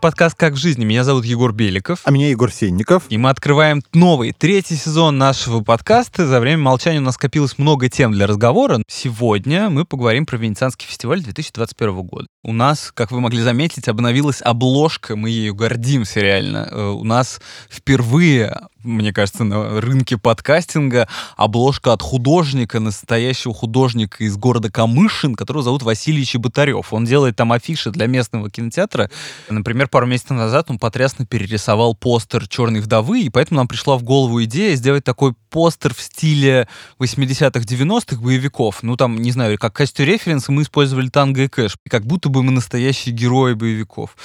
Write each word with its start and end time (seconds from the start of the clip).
Подкаст 0.00 0.34
«Как 0.34 0.54
в 0.54 0.56
жизни». 0.56 0.86
Меня 0.86 1.04
зовут 1.04 1.26
Егор 1.26 1.52
Беликов. 1.52 2.00
А 2.04 2.10
меня 2.10 2.30
Егор 2.30 2.50
Сенников. 2.50 3.02
И 3.10 3.18
мы 3.18 3.28
открываем 3.28 3.82
новый, 3.92 4.32
третий 4.32 4.76
сезон 4.76 5.18
нашего 5.18 5.60
подкаста. 5.60 6.26
За 6.26 6.40
время 6.40 6.62
молчания 6.62 7.00
у 7.00 7.02
нас 7.02 7.16
скопилось 7.16 7.58
много 7.58 7.90
тем 7.90 8.12
для 8.12 8.26
разговора. 8.26 8.82
Сегодня 8.88 9.68
мы 9.68 9.84
поговорим 9.84 10.24
про 10.24 10.38
Венецианский 10.38 10.86
фестиваль 10.86 11.22
2021 11.22 12.02
года. 12.02 12.26
У 12.42 12.54
нас, 12.54 12.92
как 12.94 13.10
вы 13.10 13.20
могли 13.20 13.42
заметить, 13.42 13.88
обновилась 13.88 14.40
обложка. 14.40 15.16
Мы 15.16 15.28
ею 15.28 15.54
гордимся 15.54 16.20
реально. 16.20 16.68
Э, 16.70 16.86
у 16.88 17.04
нас 17.04 17.38
впервые 17.68 18.56
мне 18.82 19.12
кажется, 19.12 19.44
на 19.44 19.80
рынке 19.80 20.16
подкастинга 20.16 21.08
обложка 21.36 21.92
от 21.92 22.02
художника, 22.02 22.80
настоящего 22.80 23.52
художника 23.52 24.24
из 24.24 24.36
города 24.36 24.70
Камышин, 24.70 25.34
которого 25.34 25.62
зовут 25.62 25.82
Василий 25.82 26.24
Чеботарев. 26.24 26.92
Он 26.92 27.04
делает 27.04 27.36
там 27.36 27.52
афиши 27.52 27.90
для 27.90 28.06
местного 28.06 28.50
кинотеатра. 28.50 29.10
Например, 29.48 29.88
пару 29.88 30.06
месяцев 30.06 30.30
назад 30.30 30.70
он 30.70 30.78
потрясно 30.78 31.26
перерисовал 31.26 31.94
постер 31.94 32.48
«Черной 32.48 32.80
вдовы», 32.80 33.22
и 33.22 33.30
поэтому 33.30 33.58
нам 33.58 33.68
пришла 33.68 33.96
в 33.98 34.02
голову 34.02 34.42
идея 34.44 34.74
сделать 34.76 35.04
такой 35.04 35.34
постер 35.50 35.94
в 35.94 36.00
стиле 36.00 36.68
80-х, 36.98 37.60
90-х 37.60 38.20
боевиков. 38.22 38.82
Ну, 38.82 38.96
там, 38.96 39.16
не 39.20 39.32
знаю, 39.32 39.58
как 39.58 39.74
качестве 39.74 40.04
референса 40.04 40.52
мы 40.52 40.62
использовали 40.62 41.08
танго 41.08 41.42
и 41.42 41.48
кэш. 41.48 41.76
Как 41.88 42.06
будто 42.06 42.28
бы 42.28 42.42
мы 42.42 42.52
настоящие 42.52 43.14
герои 43.14 43.54
боевиков. 43.54 44.16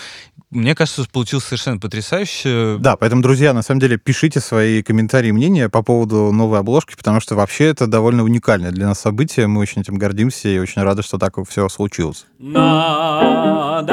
Мне 0.50 0.76
кажется, 0.76 1.06
получилось 1.12 1.46
совершенно 1.46 1.80
потрясающе. 1.80 2.78
Да, 2.80 2.96
поэтому, 2.96 3.22
друзья, 3.22 3.54
на 3.54 3.62
самом 3.62 3.82
деле, 3.82 3.98
пишите 3.98 4.40
свои 4.46 4.82
комментарии 4.84 5.30
и 5.30 5.32
мнения 5.32 5.68
по 5.70 5.82
поводу 5.82 6.32
новой 6.32 6.60
обложки, 6.60 6.96
потому 6.96 7.20
что 7.20 7.36
вообще 7.36 7.66
это 7.66 7.88
довольно 7.88 8.24
уникальное 8.24 8.72
для 8.72 8.88
нас 8.88 9.00
событие. 9.00 9.48
Мы 9.48 9.62
очень 9.62 9.82
этим 9.82 9.96
гордимся 9.96 10.48
и 10.50 10.60
очень 10.60 10.82
рады, 10.84 11.02
что 11.02 11.18
так 11.18 11.36
все 11.50 11.68
случилось. 11.70 12.26
Надоели 12.40 13.88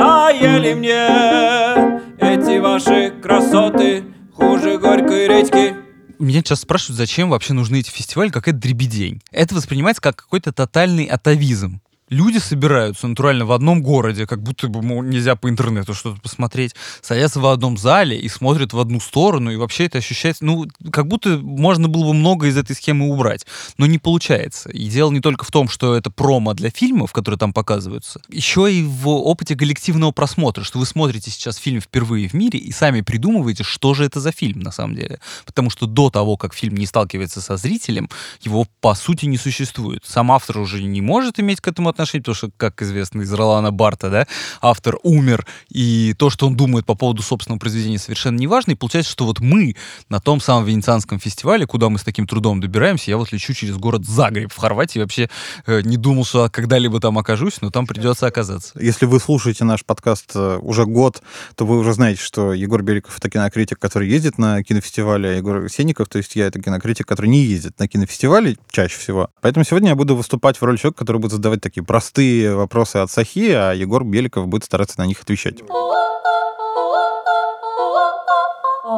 мне 0.75 2.01
эти 2.19 2.59
ваши 2.59 3.13
красоты 3.23 4.05
хуже 4.35 4.79
горькой 4.79 5.29
редьки. 5.29 5.75
Меня 6.19 6.41
сейчас 6.41 6.61
спрашивают, 6.61 6.99
зачем 6.99 7.31
вообще 7.31 7.53
нужны 7.53 7.81
эти 7.81 7.91
фестивали, 7.91 8.29
как 8.29 8.47
это 8.47 8.57
дребедень. 8.59 9.21
Это 9.33 9.55
воспринимается 9.57 10.01
как 10.01 10.17
какой-то 10.17 10.53
тотальный 10.53 11.07
атовизм 11.07 11.81
люди 12.13 12.39
собираются 12.39 13.09
натурально 13.09 13.47
в 13.47 13.53
одном 13.53 13.83
городе, 13.83 14.27
как 14.27 14.43
будто 14.43 14.69
бы 14.69 14.81
нельзя 14.81 15.35
по 15.35 15.49
интернету 15.49 15.95
что-то 15.95 16.21
посмотреть, 16.21 16.75
садятся 17.01 17.41
в 17.41 17.47
одном 17.47 17.77
зале 17.77 18.19
и 18.19 18.29
смотрят 18.29 18.73
в 18.73 18.79
одну 18.79 19.01
сторону, 19.01 19.51
и 19.51 19.57
вообще 19.57 19.87
это 19.87 19.99
ощущается, 19.99 20.45
ну, 20.45 20.67
как 20.93 21.09
будто 21.09 21.39
можно 21.39 21.89
было 21.89 22.09
бы 22.09 22.15
много 22.15 22.47
из 22.47 22.57
этой 22.57 22.77
схемы 22.77 23.09
убрать, 23.09 23.47
но 23.79 23.87
не 23.87 23.99
получается. 23.99 24.71
И 24.71 24.89
дело 24.89 25.11
не 25.11 25.21
только 25.21 25.45
в 25.45 25.51
том, 25.51 25.69
что 25.69 25.95
это 25.95 26.11
промо 26.11 26.55
для 26.55 26.71
фильмов, 26.71 27.13
которые 27.13 27.39
там 27.39 27.53
показываются, 27.53 28.21
еще 28.29 28.73
и 28.73 28.83
в 28.83 29.09
опыте 29.09 29.57
коллективного 29.57 30.13
просмотра, 30.13 30.65
что 30.65 30.79
вы 30.79 30.87
смотрите 30.87 31.31
сейчас 31.31 31.57
фильм 31.57 31.81
впервые 31.81 32.29
в 32.29 32.35
мире 32.35 32.59
и 32.59 32.73
сами 32.73 33.01
придумываете, 33.01 33.65
что 33.65 33.95
же 33.95 34.05
это 34.05 34.21
за 34.21 34.33
фильм 34.33 34.61
на 34.61 34.71
самом 34.71 34.97
деле. 34.97 35.19
Потому 35.47 35.71
что 35.71 35.87
до 35.87 36.11
того, 36.11 36.37
как 36.37 36.55
фильм 36.55 36.75
не 36.75 36.87
сталкивается 36.87 37.41
со 37.41 37.57
зрителем, 37.57 38.11
его 38.43 38.67
по 38.81 38.95
сути 38.95 39.27
не 39.27 39.39
существует. 39.39 40.03
Сам 40.05 40.31
автор 40.31 40.59
уже 40.59 40.83
не 40.83 41.01
может 41.01 41.41
иметь 41.41 41.61
к 41.61 41.69
этому 41.69 41.89
отношения, 41.89 42.02
отношений, 42.03 42.23
потому 42.23 42.35
что, 42.35 42.51
как 42.57 42.83
известно 42.83 43.23
из 43.23 43.33
Ролана 43.33 43.71
Барта, 43.71 44.11
да, 44.11 44.27
автор 44.61 44.97
умер, 45.03 45.47
и 45.71 46.15
то, 46.19 46.31
что 46.31 46.47
он 46.47 46.57
думает 46.57 46.87
по 46.87 46.95
поводу 46.95 47.23
собственного 47.23 47.59
произведения, 47.59 47.99
совершенно 47.99 48.39
не 48.39 48.47
важно. 48.47 48.73
И 48.73 48.75
получается, 48.75 49.13
что 49.13 49.25
вот 49.25 49.41
мы 49.41 49.77
на 50.09 50.21
том 50.21 50.41
самом 50.41 50.65
Венецианском 50.65 51.19
фестивале, 51.19 51.67
куда 51.67 51.89
мы 51.89 51.99
с 51.99 52.03
таким 52.03 52.27
трудом 52.27 52.61
добираемся, 52.61 53.11
я 53.11 53.17
вот 53.17 53.33
лечу 53.33 53.55
через 53.55 53.77
город 53.77 54.05
Загреб 54.07 54.53
в 54.53 54.57
Хорватии, 54.57 54.99
вообще 54.99 55.31
э, 55.67 55.81
не 55.83 55.97
думал, 55.97 56.25
что 56.25 56.49
когда-либо 56.51 57.01
там 57.01 57.19
окажусь, 57.19 57.61
но 57.61 57.71
там 57.71 57.87
придется 57.87 58.27
оказаться. 58.27 58.79
Если 58.81 59.07
вы 59.07 59.21
слушаете 59.21 59.65
наш 59.65 59.85
подкаст 59.85 60.33
э, 60.35 60.59
уже 60.61 60.85
год, 60.87 61.23
то 61.55 61.65
вы 61.65 61.79
уже 61.79 61.95
знаете, 61.95 62.21
что 62.23 62.53
Егор 62.53 62.83
Беликов— 62.83 63.17
это 63.19 63.31
кинокритик, 63.31 63.79
который 63.79 64.09
ездит 64.09 64.39
на 64.39 64.63
кинофестивале, 64.63 65.31
а 65.31 65.33
Егор 65.35 65.69
Сенников, 65.69 66.09
то 66.09 66.19
есть 66.19 66.37
я— 66.37 66.47
это 66.49 66.61
кинокритик, 66.61 67.07
который 67.07 67.27
не 67.27 67.43
ездит 67.45 67.79
на 67.79 67.89
кинофестивале 67.89 68.57
чаще 68.71 68.99
всего. 68.99 69.31
Поэтому 69.41 69.65
сегодня 69.65 69.91
я 69.91 69.95
буду 69.95 70.17
выступать 70.17 70.57
в 70.59 70.63
роли 70.63 70.77
человека, 70.77 70.99
который 70.99 71.19
будет 71.19 71.33
задавать 71.33 71.61
такие 71.61 71.85
простые 71.93 72.55
вопросы 72.55 72.97
от 72.97 73.11
Сахи, 73.11 73.51
а 73.51 73.73
Егор 73.73 74.03
Беликов 74.03 74.49
будет 74.49 74.65
стараться 74.65 74.99
на 74.99 75.05
них 75.05 75.21
отвечать. 75.21 75.59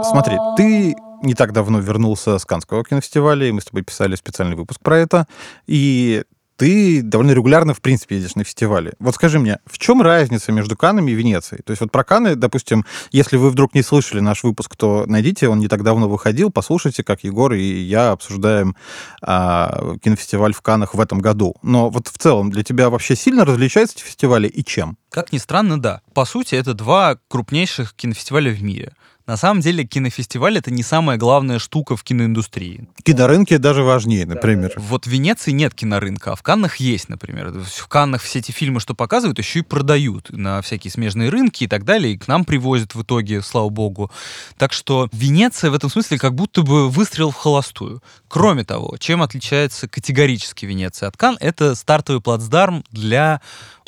Смотри, 0.04 0.36
ты 0.56 0.94
не 1.20 1.34
так 1.34 1.52
давно 1.52 1.80
вернулся 1.80 2.38
с 2.38 2.44
Канского 2.44 2.84
кинофестиваля, 2.84 3.48
и 3.48 3.52
мы 3.52 3.62
с 3.62 3.64
тобой 3.64 3.82
писали 3.82 4.14
специальный 4.14 4.54
выпуск 4.54 4.80
про 4.80 4.96
это. 4.96 5.26
И 5.66 6.22
ты 6.56 7.02
довольно 7.02 7.32
регулярно, 7.32 7.74
в 7.74 7.80
принципе, 7.80 8.16
едешь 8.16 8.34
на 8.34 8.44
фестивали. 8.44 8.92
Вот 8.98 9.14
скажи 9.14 9.38
мне, 9.38 9.58
в 9.66 9.78
чем 9.78 10.02
разница 10.02 10.52
между 10.52 10.76
Канами 10.76 11.10
и 11.10 11.14
Венецией? 11.14 11.62
То 11.62 11.70
есть 11.70 11.80
вот 11.80 11.90
про 11.90 12.04
Каны, 12.04 12.36
допустим, 12.36 12.84
если 13.10 13.36
вы 13.36 13.50
вдруг 13.50 13.74
не 13.74 13.82
слышали 13.82 14.20
наш 14.20 14.42
выпуск, 14.44 14.76
то 14.76 15.04
найдите, 15.06 15.48
он 15.48 15.58
не 15.58 15.68
так 15.68 15.82
давно 15.82 16.08
выходил, 16.08 16.50
послушайте, 16.50 17.02
как 17.02 17.24
Егор 17.24 17.52
и 17.52 17.62
я 17.62 18.12
обсуждаем 18.12 18.76
а, 19.22 19.96
кинофестиваль 20.02 20.52
в 20.52 20.62
Канах 20.62 20.94
в 20.94 21.00
этом 21.00 21.20
году. 21.20 21.56
Но 21.62 21.90
вот 21.90 22.08
в 22.08 22.18
целом 22.18 22.50
для 22.50 22.62
тебя 22.62 22.90
вообще 22.90 23.16
сильно 23.16 23.44
различаются 23.44 23.96
эти 23.96 24.04
фестивали 24.04 24.48
и 24.48 24.64
чем? 24.64 24.96
Как 25.10 25.32
ни 25.32 25.38
странно, 25.38 25.80
да. 25.80 26.00
По 26.12 26.24
сути, 26.24 26.54
это 26.54 26.74
два 26.74 27.18
крупнейших 27.28 27.94
кинофестиваля 27.94 28.50
в 28.50 28.62
мире. 28.62 28.94
На 29.26 29.38
самом 29.38 29.62
деле 29.62 29.84
кинофестиваль 29.84 30.58
это 30.58 30.70
не 30.70 30.82
самая 30.82 31.16
главная 31.16 31.58
штука 31.58 31.96
в 31.96 32.04
киноиндустрии. 32.04 32.86
Кинорынки 33.02 33.56
даже 33.56 33.82
важнее, 33.82 34.26
например. 34.26 34.72
Да, 34.74 34.80
да. 34.80 34.86
Вот 34.86 35.06
в 35.06 35.10
Венеции 35.10 35.50
нет 35.50 35.72
кинорынка, 35.74 36.32
а 36.32 36.36
в 36.36 36.42
Каннах 36.42 36.76
есть, 36.76 37.08
например. 37.08 37.50
В 37.52 37.88
Каннах 37.88 38.20
все 38.20 38.40
эти 38.40 38.52
фильмы, 38.52 38.80
что 38.80 38.94
показывают, 38.94 39.38
еще 39.38 39.60
и 39.60 39.62
продают 39.62 40.28
на 40.30 40.60
всякие 40.60 40.90
смежные 40.90 41.30
рынки 41.30 41.64
и 41.64 41.66
так 41.66 41.84
далее, 41.84 42.12
и 42.12 42.18
к 42.18 42.28
нам 42.28 42.44
привозят 42.44 42.94
в 42.94 43.02
итоге, 43.02 43.40
слава 43.40 43.70
богу. 43.70 44.10
Так 44.58 44.74
что 44.74 45.08
Венеция 45.12 45.70
в 45.70 45.74
этом 45.74 45.88
смысле 45.88 46.18
как 46.18 46.34
будто 46.34 46.62
бы 46.62 46.90
выстрел 46.90 47.30
в 47.30 47.36
холостую. 47.36 48.02
Кроме 48.28 48.64
того, 48.64 48.96
чем 48.98 49.22
отличается 49.22 49.88
категорически 49.88 50.66
Венеция 50.66 51.08
от 51.08 51.16
Кан, 51.16 51.38
это 51.40 51.74
стартовый 51.74 52.20
плацдарм 52.20 52.84
для 52.90 53.40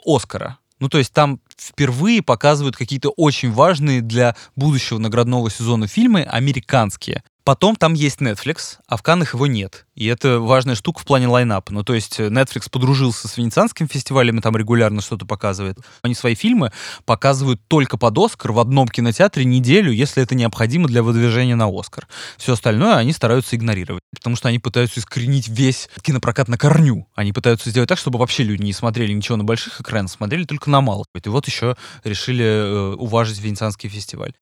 Оскара. 0.07 0.59
Ну, 0.79 0.89
то 0.89 0.99
есть 0.99 1.13
там 1.13 1.41
впервые 1.57 2.23
показывают 2.23 2.77
какие-то 2.77 3.11
очень 3.11 3.51
важные 3.51 4.03
для 4.03 4.37
будущего 4.57 4.99
наградного 4.99 5.51
сезона 5.51 5.87
фильмы 5.87 6.23
американские. 6.23 7.23
Потом 7.47 7.77
там 7.77 7.95
есть 7.95 8.21
Netflix, 8.21 8.79
а 8.89 8.97
в 8.97 9.05
Каннах 9.05 9.35
его 9.35 9.47
нет. 9.47 9.87
И 9.95 10.07
это 10.07 10.41
важная 10.41 10.75
штука 10.75 10.99
в 10.99 11.05
плане 11.05 11.29
лайнапа. 11.29 11.73
Ну, 11.73 11.85
то 11.85 11.95
есть 11.95 12.19
э, 12.19 12.27
Netflix 12.27 12.69
подружился 12.69 13.29
с 13.29 13.37
Венецианским 13.37 13.87
фестивалем 13.87 14.39
и 14.39 14.43
там 14.43 14.57
регулярно 14.57 15.01
что-то 15.01 15.27
показывает. 15.27 15.79
Они 16.03 16.17
свои 16.17 16.35
фильмы 16.35 16.73
показывают 17.05 17.61
только 17.69 17.99
под 17.99 18.19
Оскар 18.19 18.51
в 18.51 18.59
одном 18.59 18.89
кинотеатре 18.89 19.45
неделю, 19.45 19.93
если 19.93 20.25
это 20.25 20.35
необходимо 20.35 20.89
для 20.89 21.05
выдвижения 21.05 21.55
на 21.55 21.69
Оскар. 21.69 22.09
Все 22.37 22.55
остальное 22.55 22.97
они 22.97 23.13
стараются 23.13 23.55
игнорировать, 23.55 24.03
потому 24.13 24.35
что 24.35 24.49
они 24.49 24.59
пытаются 24.59 24.99
искоренить 24.99 25.47
весь 25.47 25.89
кинопрокат 26.03 26.49
на 26.49 26.59
корню. 26.59 27.07
Они 27.15 27.33
пытаются 27.33 27.71
сделать 27.71 27.89
так, 27.89 27.99
чтобы 27.99 28.19
вообще 28.19 28.43
люди 28.43 28.65
не 28.65 28.73
смотрели 28.73 29.13
ничего 29.13 29.37
на 29.37 29.45
больших 29.45 29.81
экранах, 29.81 30.11
смотрели 30.11 30.43
только 30.43 30.69
на 30.69 30.81
малых. 30.81 31.07
И 31.15 31.29
вот 31.29 31.47
еще 31.47 31.77
решили 32.03 32.45
э, 32.45 32.95
уважить 32.97 33.41
Венецианский 33.41 33.89
фестиваль. 33.89 34.33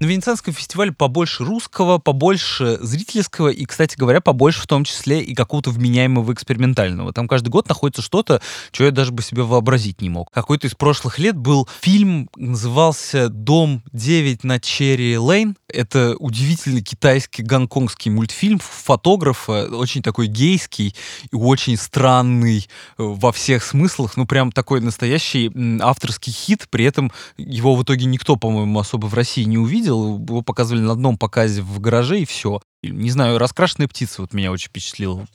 На 0.00 0.06
Венецианском 0.06 0.54
фестивале 0.54 0.92
побольше 0.92 1.44
русского, 1.44 1.98
побольше 1.98 2.78
зрительского 2.80 3.48
и, 3.48 3.66
кстати 3.66 3.98
говоря, 3.98 4.22
побольше 4.22 4.62
в 4.62 4.66
том 4.66 4.84
числе 4.84 5.20
и 5.20 5.34
какого-то 5.34 5.68
вменяемого 5.68 6.32
экспериментального. 6.32 7.12
Там 7.12 7.28
каждый 7.28 7.50
год 7.50 7.68
находится 7.68 8.00
что-то, 8.00 8.40
что 8.72 8.84
я 8.84 8.92
даже 8.92 9.12
бы 9.12 9.22
себе 9.22 9.42
вообразить 9.42 10.00
не 10.00 10.08
мог. 10.08 10.30
Какой-то 10.30 10.68
из 10.68 10.74
прошлых 10.74 11.18
лет 11.18 11.36
был 11.36 11.68
фильм, 11.82 12.30
назывался 12.34 13.28
«Дом 13.28 13.82
9 13.92 14.42
на 14.42 14.58
Черри 14.58 15.18
Лейн». 15.18 15.54
Это 15.68 16.16
удивительный 16.18 16.80
китайский 16.80 17.42
гонконгский 17.42 18.10
мультфильм 18.10 18.58
фотографа, 18.58 19.66
очень 19.70 20.02
такой 20.02 20.28
гейский 20.28 20.96
и 21.30 21.36
очень 21.36 21.76
странный 21.76 22.60
э, 22.96 23.02
во 23.02 23.32
всех 23.32 23.62
смыслах, 23.62 24.16
ну 24.16 24.24
прям 24.24 24.50
такой 24.50 24.80
настоящий 24.80 25.52
авторский 25.82 26.32
хит, 26.32 26.68
при 26.70 26.86
этом 26.86 27.12
его 27.36 27.76
в 27.76 27.82
итоге 27.82 28.06
никто, 28.06 28.36
по-моему, 28.36 28.80
особо 28.80 29.06
в 29.06 29.12
России 29.12 29.44
не 29.44 29.58
увидел, 29.58 29.89
видел, 29.90 30.18
его 30.18 30.42
показывали 30.42 30.82
на 30.82 30.92
одном 30.92 31.18
показе 31.18 31.62
в 31.62 31.80
гараже 31.80 32.20
и 32.20 32.24
все. 32.24 32.60
Не 32.82 33.10
знаю, 33.10 33.38
«Раскрашенная 33.38 33.88
птица» 33.88 34.22
вот 34.22 34.32
меня 34.32 34.52
очень 34.52 34.68
впечатлила 34.68 35.26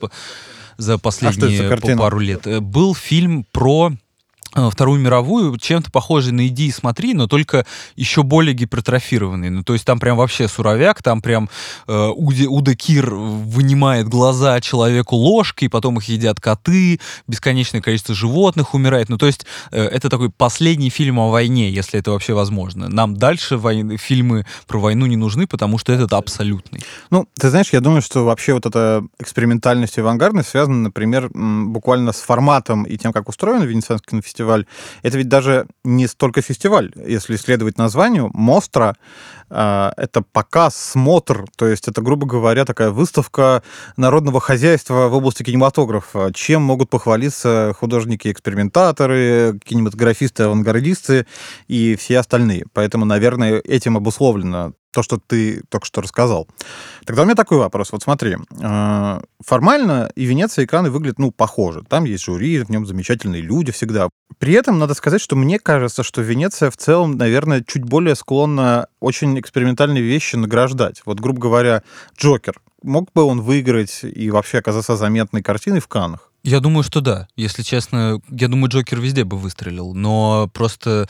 за 0.76 0.98
последние 0.98 1.70
а 1.70 1.76
за 1.76 1.96
пару 1.96 2.18
лет. 2.18 2.46
Э, 2.46 2.60
был 2.60 2.94
фильм 2.94 3.44
про 3.52 3.92
Э, 3.92 4.05
Вторую 4.70 5.00
мировую, 5.00 5.58
чем-то 5.58 5.90
похожий 5.90 6.32
на 6.32 6.46
«Иди 6.46 6.68
и 6.68 6.72
смотри», 6.72 7.12
но 7.12 7.26
только 7.26 7.66
еще 7.94 8.22
более 8.22 8.54
гипертрофированный. 8.54 9.50
Ну, 9.50 9.62
то 9.62 9.74
есть 9.74 9.84
там 9.84 9.98
прям 9.98 10.16
вообще 10.16 10.48
суровяк, 10.48 11.02
там 11.02 11.20
прям 11.20 11.50
э, 11.86 12.08
Уди, 12.16 12.46
Уда 12.46 12.74
Кир 12.74 13.14
вынимает 13.14 14.08
глаза 14.08 14.58
человеку 14.62 15.16
ложкой, 15.16 15.68
потом 15.68 15.98
их 15.98 16.04
едят 16.04 16.40
коты, 16.40 17.00
бесконечное 17.26 17.82
количество 17.82 18.14
животных 18.14 18.72
умирает. 18.72 19.10
Ну, 19.10 19.18
то 19.18 19.26
есть 19.26 19.44
э, 19.72 19.82
это 19.82 20.08
такой 20.08 20.30
последний 20.30 20.88
фильм 20.88 21.18
о 21.18 21.30
войне, 21.30 21.70
если 21.70 22.00
это 22.00 22.12
вообще 22.12 22.32
возможно. 22.32 22.88
Нам 22.88 23.14
дальше 23.14 23.58
войны, 23.58 23.98
фильмы 23.98 24.46
про 24.66 24.78
войну 24.78 25.04
не 25.04 25.16
нужны, 25.16 25.46
потому 25.46 25.76
что 25.76 25.92
этот 25.92 26.14
абсолютный. 26.14 26.82
Ну, 27.10 27.28
ты 27.38 27.50
знаешь, 27.50 27.68
я 27.72 27.80
думаю, 27.80 28.00
что 28.00 28.24
вообще 28.24 28.54
вот 28.54 28.64
эта 28.64 29.04
экспериментальность 29.18 29.98
и 29.98 30.00
авангардность 30.00 30.48
связана, 30.48 30.78
например, 30.78 31.28
буквально 31.34 32.12
с 32.12 32.22
форматом 32.22 32.84
и 32.84 32.96
тем, 32.96 33.12
как 33.12 33.28
устроен 33.28 33.62
Венецианский 33.62 34.22
фестиваль 34.22 34.45
кинофестиваль. 34.46 34.66
Это 35.02 35.18
ведь 35.18 35.28
даже 35.28 35.66
не 35.84 36.06
столько 36.06 36.42
фестиваль, 36.42 36.92
если 37.06 37.36
следовать 37.36 37.78
названию. 37.78 38.30
Мостра 38.32 38.94
э,— 39.50 39.90
это 39.96 40.22
показ, 40.22 40.76
смотр, 40.76 41.44
то 41.56 41.66
есть 41.66 41.88
это, 41.88 42.02
грубо 42.02 42.26
говоря, 42.26 42.64
такая 42.64 42.90
выставка 42.90 43.62
народного 43.96 44.40
хозяйства 44.40 45.08
в 45.08 45.14
области 45.14 45.42
кинематографа. 45.42 46.32
Чем 46.34 46.62
могут 46.62 46.90
похвалиться 46.90 47.74
художники-экспериментаторы, 47.78 49.58
кинематографисты, 49.64 50.44
авангардисты 50.44 51.26
и 51.68 51.96
все 51.96 52.18
остальные. 52.18 52.66
Поэтому, 52.72 53.04
наверное, 53.04 53.60
этим 53.60 53.96
обусловлено 53.96 54.72
то, 54.96 55.02
что 55.02 55.18
ты 55.18 55.62
только 55.68 55.84
что 55.84 56.00
рассказал. 56.00 56.48
Тогда 57.04 57.22
у 57.22 57.24
меня 57.26 57.34
такой 57.34 57.58
вопрос. 57.58 57.92
Вот 57.92 58.02
смотри, 58.02 58.36
э, 58.62 59.20
формально 59.44 60.10
и 60.16 60.24
Венеция, 60.24 60.62
и 60.62 60.66
Канны 60.66 60.90
выглядят, 60.90 61.18
ну, 61.18 61.32
похоже. 61.32 61.82
Там 61.86 62.04
есть 62.04 62.24
жюри, 62.24 62.60
в 62.60 62.70
нем 62.70 62.86
замечательные 62.86 63.42
люди 63.42 63.72
всегда. 63.72 64.08
При 64.38 64.54
этом 64.54 64.78
надо 64.78 64.94
сказать, 64.94 65.20
что 65.20 65.36
мне 65.36 65.58
кажется, 65.58 66.02
что 66.02 66.22
Венеция 66.22 66.70
в 66.70 66.78
целом, 66.78 67.18
наверное, 67.18 67.62
чуть 67.62 67.84
более 67.84 68.14
склонна 68.14 68.86
очень 68.98 69.38
экспериментальные 69.38 70.02
вещи 70.02 70.36
награждать. 70.36 71.02
Вот, 71.04 71.20
грубо 71.20 71.40
говоря, 71.40 71.82
Джокер. 72.18 72.58
Мог 72.82 73.10
бы 73.12 73.22
он 73.24 73.42
выиграть 73.42 74.00
и 74.02 74.30
вообще 74.30 74.58
оказаться 74.58 74.96
заметной 74.96 75.42
картиной 75.42 75.80
в 75.80 75.88
Каннах? 75.88 76.25
Я 76.46 76.60
думаю, 76.60 76.84
что 76.84 77.00
да. 77.00 77.26
Если 77.34 77.62
честно, 77.62 78.20
я 78.30 78.46
думаю, 78.46 78.70
Джокер 78.70 79.00
везде 79.00 79.24
бы 79.24 79.36
выстрелил. 79.36 79.94
Но 79.94 80.48
просто 80.54 81.08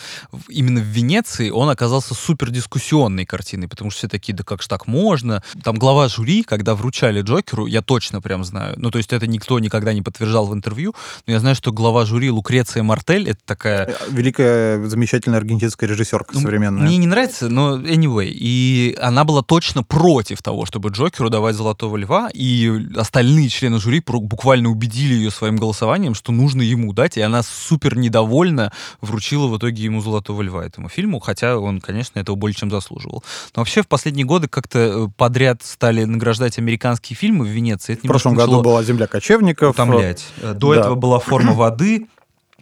именно 0.48 0.80
в 0.80 0.84
Венеции 0.84 1.50
он 1.50 1.68
оказался 1.68 2.14
супер 2.14 2.50
дискуссионной 2.50 3.26
картиной, 3.26 3.68
потому 3.68 3.90
что 3.90 3.98
все 3.98 4.08
такие, 4.08 4.34
да 4.34 4.44
как 4.44 4.62
же 4.62 4.68
так 4.68 4.86
можно? 4.86 5.42
Там 5.62 5.76
глава 5.76 6.08
жюри, 6.08 6.42
когда 6.42 6.74
вручали 6.74 7.20
Джокеру, 7.20 7.66
я 7.66 7.82
точно 7.82 8.22
прям 8.22 8.44
знаю, 8.44 8.76
ну 8.78 8.90
то 8.90 8.96
есть 8.96 9.12
это 9.12 9.26
никто 9.26 9.58
никогда 9.58 9.92
не 9.92 10.00
подтверждал 10.00 10.46
в 10.46 10.54
интервью, 10.54 10.94
но 11.26 11.34
я 11.34 11.40
знаю, 11.40 11.54
что 11.54 11.70
глава 11.70 12.06
жюри 12.06 12.30
Лукреция 12.30 12.82
Мартель, 12.82 13.28
это 13.28 13.40
такая... 13.44 13.88
Э, 13.88 13.94
великая, 14.08 14.86
замечательная 14.86 15.38
аргентинская 15.38 15.86
режиссерка 15.86 16.32
ну, 16.32 16.40
современная. 16.40 16.82
Мне 16.82 16.96
не 16.96 17.06
нравится, 17.06 17.50
но 17.50 17.76
anyway. 17.76 18.30
И 18.30 18.96
она 19.02 19.24
была 19.24 19.42
точно 19.42 19.82
против 19.82 20.42
того, 20.42 20.64
чтобы 20.64 20.88
Джокеру 20.88 21.28
давать 21.28 21.56
Золотого 21.56 21.98
Льва, 21.98 22.30
и 22.32 22.72
остальные 22.96 23.50
члены 23.50 23.78
жюри 23.78 24.02
буквально 24.06 24.70
убедили 24.70 25.25
ее 25.25 25.25
ее 25.26 25.30
своим 25.30 25.56
голосованием, 25.56 26.14
что 26.14 26.32
нужно 26.32 26.62
ему 26.62 26.92
дать, 26.92 27.16
и 27.16 27.20
она 27.20 27.42
супер 27.42 27.96
недовольна 27.96 28.72
вручила 29.00 29.46
в 29.46 29.58
итоге 29.58 29.84
ему 29.84 30.00
«Золотого 30.00 30.42
льва» 30.42 30.64
этому 30.64 30.88
фильму, 30.88 31.20
хотя 31.20 31.58
он, 31.58 31.80
конечно, 31.80 32.18
этого 32.18 32.36
более 32.36 32.54
чем 32.54 32.70
заслуживал. 32.70 33.22
Но 33.54 33.60
вообще 33.60 33.82
в 33.82 33.88
последние 33.88 34.24
годы 34.24 34.48
как-то 34.48 34.78
э, 34.78 35.08
подряд 35.16 35.62
стали 35.62 36.04
награждать 36.04 36.58
американские 36.58 37.16
фильмы 37.16 37.44
в 37.44 37.48
Венеции. 37.48 37.94
Это 37.94 38.04
в 38.04 38.08
прошлом 38.08 38.34
году 38.34 38.62
была 38.62 38.82
«Земля 38.82 39.06
кочевников». 39.06 39.74
Утомлять. 39.74 40.24
До 40.40 40.74
да. 40.74 40.80
этого 40.80 40.94
была 40.94 41.18
«Форма 41.18 41.52
воды», 41.52 42.06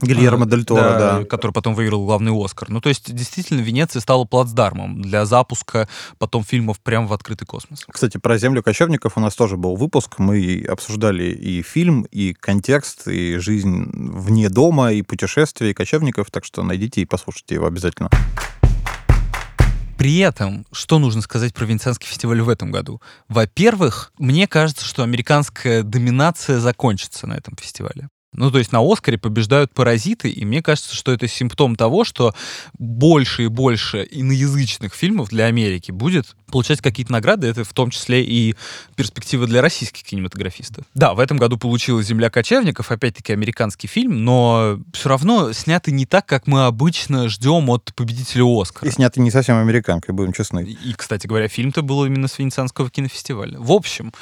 Гильермо 0.03 0.47
Дель 0.47 0.65
Торо, 0.65 0.81
да, 0.81 1.19
да. 1.19 1.25
Который 1.25 1.53
потом 1.53 1.75
выиграл 1.75 2.05
главный 2.05 2.33
Оскар. 2.35 2.69
Ну, 2.69 2.81
то 2.81 2.89
есть, 2.89 3.15
действительно, 3.15 3.61
Венеция 3.61 4.01
стала 4.01 4.25
плацдармом 4.25 5.01
для 5.01 5.25
запуска 5.25 5.89
потом 6.19 6.45
фильмов 6.45 6.81
прямо 6.81 7.07
в 7.07 7.13
открытый 7.13 7.47
космос. 7.47 7.85
Кстати, 7.91 8.19
про 8.19 8.37
«Землю 8.37 8.63
кочевников» 8.63 9.17
у 9.17 9.21
нас 9.21 9.35
тоже 9.35 9.57
был 9.57 9.77
выпуск. 9.77 10.19
Мы 10.19 10.65
обсуждали 10.69 11.25
и 11.25 11.63
фильм, 11.63 12.03
и 12.11 12.35
контекст, 12.35 13.07
и 13.07 13.39
жизнь 13.39 13.91
вне 13.95 14.49
дома, 14.49 14.93
и 14.93 15.03
путешествия, 15.03 15.71
и 15.71 15.75
кочевников. 15.75 16.31
Так 16.31 16.45
что 16.45 16.63
найдите 16.63 17.01
и 17.01 17.05
послушайте 17.05 17.55
его 17.55 17.67
обязательно. 17.67 18.11
При 19.97 20.19
этом, 20.19 20.67
что 20.73 20.99
нужно 20.99 21.23
сказать 21.23 21.55
про 21.55 21.65
Венецианский 21.67 22.09
фестиваль 22.09 22.43
в 22.43 22.49
этом 22.49 22.73
году? 22.73 23.01
Во-первых, 23.29 24.13
мне 24.19 24.49
кажется, 24.49 24.85
что 24.85 25.05
американская 25.05 25.83
доминация 25.83 26.59
закончится 26.59 27.27
на 27.29 27.35
этом 27.35 27.57
фестивале. 27.57 28.09
Ну, 28.35 28.51
то 28.51 28.59
есть 28.59 28.73
на 28.73 28.81
Оскаре 28.81 29.17
побеждают 29.17 29.73
паразиты, 29.73 30.29
и 30.29 30.45
мне 30.45 30.63
кажется, 30.63 30.95
что 30.95 31.13
это 31.13 31.29
симптом 31.29 31.77
того, 31.77 32.05
что 32.05 32.35
больше 32.79 33.45
и 33.45 33.47
больше 33.47 34.07
иноязычных 34.11 34.95
фильмов 34.95 35.29
для 35.29 35.47
Америки 35.47 35.93
будет 35.93 36.37
получать 36.49 36.81
какие-то 36.81 37.13
награды, 37.13 37.47
это 37.47 37.65
в 37.65 37.73
том 37.73 37.91
числе 37.91 38.23
и 38.25 38.55
перспектива 38.97 39.47
для 39.47 39.63
российских 39.63 40.03
кинематографистов. 40.03 40.85
Да, 40.95 41.15
в 41.15 41.21
этом 41.21 41.37
году 41.37 41.59
получилась 41.59 42.07
«Земля 42.07 42.31
кочевников», 42.31 42.91
опять-таки 42.91 43.33
американский 43.33 43.87
фильм, 43.87 44.25
но 44.25 44.79
все 44.93 45.09
равно 45.09 45.53
снятый 45.53 45.93
не 45.93 46.07
так, 46.07 46.27
как 46.27 46.47
мы 46.47 46.67
обычно 46.67 47.29
ждем 47.29 47.71
от 47.71 47.93
победителя 47.95 48.45
Оскара. 48.45 48.89
И 48.89 48.93
снятый 48.93 49.23
не 49.23 49.31
совсем 49.31 49.59
американкой, 49.59 50.15
будем 50.15 50.33
честны. 50.33 50.65
И, 50.65 50.93
кстати 50.95 51.27
говоря, 51.27 51.49
фильм-то 51.49 51.83
был 51.83 52.05
именно 52.05 52.29
с 52.29 52.39
Венецианского 52.39 52.91
кинофестиваля. 52.91 53.59
В 53.59 53.73
общем, 53.73 54.13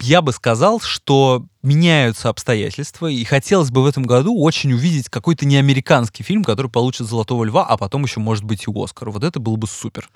я 0.00 0.22
бы 0.22 0.32
сказал, 0.32 0.80
что 0.80 1.44
меняются 1.62 2.28
обстоятельства, 2.28 3.06
и 3.06 3.24
хотелось 3.24 3.70
бы 3.70 3.82
в 3.82 3.86
этом 3.86 4.04
году 4.04 4.38
очень 4.38 4.72
увидеть 4.72 5.08
какой-то 5.08 5.46
неамериканский 5.46 6.24
фильм, 6.24 6.44
который 6.44 6.70
получит 6.70 7.06
«Золотого 7.06 7.44
льва», 7.44 7.64
а 7.64 7.76
потом 7.76 8.04
еще, 8.04 8.20
может 8.20 8.44
быть, 8.44 8.66
и 8.66 8.72
«Оскар». 8.74 9.10
Вот 9.10 9.24
это 9.24 9.40
было 9.40 9.56
бы 9.56 9.66
супер. 9.66 10.08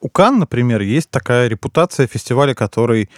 У 0.00 0.08
Кан, 0.10 0.38
например, 0.38 0.82
есть 0.82 1.10
такая 1.10 1.48
репутация 1.48 2.06
фестиваля, 2.06 2.54
который 2.54 3.08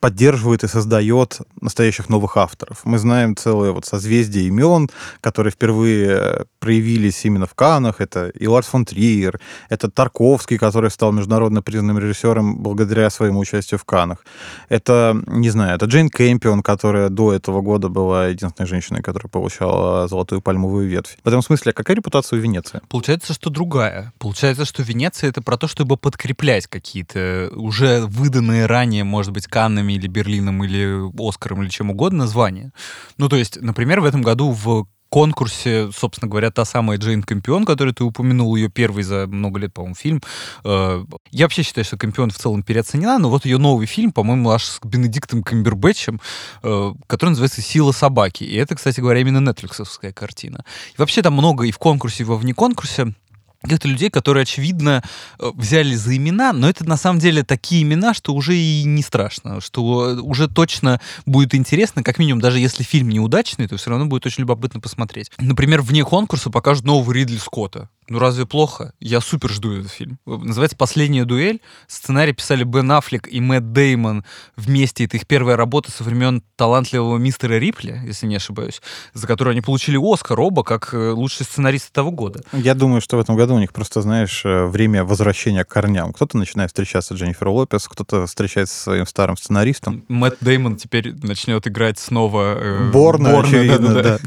поддерживает 0.00 0.64
и 0.64 0.68
создает 0.68 1.38
настоящих 1.60 2.08
новых 2.08 2.36
авторов. 2.36 2.80
Мы 2.84 2.98
знаем 2.98 3.36
целое 3.36 3.72
вот 3.72 3.84
созвездие 3.84 4.46
имен, 4.46 4.88
которые 5.20 5.52
впервые 5.52 6.08
э, 6.08 6.44
проявились 6.58 7.24
именно 7.26 7.46
в 7.46 7.54
Канах. 7.54 8.00
Это 8.00 8.28
и 8.28 8.46
Ларс 8.46 8.68
фон 8.68 8.86
Триер, 8.86 9.38
это 9.68 9.90
Тарковский, 9.90 10.56
который 10.56 10.90
стал 10.90 11.12
международно 11.12 11.60
признанным 11.62 11.98
режиссером 11.98 12.62
благодаря 12.62 13.10
своему 13.10 13.40
участию 13.40 13.78
в 13.78 13.84
Канах. 13.84 14.24
Это, 14.70 15.22
не 15.26 15.50
знаю, 15.50 15.76
это 15.76 15.84
Джейн 15.84 16.08
Кэмпион, 16.08 16.62
которая 16.62 17.10
до 17.10 17.34
этого 17.34 17.60
года 17.60 17.88
была 17.88 18.28
единственной 18.28 18.66
женщиной, 18.66 19.02
которая 19.02 19.28
получала 19.28 20.08
золотую 20.08 20.40
пальмовую 20.40 20.88
ветвь. 20.88 21.18
В 21.22 21.28
этом 21.28 21.42
смысле, 21.42 21.74
какая 21.74 21.96
репутация 21.96 22.38
у 22.38 22.42
Венеции? 22.42 22.80
Получается, 22.88 23.34
что 23.34 23.50
другая. 23.50 24.14
Получается, 24.18 24.64
что 24.64 24.82
Венеция— 24.82 25.28
это 25.30 25.42
про 25.42 25.58
то, 25.58 25.68
чтобы 25.68 25.98
подкреплять 25.98 26.66
какие-то 26.66 27.50
уже 27.54 28.06
выданные 28.06 28.64
ранее, 28.64 29.04
может 29.04 29.32
быть, 29.32 29.46
Каннами 29.46 29.89
Каннами 29.90 29.92
или 29.92 30.06
Берлином 30.06 30.64
или 30.64 31.28
Оскаром 31.28 31.62
или 31.62 31.68
чем 31.68 31.90
угодно 31.90 32.26
звание. 32.26 32.72
Ну, 33.18 33.28
то 33.28 33.36
есть, 33.36 33.60
например, 33.60 34.00
в 34.00 34.04
этом 34.04 34.22
году 34.22 34.50
в 34.52 34.86
конкурсе, 35.08 35.90
собственно 35.92 36.30
говоря, 36.30 36.50
та 36.50 36.64
самая 36.64 36.96
Джейн 36.96 37.22
Кампион, 37.22 37.64
которую 37.64 37.94
ты 37.94 38.04
упомянул, 38.04 38.54
ее 38.56 38.68
первый 38.68 39.02
за 39.02 39.26
много 39.26 39.58
лет, 39.58 39.74
по-моему, 39.74 39.96
фильм. 39.96 40.22
Э, 40.64 41.04
я 41.32 41.44
вообще 41.44 41.64
считаю, 41.64 41.84
что 41.84 41.96
Кампион 41.96 42.30
в 42.30 42.38
целом 42.38 42.62
переоценена, 42.62 43.18
но 43.18 43.28
вот 43.28 43.44
ее 43.44 43.58
новый 43.58 43.86
фильм, 43.86 44.12
по-моему, 44.12 44.50
аж 44.50 44.64
с 44.64 44.78
Бенедиктом 44.84 45.42
Камбербэтчем, 45.42 46.20
э, 46.62 46.94
который 47.08 47.30
называется 47.30 47.60
«Сила 47.60 47.92
собаки». 47.92 48.44
И 48.44 48.54
это, 48.54 48.76
кстати 48.76 49.00
говоря, 49.00 49.20
именно 49.20 49.40
нетфликсовская 49.40 50.12
картина. 50.12 50.64
И 50.92 50.98
вообще 50.98 51.22
там 51.22 51.32
много 51.32 51.64
и 51.64 51.72
в 51.72 51.78
конкурсе, 51.78 52.22
и 52.22 52.26
во 52.26 52.36
вне 52.36 52.54
конкурсе 52.54 53.12
каких-то 53.62 53.88
людей, 53.88 54.10
которые, 54.10 54.42
очевидно, 54.42 55.02
э, 55.38 55.50
взяли 55.54 55.94
за 55.94 56.16
имена, 56.16 56.52
но 56.52 56.68
это 56.68 56.88
на 56.88 56.96
самом 56.96 57.18
деле 57.18 57.42
такие 57.42 57.82
имена, 57.82 58.14
что 58.14 58.34
уже 58.34 58.56
и 58.56 58.84
не 58.84 59.02
страшно, 59.02 59.60
что 59.60 60.10
э, 60.10 60.20
уже 60.20 60.48
точно 60.48 61.00
будет 61.26 61.54
интересно, 61.54 62.02
как 62.02 62.18
минимум, 62.18 62.40
даже 62.40 62.58
если 62.58 62.82
фильм 62.82 63.08
неудачный, 63.08 63.68
то 63.68 63.76
все 63.76 63.90
равно 63.90 64.06
будет 64.06 64.26
очень 64.26 64.42
любопытно 64.42 64.80
посмотреть. 64.80 65.30
Например, 65.38 65.82
вне 65.82 66.04
конкурса 66.04 66.50
покажут 66.50 66.84
нового 66.84 67.12
Ридли 67.12 67.36
Скотта. 67.36 67.88
Ну 68.10 68.18
разве 68.18 68.44
плохо? 68.44 68.92
Я 68.98 69.20
супер 69.20 69.50
жду 69.50 69.72
этот 69.72 69.92
фильм. 69.92 70.18
Называется 70.26 70.76
«Последняя 70.76 71.24
дуэль». 71.24 71.60
Сценарий 71.86 72.32
писали 72.32 72.64
Бен 72.64 72.90
Аффлек 72.90 73.32
и 73.32 73.40
Мэтт 73.40 73.72
Деймон 73.72 74.24
вместе. 74.56 75.04
Это 75.04 75.16
их 75.16 75.28
первая 75.28 75.56
работа 75.56 75.92
со 75.92 76.02
времен 76.02 76.42
талантливого 76.56 77.18
мистера 77.18 77.54
Рипли, 77.54 78.02
если 78.04 78.26
не 78.26 78.34
ошибаюсь, 78.34 78.82
за 79.14 79.28
которую 79.28 79.52
они 79.52 79.60
получили 79.60 79.96
Оскар 79.96 80.40
оба 80.40 80.64
как 80.64 80.92
э, 80.92 81.10
лучший 81.10 81.46
сценарист 81.46 81.92
того 81.92 82.10
года. 82.10 82.42
Я 82.52 82.74
думаю, 82.74 83.00
что 83.00 83.16
в 83.16 83.20
этом 83.20 83.36
году 83.36 83.54
у 83.54 83.60
них 83.60 83.72
просто, 83.72 84.02
знаешь, 84.02 84.44
э, 84.44 84.64
время 84.64 85.04
возвращения 85.04 85.64
к 85.64 85.68
корням. 85.68 86.12
Кто-то 86.12 86.36
начинает 86.36 86.70
встречаться 86.70 87.14
с 87.14 87.16
Дженнифер 87.16 87.46
Лопес, 87.46 87.86
кто-то 87.86 88.26
встречается 88.26 88.74
со 88.74 88.82
своим 88.82 89.06
старым 89.06 89.36
сценаристом. 89.36 90.04
Мэтт 90.08 90.38
Деймон 90.40 90.74
теперь 90.74 91.14
начнет 91.22 91.64
играть 91.68 92.00
снова... 92.00 92.56
Э, 92.58 92.90
Борна, 92.90 93.30
Борна 93.30 93.48
очевидно, 93.48 93.94
да. 93.94 94.02
да, 94.02 94.18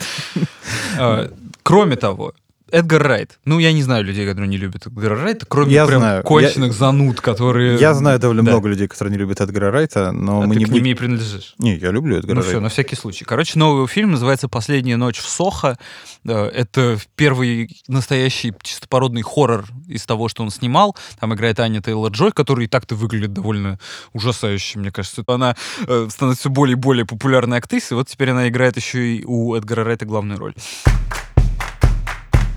да. 0.95 1.29
Кроме 1.63 1.97
того, 1.97 2.33
Эдгар 2.73 3.03
Райт. 3.03 3.39
Ну, 3.45 3.59
я 3.59 3.71
не 3.71 3.83
знаю 3.83 4.03
людей, 4.03 4.27
которые 4.27 4.49
не 4.49 4.57
любят 4.57 4.87
Эдгара 4.87 5.15
Райта, 5.15 5.45
кроме 5.45 5.71
я 5.71 5.85
прям 5.85 5.99
знаю. 5.99 6.23
конченых 6.23 6.71
я... 6.71 6.73
зануд, 6.73 7.21
которые... 7.21 7.77
Я 7.77 7.93
знаю 7.93 8.17
довольно 8.17 8.41
да. 8.41 8.49
много 8.49 8.67
людей, 8.67 8.87
которые 8.87 9.11
не 9.11 9.19
любят 9.19 9.39
Эдгара 9.41 9.69
Райта, 9.69 10.11
но 10.11 10.41
а 10.41 10.47
мы 10.47 10.55
ты 10.55 10.59
не... 10.59 10.65
к 10.65 10.69
ним 10.69 10.85
и 10.85 10.93
принадлежишь? 10.95 11.53
Не, 11.59 11.75
я 11.77 11.91
люблю 11.91 12.17
Эдгара 12.17 12.33
ну, 12.33 12.41
Райта. 12.41 12.49
все, 12.49 12.59
на 12.59 12.69
всякий 12.69 12.95
случай. 12.95 13.25
Короче, 13.25 13.59
новый 13.59 13.87
фильм 13.87 14.09
называется 14.11 14.49
«Последняя 14.49 14.97
ночь 14.97 15.19
в 15.19 15.29
Сохо». 15.29 15.77
Это 16.25 16.97
первый 17.15 17.69
настоящий 17.87 18.53
чистопородный 18.63 19.21
хоррор 19.21 19.65
из 19.87 20.03
того, 20.07 20.27
что 20.27 20.41
он 20.41 20.49
снимал. 20.49 20.97
Там 21.19 21.31
играет 21.35 21.59
Аня 21.59 21.79
Тейлор-Джой, 21.79 22.31
которая 22.31 22.65
и 22.65 22.67
так-то 22.67 22.95
выглядит 22.95 23.33
довольно 23.33 23.77
ужасающе, 24.13 24.79
мне 24.79 24.91
кажется. 24.91 25.23
Она 25.27 25.55
э, 25.85 26.07
становится 26.09 26.41
все 26.41 26.49
более 26.49 26.73
и 26.73 26.75
более 26.75 27.05
популярной 27.05 27.59
актрисой, 27.59 27.97
вот 27.97 28.07
теперь 28.07 28.31
она 28.31 28.47
играет 28.47 28.77
еще 28.77 29.17
и 29.17 29.23
у 29.25 29.53
Эдгара 29.53 29.83
Райта 29.83 30.05
главную 30.05 30.39
роль 30.39 30.55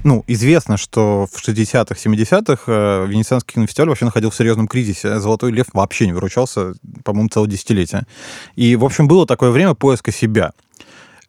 ну, 0.07 0.23
известно, 0.29 0.77
что 0.77 1.27
в 1.27 1.37
60-х, 1.37 1.97
70-х 1.97 2.63
э, 2.69 3.07
Венецианский 3.09 3.55
кинофестиваль 3.55 3.89
вообще 3.89 4.05
находился 4.05 4.37
в 4.37 4.39
серьезном 4.39 4.69
кризисе. 4.69 5.19
«Золотой 5.19 5.51
лев» 5.51 5.67
вообще 5.73 6.07
не 6.07 6.13
выручался, 6.13 6.75
по-моему, 7.05 7.29
целое 7.29 7.49
десятилетие. 7.49 8.07
И, 8.55 8.77
в 8.77 8.85
общем, 8.85 9.09
было 9.09 9.27
такое 9.27 9.51
время 9.51 9.75
поиска 9.75 10.13
себя. 10.13 10.53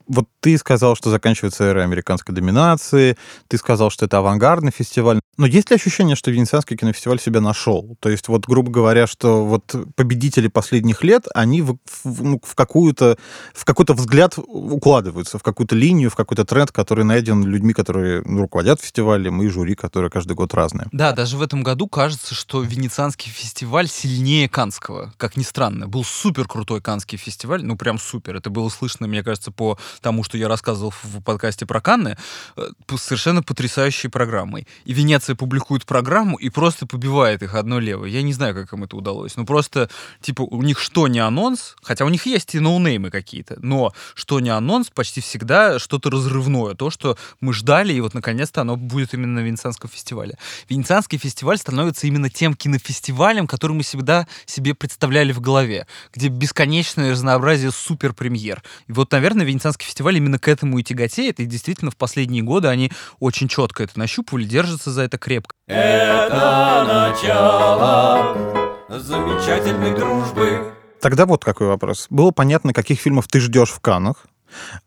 Вот 0.08 0.28
ты 0.48 0.58
сказал, 0.58 0.96
что 0.96 1.10
заканчивается 1.10 1.66
эра 1.66 1.84
американской 1.84 2.34
доминации, 2.34 3.18
ты 3.50 3.58
сказал, 3.58 3.90
что 3.90 4.06
это 4.06 4.20
авангардный 4.20 4.72
фестиваль. 4.72 5.20
Но 5.36 5.46
есть 5.46 5.70
ли 5.70 5.76
ощущение, 5.76 6.16
что 6.16 6.32
Венецианский 6.32 6.78
кинофестиваль 6.78 7.20
себя 7.20 7.42
нашел? 7.42 7.98
То 8.00 8.08
есть, 8.08 8.30
вот, 8.30 8.48
грубо 8.48 8.72
говоря, 8.72 9.08
что 9.08 9.46
вот 9.46 9.76
победители 9.96 10.48
последних 10.48 11.04
лет, 11.04 11.26
они 11.36 11.62
в, 11.62 11.78
в, 12.04 12.24
ну, 12.24 12.42
в 12.42 12.56
какую-то 12.56 13.18
в 13.54 13.66
какой-то 13.66 13.94
взгляд 13.94 14.36
укладываются, 14.38 15.38
в 15.38 15.44
какую-то 15.44 15.76
линию, 15.76 16.10
в 16.10 16.16
какой-то 16.16 16.46
тренд, 16.46 16.72
который 16.72 17.04
найден 17.04 17.46
людьми, 17.46 17.74
которые 17.74 18.22
ну, 18.24 18.44
руководят 18.44 18.80
фестивалем, 18.82 19.42
и 19.42 19.50
жюри, 19.50 19.76
которые 19.76 20.10
каждый 20.10 20.34
год 20.34 20.54
разные. 20.54 20.88
Да, 20.94 21.12
даже 21.12 21.36
в 21.36 21.42
этом 21.42 21.62
году 21.62 21.90
кажется, 21.90 22.34
что 22.34 22.62
Венецианский 22.62 23.30
фестиваль 23.32 23.90
сильнее 23.90 24.48
Канского, 24.48 25.14
как 25.18 25.36
ни 25.36 25.44
странно. 25.44 25.90
Был 25.90 26.06
супер 26.06 26.48
крутой 26.48 26.82
Канский 26.82 27.18
фестиваль, 27.18 27.66
ну 27.66 27.76
прям 27.76 28.00
супер. 28.00 28.38
Это 28.38 28.50
было 28.50 28.70
слышно, 28.70 29.08
мне 29.08 29.24
кажется, 29.24 29.52
по 29.52 29.78
тому, 30.00 30.24
что 30.24 30.37
я 30.38 30.48
рассказывал 30.48 30.94
в 31.04 31.22
подкасте 31.22 31.66
про 31.66 31.82
Канны, 31.82 32.18
э, 32.56 32.70
совершенно 32.98 33.44
потрясающей 33.44 34.10
программой. 34.10 34.68
И 34.86 34.94
Венеция 34.94 35.36
публикует 35.36 35.86
программу 35.86 36.38
и 36.38 36.50
просто 36.50 36.86
побивает 36.86 37.44
их 37.44 37.56
одно 37.56 37.80
левое. 37.80 38.10
Я 38.10 38.22
не 38.22 38.34
знаю, 38.34 38.54
как 38.56 38.74
им 38.74 38.84
это 38.84 38.96
удалось. 38.96 39.36
Ну, 39.36 39.46
просто, 39.46 39.90
типа, 40.22 40.42
у 40.42 40.62
них 40.62 40.80
что 40.80 41.08
не 41.08 41.20
анонс, 41.20 41.76
хотя 41.82 42.06
у 42.06 42.10
них 42.10 42.26
есть 42.26 42.56
и 42.56 42.60
ноунеймы 42.60 43.10
какие-то, 43.10 43.58
но 43.62 43.94
что 44.16 44.40
не 44.40 44.50
анонс, 44.50 44.90
почти 44.90 45.22
всегда 45.22 45.80
что-то 45.80 46.10
разрывное. 46.10 46.76
То, 46.76 46.90
что 46.90 47.18
мы 47.42 47.54
ждали, 47.54 47.94
и 47.94 48.02
вот, 48.02 48.14
наконец-то, 48.14 48.62
оно 48.62 48.76
будет 48.76 49.14
именно 49.14 49.42
на 49.42 49.46
Венецианском 49.46 49.90
фестивале. 49.90 50.38
Венецианский 50.70 51.18
фестиваль 51.18 51.58
становится 51.58 52.08
именно 52.08 52.30
тем 52.30 52.54
кинофестивалем, 52.54 53.48
который 53.48 53.74
мы 53.74 53.84
всегда 53.84 54.28
себе 54.46 54.74
представляли 54.74 55.32
в 55.32 55.42
голове, 55.42 55.88
где 56.14 56.30
бесконечное 56.30 57.12
разнообразие 57.12 57.72
супер-премьер. 57.72 58.64
И 58.88 58.92
вот, 58.92 59.12
наверное, 59.12 59.46
Венецианский 59.46 59.86
фестиваль 59.86 60.18
именно 60.28 60.40
к 60.40 60.48
этому 60.48 60.78
и 60.78 60.84
тяготеет, 60.84 61.40
и 61.40 61.46
действительно 61.46 61.90
в 61.90 61.96
последние 61.96 62.44
годы 62.44 62.68
они 62.68 62.92
очень 63.20 63.48
четко 63.48 63.84
это 63.84 63.98
нащупывали, 63.98 64.44
держатся 64.44 64.92
за 64.92 65.04
это 65.04 65.18
крепко. 65.18 65.54
Это 65.68 66.84
начало 66.86 68.38
замечательной 68.90 69.96
дружбы. 69.96 70.74
Тогда 71.00 71.26
вот 71.26 71.46
какой 71.46 71.68
вопрос. 71.68 72.08
Было 72.10 72.32
понятно, 72.32 72.74
каких 72.74 73.00
фильмов 73.00 73.28
ты 73.28 73.40
ждешь 73.40 73.70
в 73.70 73.80
Канах. 73.80 74.26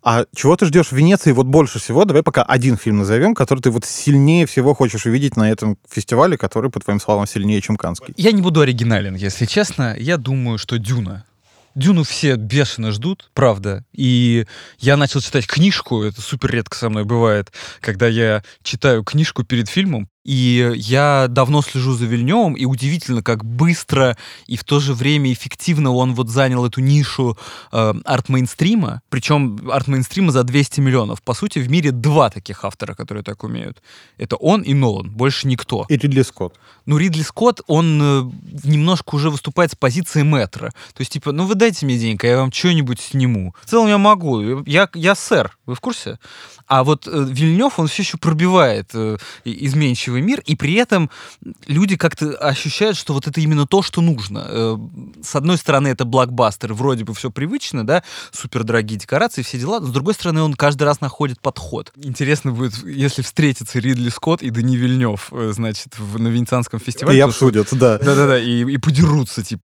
А 0.03 0.25
чего 0.35 0.57
ты 0.57 0.67
ждешь 0.67 0.89
в 0.89 0.93
Венеции 0.93 1.33
вот 1.33 1.47
больше 1.47 1.79
всего? 1.79 2.05
Давай 2.05 2.23
пока 2.23 2.43
один 2.43 2.77
фильм 2.77 2.99
назовем, 2.99 3.35
который 3.35 3.61
ты 3.61 3.71
вот 3.71 3.85
сильнее 3.85 4.47
всего 4.47 4.75
хочешь 4.75 5.07
увидеть 5.07 5.37
на 5.37 5.51
этом 5.51 5.77
фестивале, 5.89 6.37
который, 6.39 6.71
по 6.71 6.81
твоим 6.81 6.99
словам, 6.99 7.27
сильнее, 7.27 7.61
чем 7.61 7.77
Канский. 7.77 8.15
Я 8.17 8.33
не 8.33 8.43
буду 8.43 8.61
оригинален, 8.61 9.15
если 9.15 9.45
честно. 9.45 9.95
Я 9.99 10.17
думаю, 10.17 10.59
что 10.59 10.79
«Дюна». 10.79 11.25
Дюну 11.75 12.03
все 12.03 12.37
бешено 12.37 12.93
ждут, 12.93 13.31
правда. 13.35 13.85
И 13.93 14.47
я 14.79 14.97
начал 14.97 15.21
читать 15.21 15.47
книжку, 15.47 16.03
это 16.03 16.21
супер 16.21 16.50
редко 16.50 16.77
со 16.77 16.89
мной 16.89 17.05
бывает, 17.05 17.53
когда 17.81 18.09
я 18.09 18.43
читаю 18.62 19.05
книжку 19.05 19.45
перед 19.45 19.69
фильмом, 19.69 20.09
и 20.25 20.73
я 20.77 21.27
давно 21.29 21.62
слежу 21.62 21.95
за 21.95 22.05
Вильневым, 22.05 22.55
и 22.55 22.67
удивительно, 22.67 23.23
как 23.23 23.45
быстро 23.45 24.19
и 24.47 24.57
в 24.57 24.65
то 24.65 24.79
же 24.79 24.93
время 24.93 25.33
эффективно 25.33 25.93
он 25.93 26.15
вот 26.15 26.29
занял 26.29 26.67
эту 26.67 26.81
нишу 26.81 27.39
э, 27.73 27.95
арт-мейнстрима, 28.05 29.00
причем 29.09 29.71
арт-мейнстрима 29.71 30.31
за 30.31 30.45
200 30.45 30.81
миллионов. 30.81 31.23
По 31.23 31.33
сути, 31.33 31.59
в 31.59 31.71
мире 31.71 31.91
два 31.91 32.29
таких 32.29 32.65
автора, 32.65 32.95
которые 32.95 33.25
так 33.25 33.43
умеют. 33.45 33.83
Это 34.19 34.37
он 34.37 34.61
и 34.61 34.75
Нолан, 34.75 35.11
больше 35.11 35.49
никто. 35.49 35.87
И 35.89 35.97
Ридли 35.97 36.23
Скотт. 36.23 36.55
Ну, 36.91 36.99
Ридли 36.99 37.23
Скотт, 37.23 37.61
он 37.69 38.01
э, 38.03 38.31
немножко 38.65 39.15
уже 39.15 39.31
выступает 39.31 39.71
с 39.71 39.77
позиции 39.77 40.23
метра. 40.23 40.73
То 40.93 41.03
есть, 41.03 41.13
типа, 41.13 41.31
ну 41.31 41.45
вы 41.47 41.55
дайте 41.55 41.87
мне 41.87 41.97
денег, 41.97 42.25
а 42.25 42.27
я 42.27 42.39
вам 42.39 42.51
что-нибудь 42.51 42.99
сниму. 42.99 43.55
В 43.63 43.71
целом 43.71 43.87
я 43.87 43.97
могу. 43.97 44.65
Я, 44.65 44.89
я 44.95 45.15
сэр, 45.15 45.57
вы 45.67 45.77
в 45.77 45.81
курсе? 45.81 46.19
А 46.67 46.83
вот 46.83 47.07
э, 47.07 47.11
Вильнев, 47.29 47.79
он 47.79 47.87
все 47.87 48.03
еще 48.03 48.17
пробивает 48.19 48.91
э, 48.95 49.19
изменчивый 49.45 50.21
мир, 50.21 50.41
и 50.47 50.57
при 50.57 50.75
этом 50.75 51.11
люди 51.67 51.97
как-то 51.97 52.33
ощущают, 52.37 52.97
что 52.97 53.13
вот 53.13 53.29
это 53.29 53.41
именно 53.41 53.69
то, 53.69 53.83
что 53.83 54.01
нужно. 54.01 54.47
Э, 54.49 54.77
с 55.23 55.37
одной 55.37 55.59
стороны, 55.59 55.89
это 55.89 56.05
блокбастер, 56.05 56.73
вроде 56.75 57.05
бы 57.05 57.15
все 57.15 57.31
привычно, 57.31 57.87
да, 57.87 58.03
супер 58.33 58.65
дорогие 58.65 58.99
декорации, 58.99 59.43
все 59.43 59.59
дела, 59.59 59.79
но 59.79 59.87
с 59.87 59.91
другой 59.91 60.15
стороны, 60.15 60.43
он 60.43 60.55
каждый 60.55 60.85
раз 60.85 61.01
находит 61.01 61.41
подход. 61.41 61.93
Интересно 61.97 62.51
будет, 62.51 62.85
если 62.85 63.23
встретится 63.23 63.79
Ридли 63.79 64.09
Скотт 64.09 64.43
и 64.43 64.51
Дани 64.51 64.77
Вильнев, 64.77 65.29
э, 65.33 65.53
значит, 65.55 65.97
в, 65.99 66.21
на 66.21 66.29
Венецианском 66.29 66.80
фестивале. 66.81 67.19
И 67.19 67.21
обсудят, 67.21 67.69
да. 67.73 67.99
Да-да-да, 67.99 68.39
и, 68.39 68.63
и 68.63 68.79
подерутся, 68.79 69.43
типа. 69.43 69.63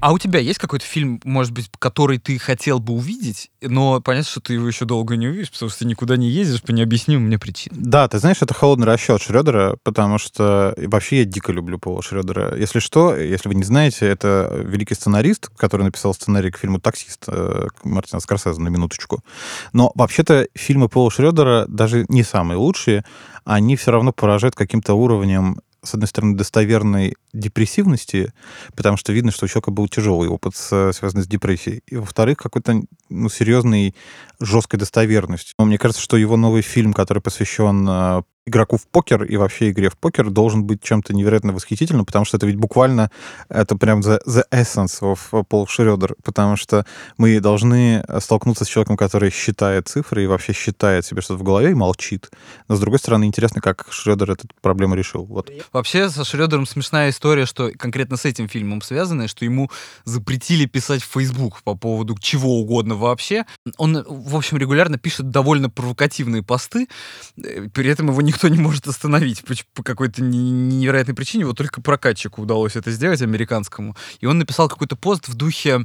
А 0.00 0.12
у 0.12 0.18
тебя 0.18 0.38
есть 0.38 0.60
какой-то 0.60 0.84
фильм, 0.84 1.20
может 1.24 1.52
быть, 1.52 1.68
который 1.78 2.18
ты 2.18 2.38
хотел 2.38 2.78
бы 2.78 2.92
увидеть, 2.92 3.50
но 3.60 4.00
понятно, 4.00 4.30
что 4.30 4.40
ты 4.40 4.54
его 4.54 4.68
еще 4.68 4.84
долго 4.84 5.16
не 5.16 5.26
увидишь, 5.26 5.50
потому 5.50 5.70
что 5.70 5.80
ты 5.80 5.86
никуда 5.86 6.16
не 6.16 6.28
ездишь 6.30 6.62
по 6.62 6.70
необъяснимым 6.70 7.26
мне 7.26 7.38
причинам. 7.38 7.82
Да, 7.82 8.06
ты 8.06 8.20
знаешь, 8.20 8.36
это 8.40 8.54
холодный 8.54 8.86
расчет 8.86 9.20
Шредера, 9.20 9.76
потому 9.82 10.18
что 10.18 10.72
вообще 10.76 11.18
я 11.18 11.24
дико 11.24 11.50
люблю 11.50 11.80
Пола 11.80 12.00
Шредера. 12.00 12.56
Если 12.56 12.78
что, 12.78 13.16
если 13.16 13.48
вы 13.48 13.56
не 13.56 13.64
знаете, 13.64 14.06
это 14.06 14.62
великий 14.64 14.94
сценарист, 14.94 15.48
который 15.56 15.82
написал 15.82 16.14
сценарий 16.14 16.52
к 16.52 16.58
фильму 16.58 16.78
«Таксист» 16.78 17.24
э, 17.26 17.66
Мартина 17.82 18.20
Скорсезе, 18.20 18.60
на 18.60 18.68
минуточку. 18.68 19.24
Но 19.72 19.90
вообще-то 19.96 20.46
фильмы 20.54 20.88
Пола 20.88 21.10
Шредера 21.10 21.66
даже 21.66 22.06
не 22.08 22.22
самые 22.22 22.58
лучшие, 22.58 23.04
они 23.44 23.74
все 23.74 23.90
равно 23.90 24.12
поражают 24.12 24.54
каким-то 24.54 24.94
уровнем 24.94 25.58
с 25.82 25.94
одной 25.94 26.08
стороны, 26.08 26.36
достоверной 26.36 27.14
депрессивности, 27.32 28.32
потому 28.74 28.96
что 28.96 29.12
видно, 29.12 29.30
что 29.30 29.44
у 29.44 29.48
человека 29.48 29.70
был 29.70 29.88
тяжелый 29.88 30.28
опыт, 30.28 30.56
связанный 30.56 31.22
с 31.22 31.28
депрессией. 31.28 31.82
И, 31.86 31.96
во-вторых, 31.96 32.38
какой-то 32.38 32.82
ну, 33.08 33.28
серьезной, 33.28 33.94
жесткой 34.40 34.78
достоверностью. 34.78 35.54
Мне 35.58 35.78
кажется, 35.78 36.02
что 36.02 36.16
его 36.16 36.36
новый 36.36 36.62
фильм, 36.62 36.92
который 36.92 37.22
посвящен 37.22 37.86
э, 37.88 38.22
игроку 38.48 38.76
в 38.76 38.86
покер 38.86 39.24
и 39.24 39.36
вообще 39.36 39.70
игре 39.70 39.90
в 39.90 39.96
покер 39.96 40.30
должен 40.30 40.64
быть 40.64 40.82
чем-то 40.82 41.14
невероятно 41.14 41.52
восхитительным, 41.52 42.04
потому 42.04 42.24
что 42.24 42.36
это 42.36 42.46
ведь 42.46 42.56
буквально 42.56 43.10
это 43.48 43.76
прям 43.76 44.00
the, 44.00 44.20
the 44.26 44.44
essence 44.50 45.00
of 45.00 45.44
Пол 45.44 45.66
Шредер, 45.66 46.16
потому 46.22 46.56
что 46.56 46.84
мы 47.16 47.40
должны 47.40 48.04
столкнуться 48.20 48.64
с 48.64 48.68
человеком, 48.68 48.96
который 48.96 49.30
считает 49.30 49.88
цифры 49.88 50.24
и 50.24 50.26
вообще 50.26 50.52
считает 50.52 51.04
себе 51.04 51.20
что-то 51.20 51.40
в 51.40 51.42
голове 51.42 51.70
и 51.70 51.74
молчит. 51.74 52.30
Но, 52.68 52.76
с 52.76 52.80
другой 52.80 52.98
стороны, 52.98 53.24
интересно, 53.24 53.60
как 53.60 53.86
Шредер 53.90 54.30
эту 54.30 54.48
проблему 54.60 54.94
решил. 54.94 55.24
Вот. 55.24 55.50
Вообще, 55.72 56.10
со 56.10 56.24
Шредером 56.24 56.66
смешная 56.66 57.10
история, 57.10 57.46
что 57.46 57.70
конкретно 57.76 58.16
с 58.16 58.24
этим 58.24 58.48
фильмом 58.48 58.82
связанная, 58.82 59.28
что 59.28 59.44
ему 59.44 59.70
запретили 60.04 60.66
писать 60.66 61.02
в 61.02 61.10
Facebook 61.10 61.62
по 61.62 61.74
поводу 61.74 62.16
чего 62.18 62.60
угодно 62.60 62.94
вообще. 62.94 63.44
Он, 63.76 64.04
в 64.06 64.36
общем, 64.36 64.56
регулярно 64.56 64.98
пишет 64.98 65.30
довольно 65.30 65.70
провокативные 65.70 66.42
посты, 66.42 66.88
э, 67.36 67.68
при 67.72 67.90
этом 67.90 68.08
его 68.08 68.22
никто 68.22 68.37
никто 68.38 68.48
не 68.48 68.58
может 68.58 68.86
остановить 68.86 69.42
по, 69.74 69.82
какой-то 69.82 70.22
невероятной 70.22 71.14
причине. 71.14 71.44
Вот 71.44 71.56
только 71.56 71.80
прокатчику 71.80 72.42
удалось 72.42 72.76
это 72.76 72.92
сделать, 72.92 73.20
американскому. 73.20 73.96
И 74.20 74.26
он 74.26 74.38
написал 74.38 74.68
какой-то 74.68 74.94
пост 74.94 75.28
в 75.28 75.34
духе 75.34 75.84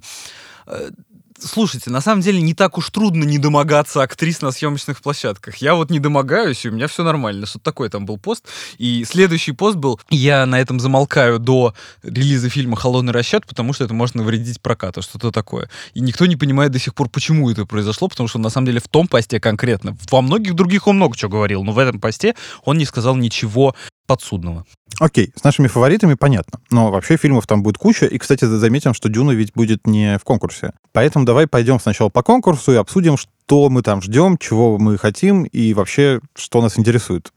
э, 0.68 0.92
слушайте, 1.40 1.90
на 1.90 2.02
самом 2.02 2.22
деле 2.22 2.42
не 2.42 2.54
так 2.54 2.78
уж 2.78 2.90
трудно 2.90 3.24
не 3.24 3.38
домогаться 3.38 4.02
актрис 4.02 4.42
на 4.42 4.52
съемочных 4.52 5.02
площадках. 5.02 5.58
Я 5.58 5.76
вот 5.76 5.90
не 5.90 6.00
домогаюсь, 6.00 6.66
и 6.66 6.70
у 6.70 6.72
меня 6.72 6.88
все 6.88 7.04
нормально. 7.04 7.46
Что 7.46 7.60
такое 7.60 7.90
там 7.90 8.06
был 8.06 8.18
пост. 8.18 8.46
И 8.78 9.06
следующий 9.08 9.52
пост 9.52 9.78
был, 9.78 10.00
я 10.10 10.46
на 10.46 10.60
этом 10.60 10.80
замолкаю 10.80 11.40
до 11.40 11.74
релиза 12.04 12.50
фильма 12.50 12.76
«Холодный 12.76 13.14
расчет», 13.14 13.46
потому 13.46 13.74
что 13.74 13.84
это 13.84 13.94
может 13.94 14.16
навредить 14.16 14.62
прокату, 14.62 15.02
что-то 15.02 15.32
такое. 15.32 15.70
И 15.94 16.00
никто 16.00 16.26
не 16.26 16.36
понимает 16.36 16.72
до 16.72 16.80
сих 16.80 16.94
пор, 16.94 17.10
почему 17.10 17.50
это 17.50 17.66
произошло, 17.66 18.08
потому 18.08 18.28
что 18.28 18.40
на 18.40 18.50
самом 18.50 18.68
деле 18.68 18.80
в 18.80 18.88
том 18.88 19.08
посте 19.08 19.40
конкретно, 19.40 19.98
во 20.12 20.22
многих 20.22 20.54
других 20.54 20.88
он 20.88 20.98
много 20.98 21.16
чего 21.16 21.32
говорил, 21.32 21.64
но 21.64 21.72
в 21.72 21.80
этом 21.80 22.00
посте 22.00 22.36
он 22.64 22.78
не 22.78 22.86
сказал 22.86 23.16
ничего 23.16 23.76
подсудного. 24.06 24.66
Окей, 25.00 25.34
с 25.36 25.44
нашими 25.44 25.68
фаворитами 25.68 26.14
понятно. 26.14 26.60
Но 26.72 26.92
вообще 26.92 27.18
фильмов 27.18 27.48
там 27.48 27.64
будет 27.64 27.78
куча. 27.78 28.06
И, 28.06 28.18
кстати, 28.18 28.46
заметим, 28.46 28.94
что 28.94 29.10
Дюна 29.10 29.32
ведь 29.32 29.54
будет 29.54 29.88
не 29.88 30.18
в 30.18 30.24
конкурсе. 30.24 30.74
Поэтому 30.92 31.26
давай 31.26 31.48
пойдем 31.48 31.80
сначала 31.80 32.10
по 32.10 32.24
конкурсу 32.24 32.72
и 32.74 32.76
обсудим, 32.76 33.18
что 33.18 33.70
мы 33.70 33.82
там 33.82 34.02
ждем, 34.02 34.38
чего 34.38 34.78
мы 34.78 34.98
хотим 34.98 35.44
и 35.44 35.74
вообще, 35.74 36.20
что 36.36 36.62
нас 36.62 36.78
интересует 36.78 37.32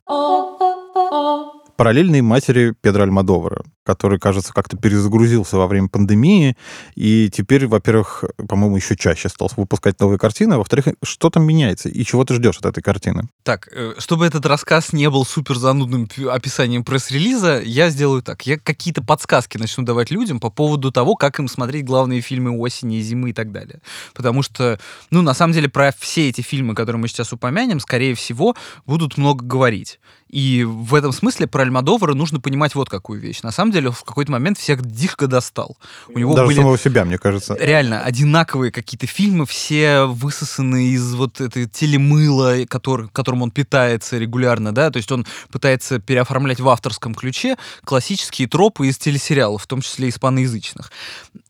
параллельной 1.77 2.23
матери 2.23 2.75
Педро 2.81 3.03
Альмадовара, 3.03 3.65
который, 3.85 4.19
кажется, 4.19 4.53
как-то 4.53 4.77
перезагрузился 4.77 5.57
во 5.57 5.67
время 5.67 5.89
пандемии, 5.89 6.57
и 6.95 7.31
теперь, 7.33 7.67
во-первых, 7.67 8.25
по-моему, 8.49 8.77
еще 8.77 8.97
чаще 8.97 9.29
стал 9.29 9.51
выпускать 9.57 10.01
новые 10.01 10.19
картины, 10.19 10.55
а 10.55 10.59
во-вторых, 10.59 10.87
что 11.03 11.31
там 11.31 11.47
меняется, 11.47 11.89
и 11.89 12.05
чего 12.05 12.25
ты 12.25 12.35
ждешь 12.35 12.59
от 12.59 12.67
этой 12.67 12.83
картины? 12.83 13.29
Так, 13.45 13.69
э, 13.73 13.95
чтобы 13.99 14.27
этот 14.27 14.45
рассказ 14.47 14.93
не 14.93 15.09
был 15.09 15.25
супер 15.25 15.57
занудным 15.57 16.09
описанием 16.29 16.85
пресс-релиза, 16.85 17.61
я 17.63 17.91
сделаю 17.91 18.23
так. 18.23 18.47
Я 18.47 18.59
какие-то 18.59 19.03
подсказки 19.03 19.59
начну 19.59 19.85
давать 19.85 20.11
людям 20.11 20.41
по 20.41 20.51
поводу 20.51 20.91
того, 20.91 21.15
как 21.15 21.39
им 21.39 21.49
смотреть 21.49 21.85
главные 21.85 22.21
фильмы 22.21 22.59
осени, 22.59 23.01
зимы 23.01 23.31
и 23.31 23.33
так 23.33 23.53
далее. 23.53 23.81
Потому 24.15 24.43
что, 24.43 24.81
ну, 25.11 25.23
на 25.23 25.35
самом 25.35 25.53
деле, 25.53 25.69
про 25.69 25.95
все 25.99 26.29
эти 26.29 26.41
фильмы, 26.41 26.75
которые 26.75 27.01
мы 27.01 27.09
сейчас 27.09 27.33
упомянем, 27.33 27.81
скорее 27.81 28.15
всего, 28.15 28.57
будут 28.87 29.17
много 29.17 29.45
говорить. 29.45 30.01
И 30.29 30.65
в 30.65 30.95
этом 30.95 31.13
смысле 31.13 31.47
про 31.47 31.63
Альмадовара 31.63 32.15
нужно 32.15 32.41
понимать 32.41 32.75
вот 32.75 32.89
какую 32.89 33.21
вещь. 33.21 33.43
На 33.43 33.53
самом 33.53 33.73
деле, 33.73 33.91
в 33.91 34.03
какой-то 34.03 34.33
момент 34.33 34.59
всех 34.59 34.85
дико 34.85 35.29
достал. 35.29 35.77
У 36.09 36.19
него 36.19 36.35
Даже 36.35 36.49
были 36.49 36.57
самого 36.57 36.79
себя, 36.79 37.05
мне 37.05 37.19
кажется. 37.19 37.57
реально 37.61 38.03
одинаковые 38.03 38.73
какие-то 38.73 39.07
фильмы, 39.07 39.47
все 39.47 40.05
высосаны 40.05 40.89
из 40.89 41.15
вот 41.15 41.41
этой 41.41 41.67
телемыла, 41.67 42.65
который, 42.69 43.09
которым 43.09 43.43
он 43.43 43.51
питается 43.51 44.19
регулярно, 44.19 44.75
да, 44.75 44.91
то 44.91 44.97
есть 44.97 45.13
он 45.13 45.27
пытается 45.51 46.01
переоформлять 46.01 46.61
в 46.61 46.69
авторском 46.69 47.15
ключе 47.15 47.57
классические 47.85 48.49
тропы 48.49 48.89
из 48.89 48.99
телесериалов, 48.99 49.63
в 49.63 49.67
том 49.67 49.81
числе 49.81 50.09
испаноязычных. 50.09 50.91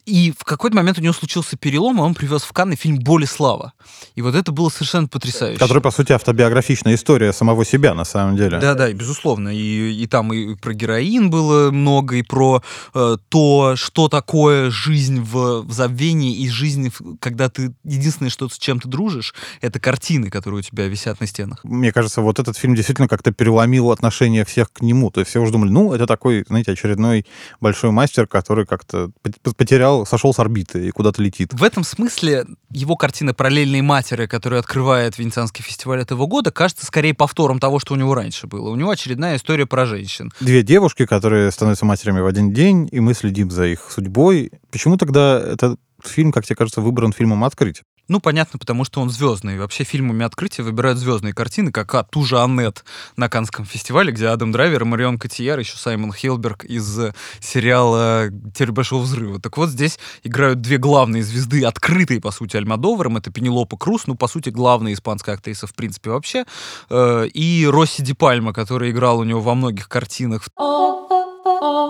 И 0.07 0.33
в 0.39 0.45
какой-то 0.45 0.77
момент 0.77 0.99
у 0.99 1.03
него 1.03 1.13
случился 1.13 1.57
перелом, 1.57 1.99
и 1.99 2.01
он 2.01 2.15
привез 2.15 2.43
в 2.43 2.53
Канны 2.53 2.77
фильм 2.77 2.99
«Боль 2.99 3.25
и 3.25 3.27
слава». 3.27 3.73
И 4.15 4.23
вот 4.23 4.37
это 4.37 4.53
было 4.53 4.69
совершенно 4.69 5.09
потрясающе. 5.09 5.59
Который, 5.59 5.83
по 5.83 5.91
сути, 5.91 6.13
автобиографичная 6.13 6.95
история 6.95 7.33
самого 7.33 7.65
себя, 7.65 7.93
на 7.93 8.05
самом 8.05 8.37
деле. 8.37 8.59
Да, 8.59 8.75
да, 8.75 8.89
и 8.89 8.93
безусловно. 8.93 9.49
И, 9.49 10.03
и 10.03 10.07
там 10.07 10.33
и 10.33 10.55
про 10.55 10.75
героин 10.75 11.29
было 11.29 11.73
много, 11.73 12.17
и 12.17 12.23
про 12.23 12.63
э, 12.95 13.17
то, 13.29 13.75
что 13.75 14.09
такое 14.09 14.71
жизнь 14.71 15.21
в, 15.21 15.63
в 15.63 15.73
забвении, 15.73 16.37
и 16.37 16.49
жизнь, 16.49 16.93
когда 17.21 17.49
ты 17.49 17.75
единственное, 17.83 18.31
что 18.31 18.49
с 18.49 18.59
чем 18.59 18.79
ты 18.79 18.89
дружишь, 18.89 19.35
это 19.61 19.81
картины, 19.81 20.31
которые 20.31 20.61
у 20.61 20.63
тебя 20.63 20.87
висят 20.87 21.21
на 21.21 21.27
стенах. 21.27 21.65
Мне 21.65 21.93
кажется, 21.93 22.21
вот 22.21 22.39
этот 22.39 22.57
фильм 22.57 22.77
действительно 22.77 23.09
как-то 23.09 23.33
переломил 23.33 23.91
отношение 23.91 24.45
всех 24.45 24.73
к 24.73 24.83
нему. 24.83 25.11
То 25.11 25.21
есть 25.21 25.31
все 25.31 25.41
уже 25.41 25.51
думали, 25.51 25.71
ну, 25.71 25.93
это 25.93 26.07
такой, 26.07 26.45
знаете, 26.47 26.73
очередной 26.73 27.27
большой 27.61 27.91
мастер, 27.91 28.29
который 28.29 28.67
как-то 28.67 29.11
пот- 29.23 29.57
потерял, 29.57 29.96
сошел 30.05 30.35
с 30.35 30.39
орбиты 30.39 30.87
и 30.87 30.91
куда-то 30.91 31.23
летит. 31.23 31.53
В 31.53 31.63
этом 31.63 31.85
смысле 31.85 32.47
его 32.71 32.97
картина 32.97 33.35
«Параллельные 33.35 33.83
матери», 33.83 34.27
которая 34.27 34.61
открывает 34.61 35.19
Венецианский 35.19 35.63
фестиваль 35.63 36.01
этого 36.01 36.27
года, 36.27 36.51
кажется 36.51 36.85
скорее 36.87 37.15
повтором 37.15 37.59
того, 37.59 37.79
что 37.79 37.95
у 37.95 37.97
него 37.97 38.15
раньше 38.15 38.47
было. 38.47 38.71
У 38.71 38.77
него 38.77 38.91
очередная 38.91 39.37
история 39.37 39.67
про 39.67 39.87
женщин. 39.87 40.33
Две 40.41 40.63
девушки, 40.63 41.07
которые 41.07 41.51
становятся 41.51 41.85
матерями 41.85 42.21
в 42.21 42.27
один 42.27 42.53
день, 42.53 42.89
и 42.91 43.01
мы 43.01 43.15
следим 43.15 43.51
за 43.51 43.67
их 43.67 43.91
судьбой. 43.91 44.51
Почему 44.71 44.97
тогда 44.97 45.41
этот 45.41 45.79
фильм, 46.05 46.33
как 46.33 46.45
тебе 46.45 46.57
кажется, 46.57 46.81
выбран 46.81 47.13
фильмом 47.13 47.45
«Открыть»? 47.45 47.83
Ну, 48.09 48.21
понятно, 48.21 48.59
потому 48.59 48.85
что 48.85 49.01
он 49.01 49.11
звездный. 49.11 49.59
Вообще 49.59 49.83
фильмами 49.83 50.25
открытия 50.25 50.63
выбирают 50.63 50.99
звездные 50.99 51.35
картины, 51.35 51.73
как 51.73 51.93
а, 51.95 52.05
ту 52.05 52.25
же 52.25 52.39
Аннет 52.39 52.85
на 53.17 53.29
Канском 53.29 53.65
фестивале, 53.65 54.13
где 54.13 54.29
Адам 54.29 54.53
Драйвер 54.53 54.85
Марион 54.85 55.19
Котияр, 55.19 55.59
еще 55.59 55.77
Саймон 55.77 56.13
Хилберг 56.13 56.65
из 56.65 56.99
э, 57.01 57.15
сериала 57.41 58.29
«Теория 58.55 58.73
большого 58.73 59.03
взрыва». 59.03 59.41
Так 59.41 59.57
вот, 59.57 59.71
здесь 59.71 59.99
играют 60.23 60.61
две 60.61 60.79
главные 60.79 61.25
звезды, 61.25 61.65
открытые, 61.65 62.21
по 62.21 62.31
сути, 62.31 62.57
Альмадоваром. 62.57 63.17
Это 63.17 63.33
Пенелопа 63.33 63.77
Круз, 63.77 64.07
ну, 64.07 64.15
по 64.15 64.29
сути, 64.29 64.51
главная 64.51 64.93
испанская 64.93 65.35
актриса, 65.35 65.67
в 65.67 65.75
принципе, 65.75 66.11
вообще. 66.11 66.45
э, 66.91 67.27
И 67.35 67.69
Росси 67.69 68.03
Ди 68.03 68.13
Пальма, 68.13 68.53
который 68.53 68.93
играл 68.93 69.19
у 69.19 69.25
него 69.25 69.41
во 69.41 69.57
многих 69.57 69.89
картинах. 69.89 70.43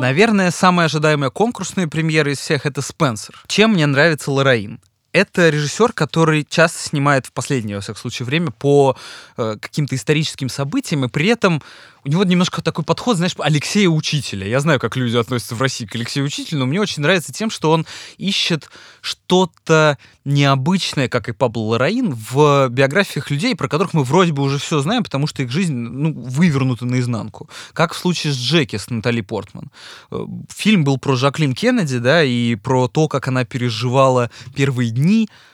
Наверное, 0.00 0.50
самая 0.50 0.86
ожидаемая 0.86 1.30
конкурсная 1.30 1.88
премьера 1.88 2.32
из 2.32 2.38
всех— 2.38 2.64
это 2.66 2.80
«Спенсер». 2.80 3.34
Чем 3.46 3.72
мне 3.72 3.86
нравится 3.86 4.30
Лораин? 4.30 4.80
Это 5.16 5.48
режиссер, 5.48 5.94
который 5.94 6.46
часто 6.46 6.78
снимает 6.78 7.24
в 7.24 7.32
последнее, 7.32 7.76
во 7.76 7.80
всяком 7.80 8.02
случае, 8.02 8.26
время 8.26 8.50
по 8.50 8.98
э, 9.38 9.56
каким-то 9.58 9.96
историческим 9.96 10.50
событиям, 10.50 11.06
и 11.06 11.08
при 11.08 11.28
этом 11.28 11.62
у 12.06 12.08
него 12.08 12.22
немножко 12.22 12.62
такой 12.62 12.84
подход, 12.84 13.16
знаешь, 13.16 13.32
Алексея 13.38 13.88
Учителя. 13.88 14.46
Я 14.46 14.60
знаю, 14.60 14.78
как 14.78 14.94
люди 14.94 15.16
относятся 15.16 15.56
в 15.56 15.62
России 15.62 15.86
к 15.86 15.94
Алексею 15.96 16.24
Учителю, 16.24 16.60
но 16.60 16.66
мне 16.66 16.80
очень 16.80 17.02
нравится 17.02 17.32
тем, 17.32 17.50
что 17.50 17.72
он 17.72 17.84
ищет 18.16 18.70
что-то 19.00 19.98
необычное, 20.24 21.08
как 21.08 21.28
и 21.28 21.32
Пабло 21.32 21.62
Лараин, 21.62 22.14
в 22.14 22.68
биографиях 22.68 23.30
людей, 23.30 23.56
про 23.56 23.68
которых 23.68 23.92
мы 23.92 24.04
вроде 24.04 24.32
бы 24.32 24.44
уже 24.44 24.58
все 24.58 24.80
знаем, 24.80 25.02
потому 25.02 25.26
что 25.26 25.42
их 25.42 25.50
жизнь 25.50 25.74
ну, 25.74 26.12
вывернута 26.12 26.84
наизнанку. 26.84 27.50
Как 27.72 27.92
в 27.92 27.98
случае 27.98 28.32
с 28.32 28.36
Джеки, 28.36 28.76
с 28.76 28.88
Натали 28.88 29.20
Портман. 29.20 29.72
Э, 30.12 30.24
Фильм 30.54 30.84
был 30.84 30.98
про 30.98 31.16
Жаклин 31.16 31.54
Кеннеди, 31.54 31.98
да, 31.98 32.22
и 32.22 32.54
про 32.54 32.86
то, 32.86 33.08
как 33.08 33.26
она 33.26 33.44
переживала 33.44 34.30
первые 34.54 34.90
дни 34.90 35.05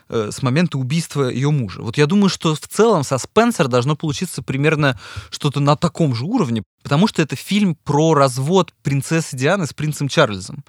э, 0.08 0.30
с 0.32 0.42
момента 0.42 0.78
убийства 0.78 1.28
ее 1.28 1.50
мужа. 1.50 1.82
Вот 1.82 1.98
я 1.98 2.06
думаю, 2.06 2.28
что 2.28 2.54
в 2.54 2.60
целом 2.60 3.04
со 3.04 3.18
Спенсер 3.18 3.68
должно 3.68 3.96
получиться 3.96 4.42
примерно 4.42 4.98
что-то 5.30 5.60
на 5.60 5.76
таком 5.76 6.14
же 6.14 6.24
уровне, 6.24 6.62
потому 6.82 7.06
что 7.06 7.22
это 7.22 7.36
фильм 7.36 7.74
про 7.74 8.14
развод 8.14 8.72
принцессы 8.82 9.36
Дианы 9.36 9.66
с 9.66 9.72
принцем 9.72 10.08
Чарльзом. 10.08 10.64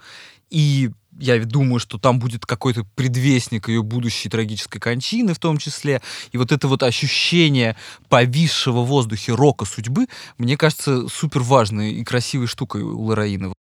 И 0.50 0.92
я 1.20 1.44
думаю, 1.44 1.80
что 1.80 1.98
там 1.98 2.20
будет 2.20 2.46
какой-то 2.46 2.86
предвестник 2.96 3.68
ее 3.68 3.84
будущей 3.84 4.30
трагической 4.30 4.82
кончины 4.82 5.34
в 5.34 5.40
том 5.40 5.58
числе. 5.58 6.02
И 6.32 6.38
вот 6.38 6.52
это 6.52 6.68
вот 6.68 6.84
ощущение 6.84 7.76
повисшего 8.10 8.82
в 8.82 8.88
воздухе 8.88 9.34
рока 9.34 9.66
судьбы, 9.66 10.08
мне 10.38 10.58
кажется, 10.58 11.08
супер 11.08 11.42
важной 11.42 11.94
и 11.94 12.04
красивой 12.04 12.48
штукой 12.48 12.82
у 12.82 13.14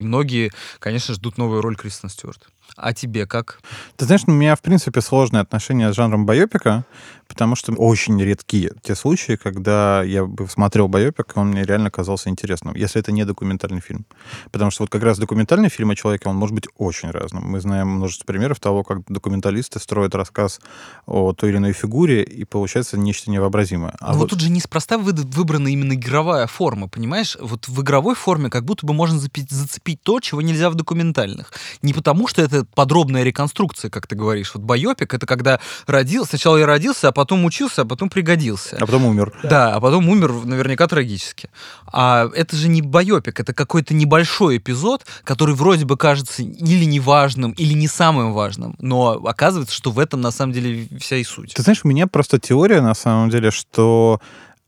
Лораина. 0.01 0.17
Многие, 0.17 0.51
конечно, 0.79 1.15
ждут 1.15 1.39
новую 1.39 1.63
роль 1.63 1.77
Кристен 1.77 2.09
Стюарт. 2.09 2.49
А 2.77 2.93
тебе 2.93 3.27
как? 3.27 3.61
Ты 3.97 4.07
знаешь, 4.07 4.23
у 4.27 4.31
меня, 4.33 4.57
в 4.57 4.61
принципе, 4.61 5.01
сложные 5.01 5.41
отношения 5.41 5.93
с 5.93 5.95
жанром 5.97 6.27
байопика, 6.27 6.85
потому 7.29 7.55
что 7.55 7.73
очень 7.73 8.21
редкие 8.21 8.73
те 8.83 8.97
случаи, 8.97 9.37
когда 9.37 10.03
я 10.03 10.25
бы 10.25 10.49
смотрел 10.49 10.89
байопик, 10.89 11.33
и 11.35 11.39
он 11.39 11.51
мне 11.51 11.63
реально 11.63 11.93
казался 11.93 12.29
интересным, 12.29 12.75
если 12.75 13.01
это 13.01 13.13
не 13.13 13.25
документальный 13.25 13.81
фильм. 13.81 14.05
Потому 14.51 14.73
что 14.73 14.83
вот 14.83 14.91
как 14.91 15.05
раз 15.05 15.19
документальный 15.19 15.69
фильм 15.69 15.91
о 15.91 15.95
человеке, 15.95 16.29
он 16.29 16.37
может 16.37 16.55
быть 16.57 16.67
очень 16.77 17.11
разным. 17.11 17.45
Мы 17.45 17.61
знаем 17.61 17.89
множество 17.89 18.25
примеров 18.27 18.59
того, 18.59 18.83
как 18.83 18.99
документалисты 19.07 19.79
строят 19.79 20.17
рассказ 20.17 20.61
о 21.07 21.33
той 21.35 21.51
или 21.51 21.59
иной 21.59 21.73
фигуре, 21.73 22.25
и 22.25 22.45
получается 22.45 22.99
нечто 22.99 23.31
невообразимое. 23.31 23.95
А 24.01 24.13
Ну 24.13 24.19
вот 24.19 24.31
тут 24.31 24.41
же 24.41 24.51
неспроста 24.51 24.99
вы- 24.99 25.13
выбрана 25.13 25.69
именно 25.69 25.93
игровая 25.95 26.49
форма, 26.49 26.89
понимаешь? 26.89 27.37
Вот 27.41 27.69
в 27.69 27.81
игровой 27.81 28.17
форме 28.17 28.51
как 28.51 28.65
будто 28.65 28.85
бы 28.85 28.93
можно 28.93 29.19
запи- 29.21 29.47
зацепить 29.87 30.03
то, 30.03 30.21
чего 30.21 30.43
нельзя 30.43 30.71
в 30.71 30.75
документальных. 30.75 31.53
Не 31.83 31.93
потому, 31.93 32.29
что 32.29 32.43
это 32.43 32.65
подробная 32.75 33.23
реконструкция, 33.23 33.91
как 33.91 34.07
ты 34.07 34.17
говоришь. 34.17 34.53
Вот 34.55 34.65
байопик— 34.65 35.15
это 35.15 35.27
когда 35.27 35.61
родился, 35.87 36.31
сначала 36.31 36.59
я 36.59 36.67
родился, 36.67 37.09
а 37.09 37.13
потом 37.13 37.45
учился, 37.45 37.83
а 37.83 37.85
потом 37.85 38.09
пригодился. 38.09 38.77
а 38.77 38.87
потом 38.87 39.05
умер. 39.05 39.33
Да, 39.43 39.75
а 39.75 39.81
потом 39.81 40.09
умер 40.09 40.45
наверняка 40.45 40.87
трагически. 40.87 41.49
А 41.87 42.29
это 42.35 42.57
же 42.57 42.69
не 42.69 42.83
байопик, 42.83 43.41
это 43.41 43.53
какой-то 43.53 43.95
небольшой 43.95 44.59
эпизод, 44.59 45.07
который 45.25 45.55
вроде 45.55 45.85
бы 45.85 45.97
кажется 45.97 46.43
или 46.43 46.85
неважным, 46.85 47.53
или 47.53 47.75
не 47.75 47.89
самым 47.89 48.33
важным, 48.33 48.75
но 48.81 49.13
оказывается, 49.13 49.75
что 49.75 49.91
в 49.91 49.99
этом 49.99 50.21
на 50.21 50.31
самом 50.31 50.53
деле 50.53 50.89
вся 50.99 51.17
и 51.17 51.25
суть. 51.25 51.55
Ты 51.55 51.63
знаешь, 51.63 51.81
у 51.85 51.89
меня 51.89 52.07
просто 52.07 52.39
теория, 52.39 52.81
на 52.81 52.95
самом 52.95 53.31
деле, 53.31 53.51
что 53.51 54.21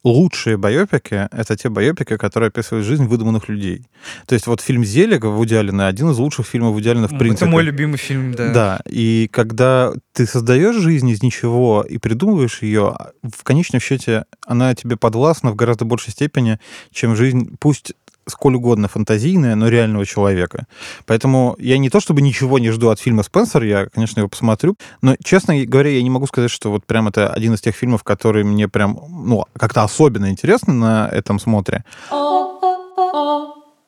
лучшие 0.05 0.57
байопики— 0.57 1.29
это 1.33 1.57
те 1.57 1.69
байопики, 1.69 2.17
которые 2.17 2.49
описывают 2.49 2.87
жизнь 2.87 3.05
выдуманных 3.05 3.49
людей. 3.49 3.87
То 4.27 4.35
есть 4.35 4.47
вот 4.47 4.61
фильм 4.61 4.85
«Зелик» 4.85 5.25
Вуди 5.25 5.55
Аллена 5.55 5.89
один 5.89 6.11
из 6.11 6.19
лучших 6.19 6.47
фильмов 6.47 6.73
Вуди 6.73 6.89
Аллена 6.89 7.09
в 7.09 7.19
принципе. 7.19 7.47
Это 7.47 7.53
мой 7.53 7.63
любимый 7.63 7.97
фильм, 7.97 8.33
да. 8.35 8.53
Да, 8.53 8.81
и 8.89 9.29
когда 9.31 9.93
ты 10.13 10.27
создаешь 10.27 10.77
жизнь 10.77 11.09
из 11.09 11.23
ничего 11.23 11.85
и 11.89 11.99
придумываешь 11.99 12.63
ее, 12.63 12.97
в 13.23 13.43
конечном 13.43 13.81
счете 13.81 14.25
она 14.47 14.75
тебе 14.75 14.97
подвластна 14.97 15.51
в 15.51 15.57
гораздо 15.57 15.85
большей 15.85 16.13
степени, 16.13 16.59
чем 16.93 17.17
жизнь, 17.17 17.57
пусть 17.59 17.93
сколь 18.29 18.57
угодно 18.57 18.89
фантазийная, 18.89 19.55
но 19.55 19.69
реального 19.69 20.07
человека. 20.07 20.67
Поэтому 21.07 21.57
я 21.59 21.79
не 21.79 21.91
то 21.91 22.01
чтобы 22.01 22.23
ничего 22.23 22.59
не 22.59 22.71
жду 22.71 22.91
от 22.91 23.01
фильма 23.01 23.23
«Спенсер», 23.23 23.63
я, 23.63 23.87
конечно, 23.87 24.21
его 24.21 24.29
посмотрю, 24.29 24.77
но, 25.03 25.17
честно 25.23 25.55
говоря, 25.65 25.91
я 25.91 26.03
не 26.03 26.11
могу 26.11 26.27
сказать, 26.27 26.51
что 26.51 26.71
вот 26.71 26.87
прям 26.87 27.09
это 27.09 27.33
один 27.33 27.55
из 27.55 27.61
тех 27.61 27.75
фильмов, 27.75 28.05
которые 28.05 28.45
мне 28.45 28.69
прям, 28.69 28.99
ну, 29.09 29.45
как-то 29.59 29.83
особенно 29.83 30.31
интересны 30.31 30.73
на 30.73 31.09
этом 31.09 31.39
смотре. 31.39 31.85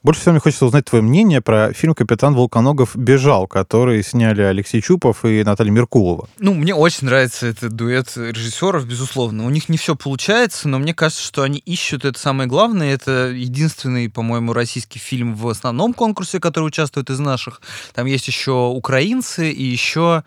Больше 0.02 0.22
всего 0.22 0.32
мне 0.32 0.40
хочется 0.40 0.64
узнать 0.64 0.86
твое 0.86 1.04
мнение 1.04 1.42
про 1.42 1.74
фильм 1.74 1.94
«Капитан 1.94 2.34
Волконогов 2.34 2.96
бежал», 2.96 3.46
который 3.46 4.02
сняли 4.02 4.40
Алексей 4.40 4.80
Чупов 4.80 5.26
и 5.26 5.44
Наталья 5.44 5.70
Меркулова. 5.70 6.26
Ну, 6.38 6.54
мне 6.54 6.74
очень 6.74 7.06
нравится 7.06 7.46
этот 7.46 7.72
дуэт 7.74 8.16
режиссеров, 8.16 8.86
безусловно. 8.86 9.44
У 9.44 9.50
них 9.50 9.68
не 9.68 9.76
все 9.76 9.94
получается, 9.94 10.70
но 10.70 10.78
мне 10.78 10.94
кажется, 10.94 11.22
что 11.22 11.42
они 11.42 11.58
ищут 11.58 12.06
это 12.06 12.18
самое 12.18 12.48
главное. 12.48 12.94
Это 12.94 13.28
единственный, 13.28 14.08
по-моему, 14.08 14.54
российский 14.54 14.98
фильм 14.98 15.34
в 15.34 15.46
основном 15.48 15.92
конкурсе, 15.92 16.40
который 16.40 16.68
участвует 16.68 17.10
из 17.10 17.18
наших. 17.18 17.60
Там 17.92 18.06
есть 18.06 18.26
еще 18.26 18.68
украинцы 18.68 19.50
и 19.50 19.64
еще 19.64 20.24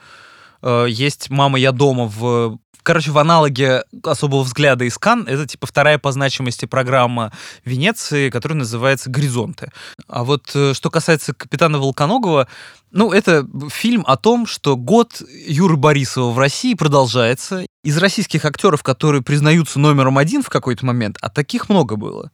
э, 0.61 0.85
есть 0.87 1.31
«Мама, 1.31 1.57
я 1.57 1.71
дома» 1.71 2.05
в 2.05 2.59
Короче, 2.81 3.11
в 3.11 3.17
аналоге 3.17 3.83
особого 4.03 4.43
взгляда 4.43 4.83
из 4.83 4.97
Кан 4.97 5.23
это 5.27 5.45
типа 5.45 5.67
вторая 5.67 5.97
по 5.97 6.11
значимости 6.11 6.65
программа 6.65 7.31
Венеции, 7.63 8.29
которая 8.29 8.57
называется 8.57 9.09
«Горизонты». 9.09 9.71
А 10.07 10.23
вот 10.23 10.51
э, 10.53 10.73
что 10.73 10.89
касается 10.89 11.33
«Капитана 11.33 11.79
Волконогова», 11.79 12.47
ну, 12.93 13.11
это 13.11 13.47
фильм 13.71 14.03
о 14.05 14.17
том, 14.17 14.45
что 14.45 14.77
год 14.77 15.23
Юры 15.47 15.77
Борисова 15.77 16.29
в 16.29 16.37
России 16.37 16.75
продолжается. 16.75 17.65
Из 17.83 17.97
российских 17.97 18.45
актеров, 18.45 18.81
которые 18.83 19.21
признаются 19.23 19.79
номером 19.79 20.17
один 20.17 20.41
в 20.41 20.49
какой-то 20.49 20.85
момент, 20.85 21.17
а 21.19 21.29
таких 21.29 21.69
много 21.69 21.95
было. 21.95 22.31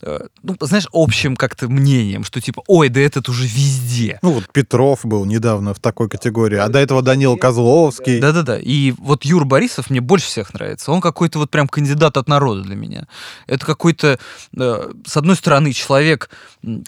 Э, 0.00 0.20
Ну, 0.42 0.56
знаешь, 0.60 0.86
общим 0.92 1.36
как-то 1.36 1.68
мнением, 1.68 2.22
что 2.22 2.40
типа, 2.40 2.62
ой, 2.68 2.88
да 2.88 3.00
этот 3.00 3.28
уже 3.28 3.46
везде. 3.46 4.20
Ну 4.22 4.30
вот 4.30 4.44
Петров 4.52 5.00
был 5.04 5.24
недавно 5.24 5.74
в 5.74 5.80
такой 5.80 6.08
категории, 6.08 6.56
а 6.56 6.68
до 6.68 6.78
этого 6.78 7.02
Данил 7.02 7.36
Козловский. 7.36 8.20
Да-да-да. 8.20 8.58
И 8.58 8.92
вот 8.92 9.24
Юра 9.24 9.44
Борисов 9.44 9.75
Борисов 9.76 9.90
мне 9.90 10.00
больше 10.00 10.26
всех 10.26 10.54
нравится. 10.54 10.92
Он 10.92 11.00
какой-то 11.00 11.38
вот 11.38 11.50
прям 11.50 11.68
кандидат 11.68 12.16
от 12.16 12.28
народа 12.28 12.62
для 12.62 12.76
меня. 12.76 13.06
Это 13.46 13.64
какой-то, 13.66 14.18
э, 14.56 14.92
с 15.06 15.16
одной 15.16 15.36
стороны, 15.36 15.72
человек, 15.72 16.30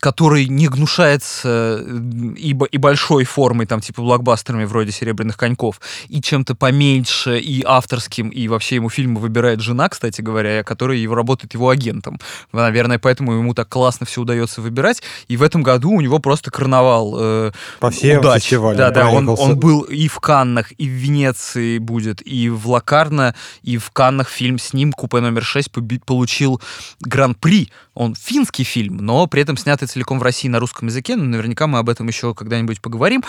который 0.01 0.47
не 0.47 0.69
гнушается 0.69 1.81
э, 1.83 2.35
и, 2.37 2.57
и 2.71 2.79
большой 2.79 3.25
формой, 3.25 3.67
там, 3.67 3.81
типа 3.81 4.03
блокбастерами 4.03 4.65
вроде 4.65 4.93
«Серебряных 4.93 5.37
коньков», 5.37 5.81
и 6.09 6.21
чем-то 6.21 6.55
поменьше, 6.55 7.39
и 7.39 7.63
авторским, 7.65 8.29
и 8.31 8.49
вообще 8.49 8.77
ему 8.77 8.89
фильмы 8.89 9.21
выбирает 9.21 9.61
жена, 9.61 9.89
кстати 9.89 10.23
говоря, 10.23 10.63
которая 10.63 10.97
его 10.97 11.15
работает 11.15 11.55
его 11.55 11.69
агентом. 11.69 12.19
Наверное, 12.53 12.99
поэтому 12.99 13.33
ему 13.35 13.55
так 13.55 13.69
классно 13.69 14.07
все 14.07 14.23
удается 14.23 14.61
выбирать. 14.63 15.03
И 15.29 15.37
в 15.37 15.43
этом 15.43 15.63
году 15.63 15.91
у 15.91 16.01
него 16.01 16.19
просто 16.19 16.51
карнавал 16.51 17.15
э, 17.19 17.53
По 17.81 17.91
всем 17.91 18.21
удач. 18.21 18.51
Да, 18.51 18.91
да, 18.91 19.09
он, 19.11 19.29
он 19.29 19.59
был 19.59 19.83
и 19.83 20.09
в 20.09 20.21
Каннах, 20.21 20.73
и 20.79 20.89
в 20.89 20.93
Венеции 20.93 21.79
будет, 21.79 22.27
и 22.27 22.49
в 22.49 22.69
Лакарно, 22.79 23.35
и 23.63 23.77
в 23.77 23.91
Каннах 23.91 24.29
фильм 24.29 24.59
с 24.59 24.73
ним, 24.73 24.93
купе 24.93 25.21
номер 25.21 25.45
6, 25.45 25.71
поби- 25.71 26.01
получил 26.05 26.61
гран-при. 27.01 27.71
Он 27.95 28.15
финский 28.15 28.65
фильм, 28.65 28.99
но 28.99 29.27
при 29.27 29.43
этом 29.43 29.57
снятый 29.57 29.89
целиком 29.89 30.21
в 30.21 30.23
России 30.23 30.49
на 30.49 30.61
русском 30.61 30.89
языке. 30.89 31.17
Но 31.17 31.25
наверняка 31.25 31.67
мы 31.67 31.79
об 31.79 31.89
этом 31.89 32.07
еще 32.07 32.35
когда-нибудь 32.35 32.81
поговорим. 32.81 33.25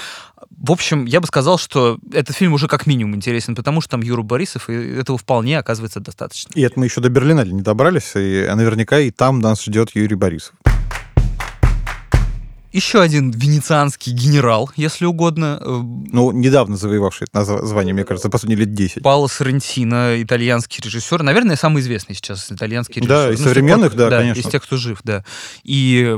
В 0.51 0.71
общем, 0.71 1.05
я 1.05 1.19
бы 1.19 1.27
сказал, 1.27 1.57
что 1.57 1.97
этот 2.13 2.35
фильм 2.35 2.53
уже 2.53 2.67
как 2.67 2.85
минимум 2.85 3.15
интересен, 3.15 3.55
потому 3.55 3.81
что 3.81 3.91
там 3.91 4.01
Юра 4.01 4.21
Борисов, 4.21 4.69
и 4.69 4.73
этого 4.73 5.17
вполне 5.17 5.57
оказывается 5.57 5.99
достаточно. 5.99 6.51
И 6.53 6.61
это 6.61 6.79
мы 6.79 6.85
еще 6.85 7.01
до 7.01 7.09
Берлина 7.09 7.41
не 7.41 7.61
добрались, 7.61 8.11
и 8.15 8.47
наверняка 8.53 8.99
и 8.99 9.09
там 9.09 9.39
нас 9.39 9.63
ждет 9.63 9.89
Юрий 9.95 10.15
Борисов. 10.15 10.53
Еще 12.71 13.01
один 13.01 13.31
венецианский 13.31 14.13
генерал, 14.13 14.69
если 14.75 15.05
угодно, 15.05 15.57
э, 15.59 15.81
Ну, 16.11 16.31
недавно 16.31 16.77
завоевавший 16.77 17.27
это 17.31 17.43
звание, 17.65 17.95
мне 17.95 18.03
кажется, 18.03 18.27
за 18.27 18.31
последние 18.31 18.59
лет 18.59 18.73
10. 18.73 19.01
Паоло 19.01 19.27
Соррентино, 19.27 20.21
итальянский 20.21 20.83
режиссер. 20.83 21.23
Наверное, 21.23 21.55
самый 21.55 21.81
известный 21.81 22.13
сейчас 22.13 22.51
итальянский 22.51 23.01
режиссер. 23.01 23.09
Да, 23.09 23.31
из 23.31 23.31
Ну, 23.31 23.35
с 23.35 23.39
тех 23.39 23.47
современных, 23.47 23.91
пор, 23.93 23.99
да, 23.99 24.17
конечно. 24.19 24.39
из 24.39 24.45
тех, 24.45 24.61
кто 24.61 24.77
жив, 24.77 24.99
да. 25.03 25.25
И 25.63 26.15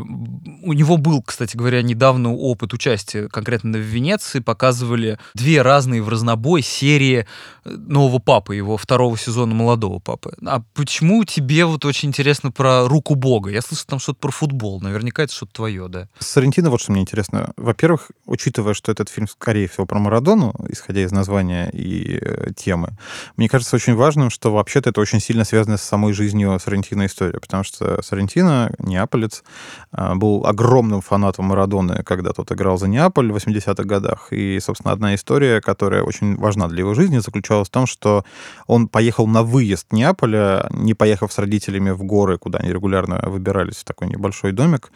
у 0.64 0.74
него 0.74 0.98
был, 0.98 1.22
кстати 1.22 1.56
говоря, 1.56 1.82
недавно 1.82 2.34
опыт 2.34 2.74
участия 2.74 3.30
конкретно 3.30 3.78
в 3.78 3.82
Венеции. 3.82 4.40
Показывали 4.40 5.20
две 5.34 5.62
разные 5.62 6.02
в 6.02 6.10
разнобой 6.10 6.64
серии 6.64 7.28
э, 7.64 7.70
нового 7.70 8.20
папы, 8.20 8.56
его 8.58 8.76
второго 8.76 9.18
сезона 9.18 9.54
молодого 9.56 10.00
папы. 10.00 10.34
А 10.46 10.62
почему 10.74 11.24
тебе 11.24 11.64
вот 11.64 11.86
очень 11.86 12.10
интересно 12.10 12.52
про 12.52 12.90
руку 12.90 13.16
Бога? 13.16 13.52
Я 13.52 13.62
слышал 13.62 13.86
там 13.88 14.00
что-то 14.00 14.20
про 14.20 14.32
футбол. 14.32 14.82
Наверняка 14.82 15.24
это 15.24 15.34
что-то 15.34 15.54
твое, 15.54 15.88
да. 15.88 16.10
Сарантино, 16.42 16.72
вот 16.72 16.82
что 16.82 16.92
мне 16.92 17.02
интересно. 17.02 17.54
Во-первых, 17.56 18.10
учитывая, 18.26 18.74
что 18.74 18.92
этот 18.92 19.10
фильм, 19.10 19.28
скорее 19.28 19.68
всего, 19.68 19.86
про 19.86 20.00
Марадону, 20.00 20.56
исходя 20.70 21.04
из 21.04 21.12
названия 21.12 21.70
и 21.70 22.18
э, 22.20 22.48
темы, 22.56 22.98
мне 23.38 23.48
кажется 23.48 23.76
очень 23.76 23.94
важным, 23.94 24.32
что 24.32 24.52
вообще-то 24.52 24.90
это 24.90 25.02
очень 25.02 25.20
сильно 25.20 25.44
связано 25.44 25.78
с 25.78 25.84
самой 25.84 26.14
жизнью 26.14 26.58
Сарантино 26.60 27.06
история, 27.06 27.40
потому 27.40 27.64
что 27.64 28.02
Сарантино, 28.02 28.72
неаполец, 28.80 29.44
а, 29.92 30.16
был 30.16 30.44
огромным 30.48 31.02
фанатом 31.02 31.46
Марадоны, 31.46 32.02
когда 32.04 32.34
тот 32.34 32.52
играл 32.52 32.80
за 32.80 32.88
Неаполь 32.88 33.32
в 33.32 33.36
80-х 33.36 33.84
годах. 33.84 34.34
И, 34.34 34.60
собственно, 34.60 34.94
одна 34.94 35.14
история, 35.14 35.62
которая 35.62 36.02
очень 36.02 36.38
важна 36.38 36.68
для 36.68 36.80
его 36.80 36.96
жизни, 36.96 37.20
заключалась 37.20 37.68
в 37.68 37.72
том, 37.72 37.86
что 37.86 38.26
он 38.66 38.88
поехал 38.88 39.28
на 39.28 39.44
выезд 39.44 39.94
Неаполя, 39.94 40.68
не 40.72 40.96
поехав 40.96 41.32
с 41.32 41.38
родителями 41.38 41.92
в 41.92 42.02
горы, 42.02 42.40
куда 42.40 42.58
они 42.58 42.74
регулярно 42.74 43.22
выбирались, 43.28 43.76
в 43.76 43.84
такой 43.84 44.08
небольшой 44.08 44.54
домик, 44.54 44.92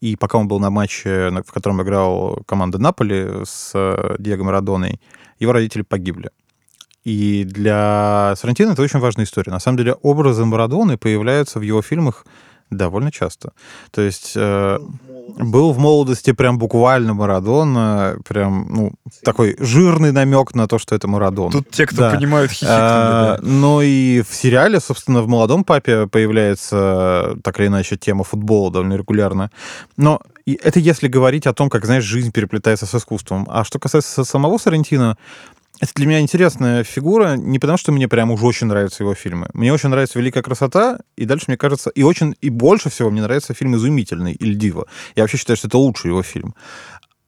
и 0.00 0.16
пока 0.16 0.38
он 0.38 0.48
был 0.48 0.60
на 0.60 0.70
матче, 0.70 1.30
в 1.46 1.52
котором 1.52 1.82
играл 1.82 2.42
команда 2.46 2.78
Наполи 2.78 3.44
с 3.44 3.72
э, 3.74 4.16
Диего 4.18 4.44
Марадоной, 4.44 5.00
его 5.38 5.52
родители 5.52 5.82
погибли. 5.82 6.30
И 7.04 7.44
для 7.44 8.34
Сарантино 8.36 8.72
это 8.72 8.82
очень 8.82 8.98
важная 8.98 9.24
история. 9.24 9.52
На 9.52 9.60
самом 9.60 9.78
деле 9.78 9.94
образы 9.94 10.44
Марадоны 10.44 10.98
появляются 10.98 11.58
в 11.58 11.62
его 11.62 11.82
фильмах 11.82 12.26
довольно 12.70 13.10
часто. 13.10 13.52
То 13.90 14.02
есть 14.02 14.32
э, 14.36 14.78
был 15.38 15.72
в 15.72 15.78
молодости 15.78 16.32
прям 16.32 16.58
буквально 16.58 17.14
Марадона, 17.14 18.16
прям, 18.28 18.66
ну, 18.70 18.92
такой 19.24 19.56
жирный 19.58 20.12
намек 20.12 20.54
на 20.54 20.66
то, 20.66 20.78
что 20.78 20.94
это 20.94 21.08
Марадона. 21.08 21.62
те, 21.70 21.86
кто 21.86 21.96
Да. 21.96 22.10
понимают, 22.10 22.50
А, 22.62 23.38
Но 23.42 23.82
и 23.82 24.22
в 24.22 24.34
сериале, 24.34 24.80
собственно, 24.80 25.22
в 25.22 25.28
«Молодом 25.28 25.64
папе» 25.64 26.06
появляется, 26.06 27.36
так 27.42 27.58
или 27.60 27.66
иначе, 27.68 27.96
тема 27.96 28.24
футбола 28.24 28.70
довольно 28.72 28.94
регулярно. 28.94 29.50
Но 29.96 30.20
это 30.46 30.80
если 30.80 31.08
говорить 31.08 31.46
о 31.46 31.52
том, 31.52 31.68
как, 31.70 31.84
знаешь, 31.86 32.04
жизнь 32.04 32.32
переплетается 32.32 32.86
с 32.86 32.94
искусством. 32.94 33.46
А 33.50 33.64
что 33.64 33.78
касается 33.78 34.24
самого 34.24 34.58
Сарантино, 34.58 35.16
это 35.80 35.92
для 35.94 36.06
меня 36.06 36.20
интересная 36.20 36.84
фигура, 36.84 37.36
не 37.36 37.58
потому 37.58 37.78
что 37.78 37.90
мне 37.90 38.06
прям 38.06 38.30
уж 38.30 38.42
очень 38.42 38.66
нравятся 38.66 39.02
его 39.02 39.14
фильмы. 39.14 39.48
Мне 39.54 39.72
очень 39.72 39.88
нравится 39.88 40.18
«Великая 40.18 40.42
красота», 40.42 40.98
и 41.16 41.24
дальше, 41.24 41.46
мне 41.48 41.56
кажется, 41.56 41.88
и 41.90 42.02
очень, 42.02 42.36
и 42.42 42.50
больше 42.50 42.90
всего 42.90 43.10
мне 43.10 43.22
нравится 43.22 43.54
фильм 43.54 43.74
«Изумительный» 43.76 44.34
или 44.34 44.54
«Диво». 44.54 44.86
Я 45.16 45.22
вообще 45.22 45.38
считаю, 45.38 45.56
что 45.56 45.68
это 45.68 45.78
лучший 45.78 46.08
его 46.08 46.22
фильм. 46.22 46.54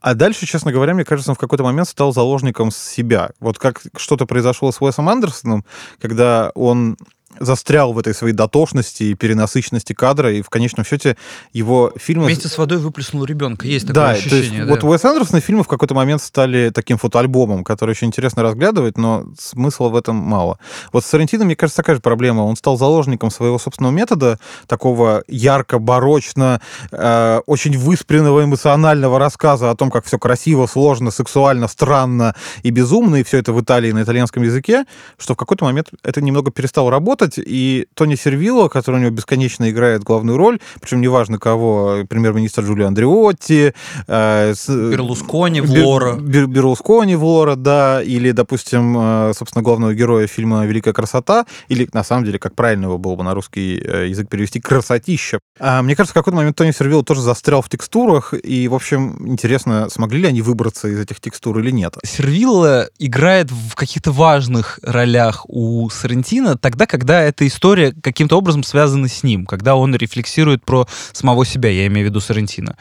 А 0.00 0.14
дальше, 0.14 0.46
честно 0.46 0.70
говоря, 0.70 0.94
мне 0.94 1.04
кажется, 1.04 1.30
он 1.30 1.36
в 1.36 1.38
какой-то 1.38 1.64
момент 1.64 1.88
стал 1.88 2.12
заложником 2.12 2.70
себя. 2.70 3.30
Вот 3.40 3.58
как 3.58 3.80
что-то 3.96 4.26
произошло 4.26 4.70
с 4.70 4.82
Уэсом 4.82 5.08
Андерсоном, 5.08 5.64
когда 6.00 6.50
он 6.54 6.98
застрял 7.40 7.92
в 7.92 7.98
этой 7.98 8.14
своей 8.14 8.34
дотошности 8.34 9.04
и 9.04 9.14
перенасыщенности 9.14 9.92
кадра, 9.92 10.32
и 10.32 10.42
в 10.42 10.50
конечном 10.50 10.84
счете 10.84 11.16
его 11.52 11.92
фильмы... 11.96 12.26
Вместе 12.26 12.48
с 12.48 12.58
водой 12.58 12.78
выплеснул 12.78 13.24
ребенка. 13.24 13.66
Есть 13.66 13.86
такое 13.86 14.02
Да, 14.02 14.12
то 14.12 14.18
ощущение. 14.18 14.42
есть 14.42 14.66
да. 14.66 14.66
вот 14.66 14.84
Уэс 14.84 15.04
Андерсон 15.04 15.40
фильмы 15.40 15.64
в 15.64 15.68
какой-то 15.68 15.94
момент 15.94 16.22
стали 16.22 16.70
таким 16.70 16.98
фотоальбомом, 16.98 17.64
который 17.64 17.90
очень 17.92 18.08
интересно 18.08 18.42
разглядывать, 18.42 18.98
но 18.98 19.26
смысла 19.38 19.88
в 19.88 19.96
этом 19.96 20.16
мало. 20.16 20.58
Вот 20.92 21.04
с 21.04 21.08
Сарантино, 21.08 21.44
мне 21.44 21.56
кажется, 21.56 21.76
такая 21.76 21.96
же 21.96 22.02
проблема. 22.02 22.42
Он 22.42 22.56
стал 22.56 22.76
заложником 22.76 23.30
своего 23.30 23.58
собственного 23.58 23.92
метода, 23.92 24.38
такого 24.66 25.24
ярко, 25.28 25.78
барочно, 25.78 26.60
э, 26.90 27.40
очень 27.46 27.76
выспренного 27.78 28.44
эмоционального 28.44 29.18
рассказа 29.18 29.70
о 29.70 29.76
том, 29.76 29.90
как 29.90 30.04
все 30.04 30.18
красиво, 30.18 30.66
сложно, 30.66 31.10
сексуально, 31.10 31.68
странно 31.68 32.34
и 32.62 32.70
безумно, 32.70 33.16
и 33.16 33.22
все 33.22 33.38
это 33.38 33.52
в 33.52 33.60
Италии 33.60 33.92
на 33.92 34.02
итальянском 34.02 34.42
языке, 34.42 34.84
что 35.18 35.34
в 35.34 35.36
какой-то 35.36 35.64
момент 35.64 35.90
это 36.02 36.20
немного 36.20 36.50
перестало 36.50 36.90
работать, 36.90 37.21
и 37.36 37.86
Тони 37.94 38.14
Сервило, 38.14 38.68
который 38.68 38.96
у 38.96 38.98
него 39.00 39.10
бесконечно 39.10 39.70
играет 39.70 40.02
главную 40.02 40.36
роль, 40.38 40.58
причем 40.80 41.00
неважно 41.00 41.38
кого, 41.38 42.04
премьер-министр 42.08 42.62
Джулио 42.64 42.86
Андреотти, 42.88 43.72
э, 44.06 44.54
с- 44.54 44.68
Берлускони, 44.68 45.60
Бер- 45.60 45.82
Влора. 45.82 46.14
Бер- 46.16 46.46
Берлускони 46.46 47.14
в 47.16 47.24
Лора, 47.24 47.56
да, 47.56 48.02
или, 48.02 48.30
допустим, 48.32 48.96
э, 48.98 49.32
собственно, 49.36 49.62
главного 49.62 49.94
героя 49.94 50.26
фильма 50.26 50.64
«Великая 50.66 50.92
красота», 50.92 51.46
или, 51.68 51.88
на 51.92 52.04
самом 52.04 52.24
деле, 52.24 52.38
как 52.38 52.54
правильно 52.54 52.84
его 52.86 52.98
было 52.98 53.14
бы 53.16 53.24
на 53.24 53.34
русский 53.34 53.80
э, 53.84 54.08
язык 54.08 54.28
перевести, 54.28 54.60
«красотища». 54.60 55.38
А, 55.58 55.82
мне 55.82 55.94
кажется, 55.96 56.12
в 56.12 56.14
какой-то 56.14 56.36
момент 56.36 56.56
Тони 56.56 56.70
Сервило 56.72 57.02
тоже 57.04 57.20
застрял 57.20 57.62
в 57.62 57.68
текстурах, 57.68 58.34
и, 58.34 58.68
в 58.68 58.74
общем, 58.74 59.16
интересно, 59.28 59.88
смогли 59.90 60.22
ли 60.22 60.28
они 60.28 60.42
выбраться 60.42 60.88
из 60.88 60.98
этих 61.00 61.20
текстур 61.20 61.58
или 61.58 61.70
нет. 61.70 61.96
Сервилла 62.04 62.88
играет 62.98 63.50
в 63.50 63.74
каких-то 63.74 64.12
важных 64.12 64.78
ролях 64.82 65.44
у 65.48 65.88
Сарантино 65.90 66.56
тогда, 66.56 66.86
когда 66.86 67.11
эта 67.20 67.46
история 67.46 67.92
каким-то 67.92 68.36
образом 68.36 68.62
связана 68.62 69.08
с 69.08 69.22
ним, 69.22 69.46
когда 69.46 69.76
он 69.76 69.94
рефлексирует 69.94 70.64
про 70.64 70.86
самого 71.12 71.44
себя, 71.44 71.70
я 71.70 71.86
имею 71.86 72.06
в 72.06 72.10
виду 72.10 72.20
Сарантино. 72.20 72.76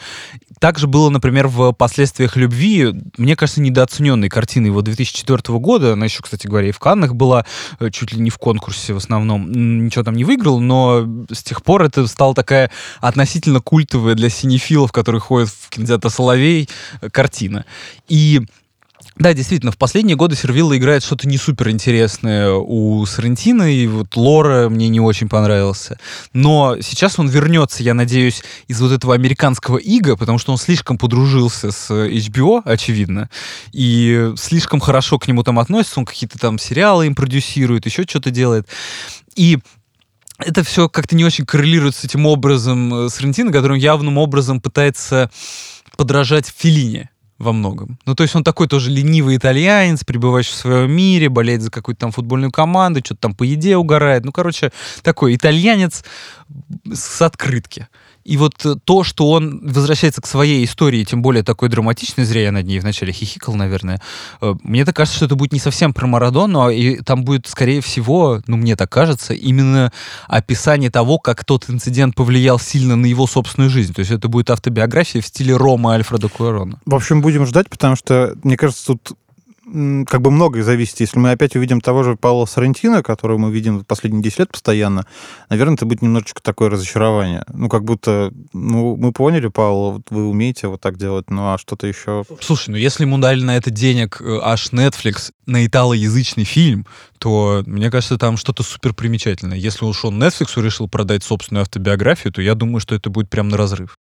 Также 0.59 0.87
было, 0.87 1.09
например, 1.09 1.47
в 1.47 1.73
«Последствиях 1.73 2.35
любви», 2.35 2.93
мне 3.17 3.35
кажется, 3.35 3.61
недооцененной 3.61 4.29
картиной 4.29 4.67
его 4.67 4.81
2004 4.83 5.57
года. 5.57 5.93
Она 5.93 6.05
еще, 6.05 6.21
кстати 6.21 6.45
говоря, 6.45 6.69
и 6.69 6.71
в 6.71 6.77
Каннах 6.77 7.15
была, 7.15 7.45
э, 7.79 7.89
чуть 7.89 8.13
ли 8.13 8.21
не 8.21 8.29
в 8.29 8.37
конкурсе 8.37 8.93
в 8.93 8.97
основном. 8.97 9.51
Ничего 9.85 10.03
там 10.03 10.15
не 10.15 10.23
выиграл, 10.23 10.59
но 10.59 11.07
с 11.31 11.43
тех 11.43 11.63
пор 11.63 11.83
это 11.83 12.05
стала 12.05 12.35
такая 12.35 12.69
относительно 12.99 13.59
культовая 13.59 14.13
для 14.13 14.29
синефилов, 14.29 14.91
которые 14.91 15.19
ходят 15.19 15.49
в 15.49 15.69
кинотеатр 15.69 16.09
«Соловей», 16.11 16.69
картина. 17.11 17.65
И 18.07 18.41
да, 19.21 19.35
действительно, 19.35 19.71
в 19.71 19.77
последние 19.77 20.17
годы 20.17 20.35
Сервилла 20.35 20.75
играет 20.75 21.03
что-то 21.03 21.27
не 21.27 21.37
супер 21.37 21.69
интересное 21.69 22.53
у 22.53 23.05
Соррентино, 23.05 23.71
и 23.71 23.85
вот 23.85 24.15
Лора 24.15 24.67
мне 24.67 24.87
не 24.89 24.99
очень 24.99 25.29
понравился. 25.29 25.99
Но 26.33 26.77
сейчас 26.81 27.19
он 27.19 27.27
вернется, 27.27 27.83
я 27.83 27.93
надеюсь, 27.93 28.43
из 28.67 28.81
вот 28.81 28.91
этого 28.91 29.13
американского 29.13 29.77
ига, 29.77 30.17
потому 30.17 30.39
что 30.39 30.51
он 30.51 30.57
слишком 30.57 30.97
подружился 30.97 31.71
с 31.71 31.91
HBO, 31.91 32.63
очевидно, 32.65 33.29
и 33.71 34.33
слишком 34.37 34.79
хорошо 34.79 35.19
к 35.19 35.27
нему 35.27 35.43
там 35.43 35.59
относится, 35.59 35.99
он 35.99 36.05
какие-то 36.05 36.39
там 36.39 36.57
сериалы 36.57 37.05
им 37.05 37.13
продюсирует, 37.13 37.85
еще 37.85 38.03
что-то 38.03 38.31
делает. 38.31 38.67
И 39.35 39.59
это 40.39 40.63
все 40.63 40.89
как-то 40.89 41.15
не 41.15 41.25
очень 41.25 41.45
коррелирует 41.45 41.95
с 41.95 42.03
этим 42.03 42.25
образом 42.25 43.05
э, 43.05 43.09
Соррентино, 43.09 43.51
которым 43.51 43.77
явным 43.77 44.17
образом 44.17 44.59
пытается 44.59 45.29
подражать 45.95 46.51
Филине 46.57 47.11
во 47.41 47.51
многом. 47.51 47.97
Ну, 48.05 48.15
то 48.15 48.23
есть 48.23 48.35
он 48.35 48.43
такой 48.43 48.67
тоже 48.67 48.89
ленивый 48.91 49.37
итальянец, 49.37 50.03
пребывающий 50.03 50.53
в 50.53 50.57
своем 50.57 50.91
мире, 50.91 51.29
болеет 51.29 51.61
за 51.61 51.71
какую-то 51.71 52.01
там 52.01 52.11
футбольную 52.11 52.51
команду, 52.51 53.01
что-то 53.03 53.21
там 53.21 53.35
по 53.35 53.43
еде 53.43 53.77
угорает. 53.77 54.25
Ну, 54.25 54.31
короче, 54.31 54.71
такой 55.01 55.35
итальянец 55.35 56.03
с 56.93 57.21
открытки. 57.21 57.87
И 58.23 58.37
вот 58.37 58.65
э, 58.65 58.75
то, 58.83 59.03
что 59.03 59.29
он 59.29 59.59
возвращается 59.63 60.21
к 60.21 60.27
своей 60.27 60.63
истории, 60.65 61.03
тем 61.03 61.21
более 61.21 61.43
такой 61.43 61.69
драматичной, 61.69 62.25
зря 62.25 62.43
я 62.43 62.51
над 62.51 62.65
ней 62.65 62.79
вначале 62.79 63.11
хихикал, 63.11 63.55
наверное, 63.55 64.01
э, 64.41 64.53
мне 64.63 64.85
так 64.85 64.95
кажется, 64.95 65.17
что 65.17 65.25
это 65.25 65.35
будет 65.35 65.53
не 65.53 65.59
совсем 65.59 65.93
про 65.93 66.07
Марадону, 66.07 66.65
а 66.65 66.73
и 66.73 66.97
там 66.97 67.23
будет, 67.23 67.47
скорее 67.47 67.81
всего, 67.81 68.41
ну, 68.47 68.57
мне 68.57 68.75
так 68.75 68.89
кажется, 68.89 69.33
именно 69.33 69.91
описание 70.27 70.91
того, 70.91 71.19
как 71.19 71.43
тот 71.45 71.69
инцидент 71.69 72.15
повлиял 72.15 72.59
сильно 72.59 72.95
на 72.95 73.05
его 73.05 73.27
собственную 73.27 73.69
жизнь. 73.69 73.93
То 73.93 73.99
есть 73.99 74.11
это 74.11 74.27
будет 74.27 74.49
автобиография 74.49 75.21
в 75.21 75.27
стиле 75.27 75.55
Рома 75.55 75.93
Альфреда 75.93 76.29
Куэрона. 76.29 76.79
В 76.85 76.95
общем, 76.95 77.21
будем 77.21 77.45
ждать, 77.45 77.69
потому 77.69 77.95
что, 77.95 78.35
мне 78.43 78.57
кажется, 78.57 78.87
тут 78.87 79.13
как 80.07 80.21
бы 80.21 80.31
многое 80.31 80.63
зависит. 80.63 80.99
Если 80.99 81.17
мы 81.17 81.31
опять 81.31 81.55
увидим 81.55 81.79
того 81.81 82.03
же 82.03 82.15
Паула 82.15 82.45
Сарантино, 82.45 83.03
которого 83.03 83.37
мы 83.37 83.51
видим 83.51 83.85
последние 83.85 84.23
10 84.23 84.39
лет 84.39 84.51
постоянно, 84.51 85.05
наверное, 85.49 85.75
это 85.75 85.85
будет 85.85 86.01
немножечко 86.01 86.41
такое 86.41 86.69
разочарование. 86.69 87.43
Ну, 87.53 87.69
как 87.69 87.83
будто, 87.83 88.31
ну, 88.53 88.95
мы 88.97 89.13
поняли, 89.13 89.47
Паула, 89.47 89.93
вот 89.93 90.03
вы 90.09 90.27
умеете 90.27 90.67
вот 90.67 90.81
так 90.81 90.97
делать, 90.97 91.29
ну, 91.29 91.53
а 91.53 91.57
что-то 91.57 91.87
еще... 91.87 92.23
Слушай, 92.41 92.71
ну, 92.71 92.77
если 92.77 93.03
ему 93.03 93.17
дали 93.17 93.43
на 93.43 93.55
это 93.55 93.69
денег 93.69 94.21
э, 94.21 94.39
аж 94.41 94.71
Netflix 94.71 95.31
на 95.45 95.65
италоязычный 95.65 96.43
фильм, 96.43 96.85
то, 97.17 97.63
мне 97.65 97.89
кажется, 97.91 98.17
там 98.17 98.37
что-то 98.37 98.63
супер 98.63 98.93
примечательное. 98.93 99.57
Если 99.57 99.85
уж 99.85 100.03
он 100.05 100.21
Netflix 100.21 100.61
решил 100.61 100.89
продать 100.89 101.23
собственную 101.23 101.61
автобиографию, 101.61 102.33
то 102.33 102.41
я 102.41 102.55
думаю, 102.55 102.81
что 102.81 102.95
это 102.95 103.09
будет 103.09 103.29
прям 103.29 103.49
на 103.49 103.57
разрыв. 103.57 103.95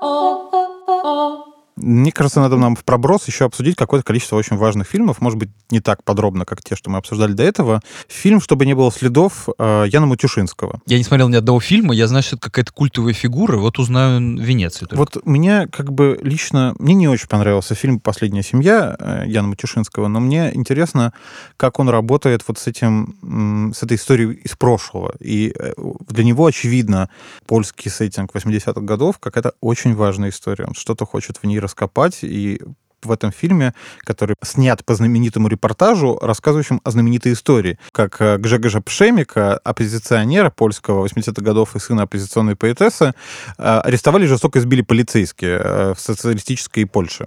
Мне 1.81 2.13
кажется, 2.13 2.41
надо 2.41 2.57
нам 2.57 2.77
в 2.77 2.85
проброс 2.85 3.27
еще 3.27 3.45
обсудить 3.45 3.77
какое-то 3.77 4.05
количество 4.05 4.37
очень 4.37 4.57
важных 4.57 4.87
фильмов, 4.87 5.21
может 5.21 5.39
быть, 5.39 5.51
не 5.71 5.81
так 5.81 6.05
подробно, 6.05 6.45
как 6.45 6.63
те, 6.63 6.77
что 6.77 6.91
мы 6.91 6.99
обсуждали 6.99 7.33
до 7.33 7.43
этого. 7.43 7.81
Фильм 8.09 8.41
«Чтобы 8.41 8.67
не 8.67 8.75
было 8.75 8.93
следов» 8.93 9.49
э, 9.59 9.85
Яна 9.89 10.07
Матюшинского. 10.07 10.81
Я 10.87 10.99
не 10.99 11.05
смотрел 11.05 11.29
ни 11.29 11.37
одного 11.37 11.61
фильма, 11.61 11.95
я 11.95 12.07
знаю, 12.07 12.23
что 12.23 12.37
это 12.37 12.51
какая-то 12.51 12.73
культовая 12.73 13.13
фигура, 13.13 13.57
вот 13.57 13.79
узнаю 13.79 14.21
в 14.21 14.41
Венеции. 14.41 14.87
Только. 14.87 14.97
Вот 14.97 15.27
мне 15.27 15.67
как 15.69 15.93
бы 15.93 16.19
лично, 16.23 16.75
мне 16.79 16.95
не 16.95 17.09
очень 17.09 17.29
понравился 17.29 17.75
фильм 17.75 18.01
«Последняя 18.01 18.43
семья» 18.43 18.97
э, 18.99 19.25
Яна 19.27 19.49
Матюшинского, 19.49 20.09
но 20.09 20.21
мне 20.21 20.51
интересно, 20.55 21.13
как 21.57 21.79
он 21.79 21.89
работает 21.89 22.43
вот 22.47 22.59
с 22.59 22.67
этим, 22.67 23.73
с 23.75 23.83
этой 23.83 23.97
историей 23.97 24.33
из 24.33 24.57
прошлого. 24.57 25.15
И 25.21 25.55
э, 25.59 25.73
для 26.09 26.25
него, 26.25 26.47
очевидно, 26.47 27.09
польский 27.47 27.91
сеттинг 27.91 28.35
80-х 28.35 28.81
годов 28.81 29.19
какая-то 29.19 29.55
очень 29.61 29.95
важная 29.95 30.31
история. 30.31 30.67
Он 30.67 30.75
что-то 30.75 31.07
хочет 31.07 31.39
в 31.39 31.47
ней 31.47 31.59
раскопать, 31.71 32.19
и 32.23 32.61
в 33.03 33.11
этом 33.11 33.33
фильме, 33.33 33.73
который 34.01 34.37
снят 34.43 34.85
по 34.85 34.95
знаменитому 34.95 35.49
репортажу, 35.49 36.19
рассказывающему 36.21 36.81
о 36.85 36.91
знаменитой 36.91 37.33
истории, 37.33 37.79
как 37.93 38.21
э, 38.21 38.37
Гжегожа 38.37 38.83
Пшемика, 38.83 39.57
оппозиционера 39.65 40.51
польского 40.51 41.07
80-х 41.07 41.43
годов 41.43 41.77
и 41.77 41.79
сына 41.79 42.03
оппозиционной 42.03 42.57
поэтессы, 42.57 43.15
э, 43.57 43.63
арестовали 43.63 44.25
и 44.25 44.29
жестоко 44.29 44.59
избили 44.59 44.83
полицейские 44.83 45.61
э, 45.63 45.95
в 45.95 46.01
социалистической 46.01 46.85
Польше. 46.85 47.27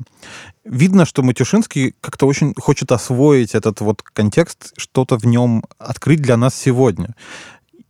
Видно, 0.64 1.06
что 1.06 1.24
Матюшинский 1.24 1.96
как-то 2.00 2.26
очень 2.26 2.54
хочет 2.56 2.92
освоить 2.92 3.56
этот 3.56 3.82
вот 3.82 4.02
контекст, 4.02 4.74
что-то 4.78 5.18
в 5.18 5.26
нем 5.26 5.64
открыть 5.78 6.22
для 6.22 6.38
нас 6.38 6.56
сегодня. 6.56 7.16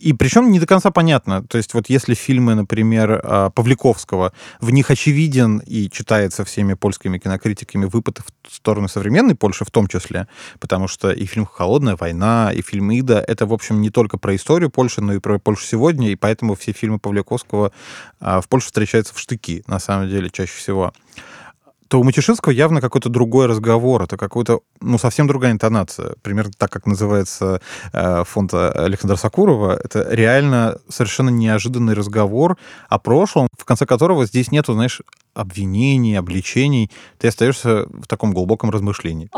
И 0.04 0.12
причем 0.12 0.52
не 0.52 0.60
до 0.60 0.68
конца 0.68 0.92
понятно. 0.92 1.44
То 1.44 1.58
есть 1.58 1.74
вот 1.74 1.88
если 1.88 2.13
фильмы, 2.13 2.56
например, 2.56 3.22
а, 3.24 3.50
Павликовского, 3.52 4.34
в 4.60 4.70
них 4.70 4.92
очевиден 4.92 5.60
и 5.60 5.89
читается 5.89 6.44
всеми 6.44 6.74
польскими 6.74 7.18
кинокритиками 7.18 7.86
выпад 7.86 8.20
в 8.20 8.54
сторону 8.54 8.89
современной 8.89 9.36
Польши 9.36 9.63
в 9.63 9.72
том 9.72 9.88
числе, 9.88 10.28
потому 10.60 10.89
что 10.89 11.12
и 11.12 11.26
фильм 11.26 11.46
«Холодная 11.46 11.96
война», 11.96 12.52
и 12.54 12.62
фильм 12.62 12.92
«Ида»— 12.92 13.24
это, 13.28 13.46
в 13.46 13.54
общем, 13.54 13.80
не 13.80 13.92
только 13.92 14.18
про 14.18 14.36
историю 14.36 14.70
Польши, 14.70 15.00
но 15.00 15.13
и 15.13 15.20
про 15.20 15.39
Польшу 15.39 15.66
сегодня, 15.66 16.10
и 16.10 16.16
поэтому 16.16 16.56
все 16.56 16.74
фильмы 16.74 17.00
Павликовского 17.00 17.72
а, 18.20 18.42
в 18.42 18.50
Польше 18.50 18.68
встречаются 18.68 19.13
в 19.13 19.20
штыки, 19.20 19.63
на 19.68 19.80
самом 19.80 20.10
деле, 20.10 20.30
чаще 20.30 20.54
всего 20.54 20.92
то 21.88 22.00
у 22.00 22.04
Матюшинского 22.04 22.52
явно 22.52 22.82
какой-то 22.82 23.10
другой 23.10 23.48
разговор, 23.48 24.04
это 24.04 24.17
какой-то, 24.17 24.62
ну, 24.82 24.98
совсем 24.98 25.28
другая 25.28 25.52
интонация. 25.52 26.15
Примерно 26.22 26.52
так, 26.58 26.72
как 26.72 26.86
называется 26.86 27.62
э, 27.91 28.24
фонд 28.26 28.54
Александра 28.54 29.15
Сакурова. 29.15 29.80
Это 29.84 30.08
реально 30.10 30.80
совершенно 30.89 31.30
неожиданный 31.30 31.93
разговор 31.93 32.58
о 32.89 33.00
прошлом, 33.00 33.48
в 33.58 33.65
конце 33.65 33.86
которого 33.86 34.26
здесь 34.26 34.52
нету, 34.52 34.74
знаешь, 34.74 35.02
обвинений, 35.34 36.15
обличений. 36.15 36.91
Ты 37.17 37.28
остаешься 37.28 37.86
в 37.89 38.08
таком 38.08 38.34
глубоком 38.34 38.69
размышлении. 38.69 39.30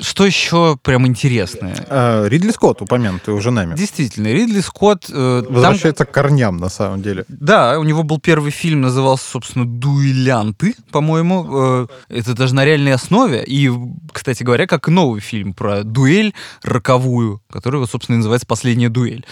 Что 0.00 0.24
еще 0.24 0.78
прям 0.82 1.06
интересное? 1.06 1.76
А, 1.88 2.26
Ридли 2.26 2.50
Скотт 2.50 2.82
упомянутый 2.82 3.34
уже 3.34 3.50
нами. 3.50 3.76
Действительно, 3.76 4.28
Ридли 4.28 4.60
Скотт... 4.60 5.06
Э, 5.10 5.42
Возвращается 5.48 6.04
там... 6.04 6.06
к 6.06 6.14
корням, 6.14 6.56
на 6.56 6.68
самом 6.68 7.02
деле. 7.02 7.24
Да, 7.28 7.78
у 7.78 7.84
него 7.84 8.02
был 8.02 8.18
первый 8.18 8.50
фильм, 8.50 8.80
назывался, 8.80 9.28
собственно, 9.28 9.66
«Дуэлянты», 9.66 10.74
по-моему. 10.90 11.46
Э, 11.50 11.86
это 12.08 12.34
даже 12.34 12.54
на 12.54 12.64
реальной 12.64 12.94
основе. 12.94 13.44
И, 13.46 13.70
кстати 14.12 14.42
говоря, 14.42 14.66
как 14.66 14.88
и 14.88 14.90
новый 14.90 15.20
фильм 15.20 15.52
про 15.52 15.82
дуэль 15.82 16.34
роковую, 16.62 17.42
который, 17.50 17.86
собственно, 17.86 18.18
называется 18.18 18.46
«Последняя 18.46 18.88
дуэль». 18.88 19.24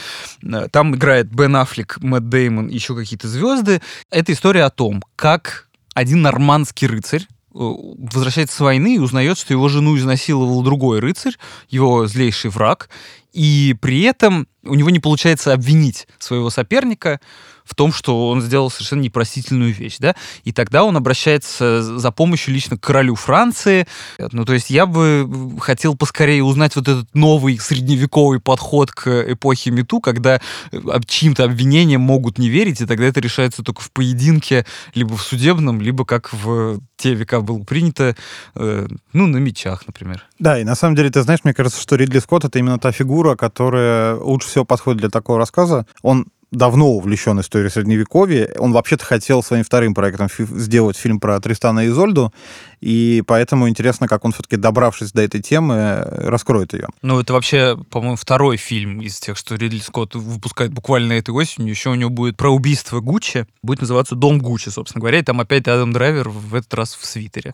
Э, 0.43 0.69
там 0.71 0.95
играет 0.95 1.33
Бен 1.33 1.57
Аффлек, 1.57 1.99
Мэтт 2.01 2.29
Деймон, 2.29 2.69
еще 2.69 2.95
какие-то 2.95 3.29
звезды. 3.29 3.81
Это 4.11 4.33
история 4.33 4.65
о 4.65 4.71
том, 4.71 5.03
как 5.17 5.69
один 5.95 6.23
нормандский 6.23 6.87
рыцарь, 6.87 7.27
возвращается 7.59 8.57
с 8.57 8.61
войны 8.61 8.97
и 8.97 8.99
узнает, 8.99 9.37
что 9.37 9.53
его 9.53 9.69
жену 9.69 9.97
изнасиловал 9.97 10.63
другой 10.63 11.01
рыцарь, 11.01 11.35
его 11.69 12.07
злейший 12.07 12.51
враг, 12.51 12.89
и 13.33 13.75
при 13.81 14.03
этом 14.03 14.47
у 14.63 14.75
него 14.75 14.91
не 14.91 15.01
получается 15.01 15.53
обвинить 15.53 16.07
своего 16.19 16.51
соперника 16.51 17.21
в 17.69 17.75
том, 17.75 17.93
что 17.93 18.31
он 18.31 18.41
сделал 18.41 18.71
совершенно 18.71 19.03
непростительную 19.03 19.73
вещь, 19.73 19.97
да, 19.99 20.17
и 20.45 20.53
тогда 20.53 20.85
он 20.85 20.97
обращается 20.97 21.83
за 21.83 22.11
помощью 22.11 22.55
лично 22.55 22.79
к 22.79 22.81
королю 22.81 23.15
Франции. 23.15 23.87
Ну, 24.33 24.45
то 24.45 24.55
есть 24.55 24.71
я 24.71 24.87
бы 24.87 25.29
хотел 25.61 25.95
поскорее 25.95 26.43
узнать 26.43 26.77
вот 26.77 26.89
этот 26.89 27.15
новый 27.15 27.59
средневековый 27.59 28.41
подход 28.41 28.91
к 28.91 29.33
эпохе 29.33 29.71
Мету, 29.71 30.01
когда 30.01 30.41
э, 30.73 30.79
чьим-то 31.07 31.45
обвинениям 31.45 32.01
могут 32.01 32.39
не 32.39 32.49
верить, 32.49 32.81
и 32.81 32.87
тогда 32.87 33.05
это 33.05 33.21
решается 33.21 33.63
только 33.63 33.83
в 33.83 33.91
поединке, 33.93 34.65
либо 34.95 35.17
в 35.17 35.23
судебном, 35.23 35.81
либо 35.81 36.05
как 36.05 36.33
в 36.33 36.81
те 36.97 37.15
века 37.15 37.41
было 37.41 37.63
принято, 37.63 38.17
э, 38.55 38.89
ну, 39.13 39.27
на 39.27 39.37
мечах, 39.37 39.87
например. 39.87 40.25
Да, 40.39 40.59
и 40.59 40.65
на 40.65 40.75
самом 40.75 40.97
деле, 40.97 41.11
ты 41.11 41.23
знаешь, 41.23 41.41
мне 41.45 41.55
кажется, 41.55 41.81
что 41.81 41.97
Ридли 41.97 42.19
Скотт— 42.19 42.45
это 42.47 42.59
именно 42.59 42.79
та 42.79 42.93
фигура, 42.93 43.37
которая 43.37 44.17
лучше 44.17 44.49
всего 44.49 44.65
подходит 44.65 45.01
для 45.01 45.11
такого 45.11 45.39
рассказа. 45.39 45.87
Он 46.03 46.27
давно 46.51 46.93
увлечен 46.93 47.41
историей 47.41 47.71
Средневековья. 47.71 48.51
Он 48.59 48.73
вообще-то 48.73 49.05
хотел 49.05 49.43
своим 49.43 49.65
вторым 49.65 49.95
проектом 49.95 50.29
фи- 50.29 50.47
сделать 50.47 50.97
фильм 50.97 51.21
про 51.21 51.41
Тристана 51.41 51.81
и 51.81 51.89
Изольду, 51.89 52.33
и 52.81 53.23
поэтому 53.27 53.69
интересно, 53.69 54.09
как 54.09 54.25
он 54.25 54.33
все-таки, 54.33 54.57
добравшись 54.57 55.13
до 55.13 55.23
этой 55.23 55.43
темы, 55.43 56.01
раскроет 56.07 56.73
ее. 56.73 56.89
Ну, 57.03 57.21
это 57.21 57.33
вообще, 57.33 57.77
по-моему, 57.91 58.17
второй 58.17 58.57
фильм 58.57 59.01
из 59.01 59.19
тех, 59.19 59.37
что 59.37 59.57
Ридли 59.57 59.81
Скотт 59.81 60.15
выпускает 60.15 60.73
буквально 60.73 61.15
этой 61.15 61.31
осенью. 61.31 61.71
Еще 61.71 61.91
у 61.91 61.95
него 61.95 62.11
будет 62.11 62.37
про 62.37 62.51
убийство 62.51 63.01
Гуччи. 63.01 63.47
Будет 63.63 63.81
называться 63.81 64.15
«Дом 64.15 64.39
Гуччи», 64.39 64.69
собственно 64.71 65.01
говоря. 65.01 65.19
И 65.19 65.23
там 65.23 65.41
опять 65.41 65.67
Адам 65.69 65.93
Драйвер 65.93 66.29
в 66.29 66.55
этот 66.55 66.73
раз 66.75 66.95
в 66.95 67.05
свитере. 67.05 67.53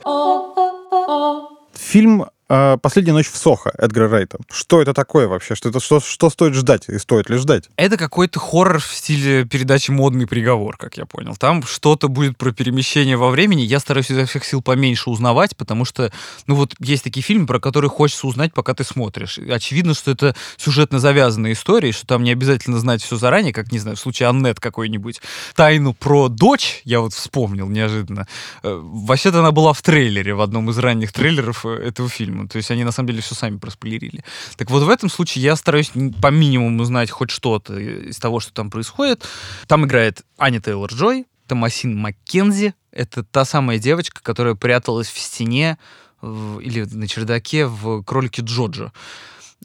Фильм 1.75 2.27
«Последняя 2.47 3.13
ночь 3.13 3.31
в 3.31 3.37
Сохо» 3.37 3.73
Эдгара 3.79 4.09
Райта. 4.09 4.39
Что 4.51 4.83
это 4.83 4.93
такое 4.93 5.27
вообще? 5.29 5.55
Что, 5.55 5.71
это, 5.71 5.81
что, 5.81 6.01
что 6.01 6.29
стоит 6.29 6.55
ждать 6.55 6.89
и 6.89 6.99
стоит 6.99 7.31
ли 7.31 7.39
ждать? 7.39 7.71
Это 7.77 7.97
какой-то 7.97 8.39
хоррор 8.39 8.81
в 8.81 8.95
стиле 8.95 9.47
передачи 9.47 9.91
«Модный 9.91 10.27
приговор», 10.27 10.77
как 10.77 10.99
я 10.99 11.07
понял. 11.07 11.37
Там 11.37 11.63
что-то 11.63 12.09
будет 12.09 12.37
про 12.37 12.53
перемещение 12.53 13.17
во 13.17 13.31
времени. 13.31 13.63
Я 13.63 13.81
стараюсь 13.81 14.11
изо 14.11 14.27
всех 14.27 14.45
сил 14.45 14.61
поменьше 14.61 15.09
узнавать, 15.09 15.57
потому 15.57 15.87
что, 15.87 16.13
ну 16.47 16.55
вот, 16.55 16.75
есть 16.81 17.05
такие 17.05 17.23
фильмы, 17.23 17.47
про 17.47 17.61
которые 17.61 17.89
хочется 17.89 18.27
узнать, 18.27 18.53
пока 18.53 18.75
ты 18.75 18.85
смотришь. 18.85 19.39
Очевидно, 19.39 19.95
что 19.95 20.11
это 20.11 20.37
сюжетно 20.59 20.99
завязанная 20.99 21.53
история, 21.53 21.93
что 21.93 22.07
там 22.07 22.25
не 22.25 22.33
обязательно 22.33 22.79
знать 22.79 23.03
все 23.03 23.17
заранее, 23.17 23.55
как, 23.55 23.73
не 23.73 23.79
знаю, 23.79 23.97
в 23.97 24.01
случае 24.01 24.29
Аннет 24.29 24.61
какой-нибудь. 24.61 25.23
Тайну 25.55 25.95
про 25.95 26.29
дочь 26.29 26.83
я 26.85 27.01
вот 27.01 27.15
вспомнил 27.15 27.69
неожиданно. 27.69 28.29
Э, 28.63 28.79
вообще-то 28.83 29.41
она 29.41 29.51
была 29.51 29.73
в 29.73 29.81
трейлере, 29.81 30.35
в 30.35 30.43
одном 30.43 30.69
из 30.69 30.79
ранних 30.79 31.13
трейлеров 31.13 31.65
э, 31.65 31.71
этого 31.71 32.09
фильма 32.09 32.34
фильма. 32.35 32.49
То 32.49 32.57
есть 32.57 32.71
они 32.71 32.85
на 32.85 32.93
самом 32.93 33.09
деле 33.09 33.23
все 33.23 33.35
сами 33.35 33.59
проспойлерили. 33.59 34.25
Так 34.57 34.71
вот 34.71 34.83
в 34.83 34.89
этом 34.89 35.09
случае 35.09 35.45
я 35.45 35.57
стараюсь 35.57 35.91
по 36.21 36.29
минимуму 36.29 36.85
знать 36.85 37.11
хоть 37.11 37.31
что-то 37.31 37.79
из 37.79 38.19
того, 38.19 38.41
что 38.41 38.53
там 38.53 38.71
происходит. 38.71 39.25
Там 39.67 39.85
играет 39.85 40.23
Аня 40.39 40.61
Тейлор-Джой, 40.61 41.27
Томасин 41.47 41.97
Маккензи. 41.97 42.75
Это 42.93 43.25
та 43.25 43.45
самая 43.45 43.79
девочка, 43.79 44.21
которая 44.23 44.55
пряталась 44.55 45.09
в 45.09 45.19
стене 45.19 45.79
в, 46.21 46.61
или 46.61 46.85
на 46.85 47.07
чердаке 47.09 47.67
в 47.67 48.03
«Кролике 48.03 48.43
Джоджо». 48.43 48.93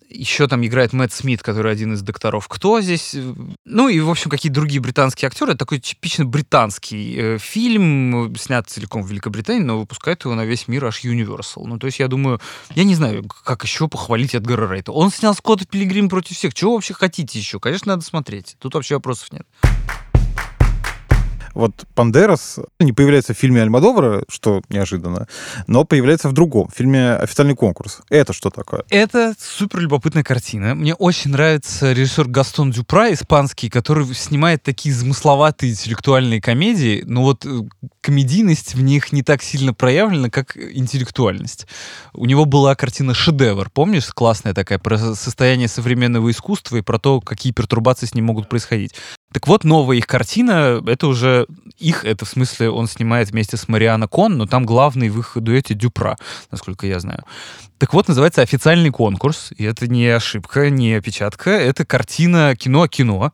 Еще 0.08 0.48
там 0.48 0.66
играет 0.66 0.94
Мэтт 0.94 1.14
Смит, 1.14 1.44
который 1.44 1.72
один 1.72 1.94
из 1.94 2.02
докторов. 2.02 2.48
Кто 2.48 2.82
здесь? 2.82 3.16
Ну 3.66 3.90
и, 3.90 4.00
в 4.00 4.10
общем, 4.10 4.30
какие-то 4.30 4.56
другие 4.56 4.82
британские 4.82 5.28
актеры. 5.28 5.52
Это 5.52 5.60
такой 5.60 5.80
типично 5.80 6.26
британский 6.26 7.16
э, 7.18 7.38
фильм, 7.38 8.36
снят 8.36 8.68
целиком 8.70 9.04
в 9.04 9.10
Великобритании, 9.10 9.64
но 9.64 9.80
выпускает 9.80 10.24
его 10.26 10.36
на 10.36 10.46
весь 10.46 10.68
мир 10.68 10.86
аж 10.86 11.04
Universal. 11.04 11.66
Ну, 11.66 11.78
то 11.78 11.88
есть 11.88 12.00
я 12.00 12.08
думаю, 12.08 12.40
я 12.76 12.84
не 12.84 12.96
знаю, 12.96 13.26
как 13.44 13.64
еще 13.64 13.88
похвалить 13.88 14.36
Эдгара 14.36 14.72
Рейта. 14.72 14.92
Он 14.92 15.12
снял 15.12 15.36
Скотта 15.36 15.66
Пилигрим 15.66 16.10
против 16.10 16.36
всех. 16.36 16.54
Чего 16.54 16.74
вообще 16.74 16.94
хотите 16.94 17.38
еще? 17.38 17.60
Конечно, 17.60 17.94
надо 17.94 18.04
смотреть. 18.04 18.56
Тут 18.60 18.74
вообще 18.74 18.96
вопросов 18.96 19.32
нет. 19.32 19.46
Вот 21.54 21.86
Пандерас 21.96 22.60
не 22.80 22.94
появляется 22.94 23.34
в 23.34 23.38
фильме 23.38 23.62
Альмадовара, 23.62 24.24
что 24.30 24.62
неожиданно, 24.70 25.28
но 25.68 25.84
появляется 25.84 26.30
в 26.30 26.34
другом, 26.34 26.70
в 26.74 26.78
фильме 26.78 27.14
«Официальный 27.14 27.56
конкурс». 27.56 28.02
Это 28.10 28.34
что 28.34 28.50
такое? 28.50 28.84
Это 28.90 29.36
супер 29.40 29.80
любопытная 29.80 30.24
картина. 30.24 30.76
Мне 30.76 30.94
очень 30.94 31.32
нравится 31.32 31.92
режиссер 31.92 32.28
Гастон 32.28 32.72
Дюпра, 32.72 33.12
испанский, 33.14 33.70
который 33.70 34.06
снимает 34.14 34.64
такие 34.64 34.94
замысловатые 34.94 35.72
интеллектуальные 35.72 36.42
комедии, 36.42 37.04
но 37.06 37.24
вот 37.24 37.46
э, 37.46 37.62
комедийность 38.02 38.76
в 38.76 38.82
них 38.82 39.12
не 39.12 39.24
так 39.24 39.44
сильно 39.44 39.74
проявлена, 39.74 40.30
как 40.30 40.58
интеллектуальность. 40.58 41.68
У 42.14 42.26
него 42.26 42.46
была 42.46 42.76
картина 42.76 43.14
«Шедевр», 43.14 43.70
помнишь? 43.70 44.08
Классная 44.14 44.54
такая, 44.54 44.80
про 44.80 44.98
состояние 45.16 45.68
современного 45.68 46.32
искусства 46.32 46.78
и 46.78 46.82
про 46.82 47.00
то, 47.00 47.22
какие 47.22 47.54
пертурбации 47.54 48.06
с 48.06 48.14
ним 48.14 48.26
могут 48.26 48.50
происходить. 48.50 48.94
Так 49.32 49.48
вот, 49.48 49.64
новая 49.64 49.98
их 49.98 50.08
картина, 50.08 50.82
это 50.88 51.08
уже 51.08 51.46
их, 51.78 52.04
это 52.04 52.26
в 52.26 52.30
смысле 52.30 52.72
он 52.72 52.88
снимает 52.88 53.30
вместе 53.30 53.58
с 53.58 53.68
Мариана 53.68 54.08
Кон, 54.08 54.38
но 54.38 54.48
там 54.48 54.66
главный 54.66 55.10
в 55.10 55.20
их 55.20 55.34
дуэте 55.36 55.76
Дюпра, 55.76 56.18
насколько 56.50 56.88
я 56.88 57.00
знаю. 57.00 57.24
Так 57.78 57.94
вот, 57.94 58.08
называется 58.08 58.42
«Официальный 58.42 58.90
конкурс», 58.90 59.52
и 59.56 59.64
это 59.64 59.88
не 59.88 60.08
ошибка, 60.08 60.70
не 60.70 60.96
опечатка, 60.96 61.52
это 61.52 61.86
картина 61.86 62.56
кино-кино, 62.56 63.32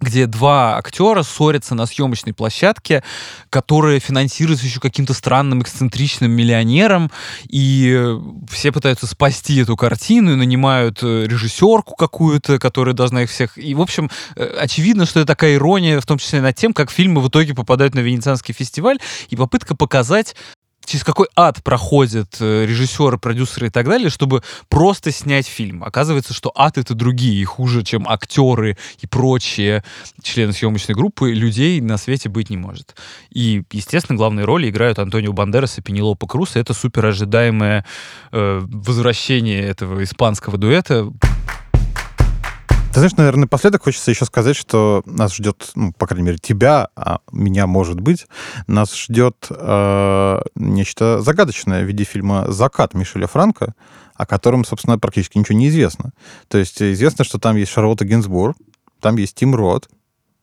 где 0.00 0.26
два 0.26 0.76
актера 0.76 1.22
ссорятся 1.22 1.74
на 1.74 1.86
съемочной 1.86 2.34
площадке, 2.34 3.02
которая 3.48 3.98
финансируется 3.98 4.66
еще 4.66 4.78
каким-то 4.78 5.14
странным 5.14 5.62
эксцентричным 5.62 6.30
миллионером, 6.30 7.10
и 7.48 8.16
все 8.50 8.72
пытаются 8.72 9.06
спасти 9.06 9.56
эту 9.56 9.74
картину 9.76 10.32
и 10.32 10.36
нанимают 10.36 11.02
э, 11.02 11.24
режиссерку 11.26 11.94
какую-то, 11.96 12.58
которая 12.58 12.94
должна 12.94 13.22
их 13.22 13.30
всех... 13.30 13.56
И, 13.56 13.74
в 13.74 13.80
общем, 13.80 14.10
э, 14.36 14.44
очевидно, 14.60 15.06
что 15.06 15.20
это 15.20 15.28
такая 15.28 15.54
ирония, 15.54 16.00
в 16.00 16.06
том 16.06 16.18
числе 16.18 16.42
над 16.42 16.54
тем, 16.56 16.74
как 16.74 16.90
фильмы 16.90 17.22
в 17.22 17.28
итоге 17.28 17.54
попадают 17.54 17.94
на 17.94 18.00
Венецианский 18.00 18.52
фестиваль, 18.52 18.98
и 19.30 19.36
попытка 19.36 19.74
показать 19.74 20.36
через 20.86 21.04
какой 21.04 21.26
ад 21.36 21.62
проходят 21.62 22.36
э, 22.40 22.64
режиссеры, 22.64 23.18
продюсеры 23.18 23.66
и 23.66 23.70
так 23.70 23.86
далее, 23.86 24.08
чтобы 24.08 24.42
просто 24.68 25.10
снять 25.10 25.46
фильм. 25.46 25.84
Оказывается, 25.84 26.32
что 26.32 26.52
ад— 26.54 26.78
это 26.78 26.94
другие, 26.94 27.44
хуже, 27.44 27.82
чем 27.82 28.08
актеры 28.08 28.76
и 29.00 29.06
прочие 29.06 29.84
члены 30.22 30.52
съемочной 30.52 30.94
группы, 30.94 31.32
людей 31.32 31.80
на 31.80 31.98
свете 31.98 32.28
быть 32.28 32.50
не 32.50 32.56
может. 32.56 32.94
И, 33.30 33.64
естественно, 33.72 34.16
главные 34.16 34.44
роли 34.44 34.70
играют 34.70 34.98
Антонио 34.98 35.32
Бандерас 35.32 35.78
и 35.78 35.82
Пенелопа 35.82 36.26
Круз, 36.26 36.56
и 36.56 36.60
это 36.60 36.72
супер 36.72 37.06
ожидаемое 37.06 37.84
э, 38.32 38.60
возвращение 38.66 39.62
этого 39.62 40.02
испанского 40.04 40.56
дуэта. 40.56 41.10
Ты 42.96 43.00
знаешь, 43.00 43.16
наверное, 43.18 43.42
напоследок 43.42 43.82
хочется 43.82 44.10
еще 44.10 44.24
сказать, 44.24 44.56
что 44.56 45.02
нас 45.04 45.34
ждет, 45.34 45.70
ну, 45.74 45.92
по 45.92 46.06
крайней 46.06 46.24
мере, 46.24 46.38
тебя, 46.38 46.88
а 46.96 47.18
меня, 47.30 47.66
может 47.66 48.00
быть, 48.00 48.26
нас 48.68 48.96
ждет 48.96 49.48
э, 49.50 50.40
нечто 50.54 51.20
загадочное 51.20 51.82
в 51.82 51.86
виде 51.86 52.04
фильма 52.04 52.50
«Закат» 52.50 52.94
Мишеля 52.94 53.26
Франка, 53.26 53.74
о 54.14 54.24
котором, 54.24 54.64
собственно, 54.64 54.98
практически 54.98 55.36
ничего 55.36 55.58
не 55.58 55.68
известно. 55.68 56.14
То 56.48 56.56
есть 56.56 56.80
известно, 56.80 57.26
что 57.26 57.38
там 57.38 57.56
есть 57.56 57.70
Шарлотта 57.70 58.06
Гинзбург, 58.06 58.56
там 59.02 59.16
есть 59.18 59.34
Тим 59.34 59.54
Рот, 59.54 59.90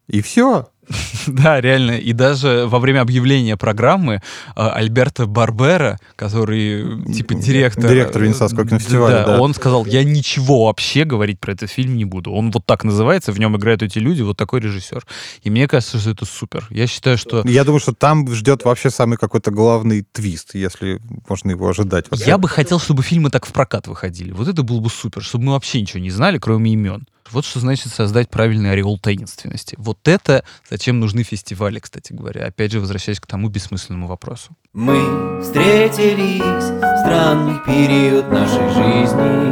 и 0.05 0.21
все. 0.21 0.67
Да, 1.28 1.62
реально. 1.62 1.91
И 1.91 2.13
даже 2.13 2.65
во 2.67 2.80
время 2.80 3.02
объявления 3.02 3.58
программы 3.58 4.15
э, 4.15 4.19
Альберто 4.56 5.26
Барбера, 5.26 6.00
который 6.15 7.04
типа 7.13 7.36
директор... 7.36 7.89
Директор 7.89 8.24
Венецианского 8.24 8.67
кинофестиваля, 8.67 9.26
да, 9.26 9.41
он 9.41 9.54
сказал, 9.54 9.86
я 9.86 10.04
ничего 10.04 10.65
вообще 10.65 11.06
говорить 11.06 11.39
про 11.39 11.54
этот 11.54 11.69
фильм 11.69 11.96
не 11.96 12.06
буду. 12.06 12.32
Он 12.32 12.52
вот 12.52 12.65
так 12.65 12.84
называется, 12.84 13.32
в 13.32 13.39
нем 13.39 13.56
играют 13.58 13.84
эти 13.84 14.00
люди, 14.00 14.22
вот 14.22 14.38
такой 14.38 14.60
режиссер. 14.60 15.06
И 15.43 15.50
мне 15.50 15.67
кажется, 15.67 16.00
что 16.00 16.12
это 16.12 16.26
супер. 16.26 16.67
Я 16.69 16.88
считаю, 16.88 17.17
что... 17.17 17.43
Я 17.46 17.63
думаю, 17.63 17.80
что 17.80 17.93
там 17.93 18.30
ждет 18.34 18.65
вообще 18.65 18.89
самый 18.89 19.17
какой-то 19.17 19.52
главный 19.52 20.06
твист, 20.12 20.56
если 20.56 21.00
можно 21.28 21.52
его 21.52 21.69
ожидать. 21.69 22.06
Я 22.26 22.38
бы 22.38 22.48
хотел, 22.48 22.80
чтобы 22.80 23.04
фильмы 23.04 23.30
так 23.30 23.46
в 23.46 23.54
прокат 23.54 23.88
выходили. 23.88 24.32
Вот 24.32 24.48
это 24.48 24.63
было 24.63 24.80
бы 24.80 24.89
супер, 24.89 25.24
чтобы 25.24 25.46
мы 25.46 25.52
вообще 25.54 25.82
ничего 25.82 26.00
не 26.00 26.12
знали, 26.12 26.38
кроме 26.38 26.74
имен. 26.74 27.06
Вот 27.34 27.46
что 27.46 27.60
значит 27.60 27.91
создать 27.91 28.30
правильный 28.30 28.72
ореол 28.72 29.00
таинственности. 29.00 29.76
Вот 29.80 30.08
это 30.08 30.43
зачем 30.69 31.00
нужны 31.00 31.24
фестивали, 31.24 31.80
кстати 31.80 32.13
говоря. 32.13 32.46
Опять 32.46 32.72
же, 32.72 32.80
возвращаясь 32.80 33.19
к 33.19 33.26
тому 33.26 33.50
бессмысленному 33.50 34.06
вопросу. 34.08 34.56
Мы 34.72 35.41
встретились 35.41 36.41
в 36.41 37.00
странный 37.02 37.60
период 37.65 38.30
нашей 38.30 38.69
жизни. 38.69 39.42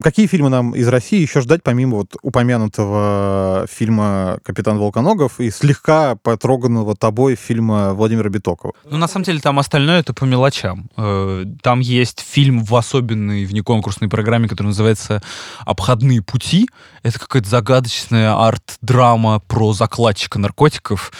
Какие 0.00 0.28
фильмы 0.28 0.48
нам 0.48 0.76
из 0.76 0.86
России 0.86 1.20
еще 1.20 1.40
ждать, 1.40 1.64
помимо 1.64 1.96
вот 1.96 2.14
упомянутого 2.22 3.66
фильма 3.68 4.38
«Капитан 4.44 4.78
Волконогов» 4.78 5.40
и 5.40 5.50
слегка 5.50 6.14
потроганного 6.14 6.94
тобой 6.94 7.34
фильма 7.34 7.94
Владимира 7.94 8.28
Битокова? 8.28 8.74
Ну, 8.88 8.96
на 8.96 9.08
самом 9.08 9.24
деле, 9.24 9.40
там 9.40 9.58
остальное 9.58 9.98
это 9.98 10.14
по 10.14 10.24
мелочам. 10.24 10.88
Э, 10.96 11.44
там 11.62 11.80
есть 11.80 12.20
фильм 12.20 12.64
в 12.64 12.76
особенной 12.76 13.44
внеконкурсной 13.44 14.08
программе, 14.08 14.48
который 14.48 14.68
называется 14.68 15.20
«Обходные 15.66 16.22
пути». 16.22 16.68
Это 17.02 17.18
какая-то 17.18 17.48
загадочная 17.48 18.36
арт-драма 18.40 19.40
про 19.40 19.72
закладчика 19.72 20.38
наркотиков, 20.38 21.10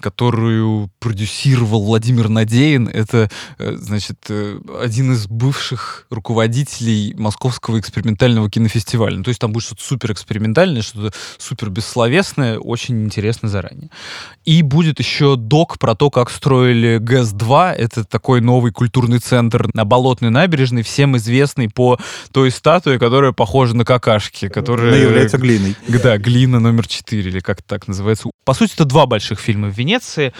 которую 0.00 0.90
продюсировал 1.00 1.82
Владимир 1.84 2.28
Надеин. 2.28 2.86
Это, 2.86 3.30
э, 3.58 3.76
значит, 3.78 4.18
э, 4.28 4.60
один 4.80 5.12
из 5.12 5.26
бывших 5.26 6.06
руководителей 6.10 7.14
Московского 7.18 7.80
экспериментального 7.80 8.37
экспериментального 8.38 8.50
кинофестиваля. 8.50 9.16
Ну, 9.18 9.24
то 9.24 9.28
есть 9.28 9.40
там 9.40 9.52
будет 9.52 9.64
что-то 9.64 9.82
супер 9.82 10.12
экспериментальное, 10.12 10.82
что-то 10.82 11.16
супер 11.38 11.70
бессловесное, 11.70 12.58
очень 12.58 13.04
интересно 13.04 13.48
заранее. 13.48 13.90
И 14.44 14.62
будет 14.62 14.98
еще 14.98 15.36
док 15.36 15.78
про 15.78 15.94
то, 15.94 16.10
как 16.10 16.30
строили 16.30 16.98
ГЭС-2. 16.98 17.72
Это 17.72 18.04
такой 18.04 18.40
новый 18.40 18.72
культурный 18.72 19.18
центр 19.18 19.68
на 19.74 19.84
Болотной 19.84 20.30
набережной, 20.30 20.82
всем 20.82 21.16
известный 21.16 21.68
по 21.68 21.98
той 22.32 22.50
статуе, 22.50 22.98
которая 22.98 23.32
похожа 23.32 23.74
на 23.76 23.84
какашки. 23.84 24.48
Которая... 24.48 24.88
Она 24.88 24.96
является 24.96 25.38
глиной. 25.38 25.76
Да, 25.88 26.18
глина 26.18 26.60
номер 26.60 26.86
4, 26.86 27.30
или 27.30 27.40
как 27.40 27.62
так 27.62 27.88
называется. 27.88 28.30
По 28.44 28.54
сути, 28.54 28.74
это 28.74 28.84
два 28.84 29.06
больших 29.06 29.40
фильма 29.40 29.68
в 29.68 29.76
Венеции. 29.76 30.32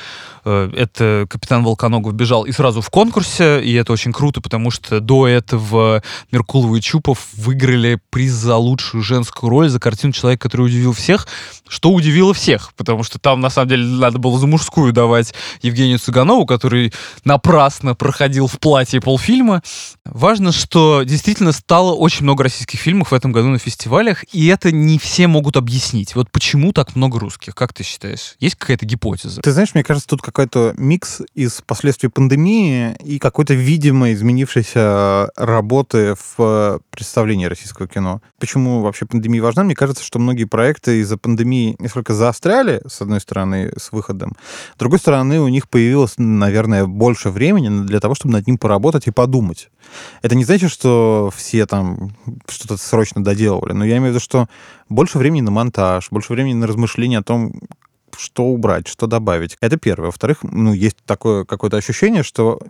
Э, 0.48 0.70
это 0.74 1.26
«Капитан 1.28 1.62
Волконогов» 1.62 2.14
бежал 2.14 2.44
и 2.44 2.52
сразу 2.52 2.80
в 2.80 2.88
конкурсе, 2.88 3.62
и 3.62 3.74
это 3.74 3.92
очень 3.92 4.12
круто, 4.12 4.40
потому 4.40 4.70
что 4.70 5.00
до 5.00 5.28
этого 5.28 6.02
Меркулов 6.32 6.74
и 6.76 6.80
Чупов 6.80 7.26
выиграли 7.34 8.00
приз 8.08 8.32
за 8.32 8.56
лучшую 8.56 9.02
женскую 9.02 9.50
роль 9.50 9.68
за 9.68 9.78
картину 9.78 10.14
«Человек, 10.14 10.40
который 10.40 10.62
удивил 10.62 10.94
всех», 10.94 11.28
что 11.68 11.90
удивило 11.90 12.32
всех, 12.32 12.72
потому 12.76 13.02
что 13.02 13.18
там, 13.18 13.40
на 13.40 13.50
самом 13.50 13.68
деле, 13.68 13.84
надо 13.84 14.18
было 14.18 14.38
за 14.38 14.46
мужскую 14.46 14.94
давать 14.94 15.34
Евгению 15.60 15.98
Цыганову, 15.98 16.46
который 16.46 16.94
напрасно 17.24 17.94
проходил 17.94 18.46
в 18.46 18.58
платье 18.58 19.02
полфильма. 19.02 19.62
Важно, 20.06 20.52
что 20.52 21.02
действительно 21.02 21.52
стало 21.52 21.92
очень 21.92 22.22
много 22.22 22.44
российских 22.44 22.80
фильмов 22.80 23.10
в 23.10 23.14
этом 23.14 23.32
году 23.32 23.48
на 23.48 23.58
фестивалях, 23.58 24.24
и 24.32 24.46
это 24.46 24.72
не 24.72 24.98
все 24.98 25.26
могут 25.26 25.58
объяснить. 25.58 26.14
Вот 26.14 26.30
почему 26.30 26.72
так 26.72 26.96
много 26.96 27.18
русских, 27.18 27.54
как 27.54 27.74
ты 27.74 27.84
считаешь? 27.84 28.36
Есть 28.40 28.54
какая-то 28.54 28.86
гипотеза? 28.86 29.42
Ты 29.42 29.52
знаешь, 29.52 29.74
мне 29.74 29.84
кажется, 29.84 30.08
тут 30.08 30.22
какой-то 30.38 30.74
микс 30.76 31.22
из 31.34 31.60
последствий 31.62 32.08
пандемии 32.08 32.96
и 33.04 33.18
какой-то 33.18 33.54
видимо 33.54 34.12
изменившейся 34.12 35.30
работы 35.36 36.14
в 36.36 36.80
представлении 36.90 37.46
российского 37.46 37.68
российского 37.68 37.88
кино. 37.88 38.20
Почему 38.38 38.80
вообще 38.80 39.06
пандемия 39.06 39.42
важна? 39.42 39.64
Мне 39.64 39.74
кажется, 39.74 40.02
что 40.02 40.18
многие 40.18 40.44
проекты 40.44 41.00
из-за 41.00 41.16
пандемии 41.16 41.76
несколько 41.78 42.14
заостряли, 42.14 42.82
с 42.86 43.00
одной 43.00 43.20
стороны, 43.20 43.72
с 43.76 43.92
выходом. 43.92 44.32
С 44.74 44.78
другой 44.78 44.98
стороны, 44.98 45.40
у 45.40 45.48
них 45.48 45.68
появилось, 45.68 46.14
наверное, 46.16 46.86
больше 46.86 47.30
времени 47.30 47.86
для 47.86 48.00
того, 48.00 48.14
чтобы 48.14 48.32
над 48.34 48.46
ним 48.46 48.58
поработать 48.58 49.06
и 49.06 49.10
подумать. 49.10 49.70
Это 50.22 50.34
не 50.34 50.44
значит, 50.44 50.70
что 50.70 51.30
все 51.34 51.66
там 51.66 52.16
что-то 52.48 52.76
срочно 52.76 53.22
доделывали, 53.22 53.72
но 53.72 53.84
я 53.84 53.96
имею 53.96 54.12
в 54.12 54.14
виду, 54.14 54.20
что 54.20 54.46
больше 54.88 55.18
времени 55.18 55.42
на 55.42 55.50
монтаж, 55.50 56.08
больше 56.10 56.32
времени 56.32 56.54
на 56.54 56.66
размышления 56.66 57.18
о 57.18 57.22
том, 57.22 57.52
что 58.18 58.44
убрать, 58.44 58.88
что 58.88 59.06
добавить. 59.06 59.56
Это 59.60 59.76
первое. 59.76 60.06
Во-вторых, 60.06 60.38
ну, 60.42 60.72
есть 60.72 60.96
такое 61.06 61.44
какое-то 61.44 61.76
ощущение, 61.76 62.22
что 62.22 62.60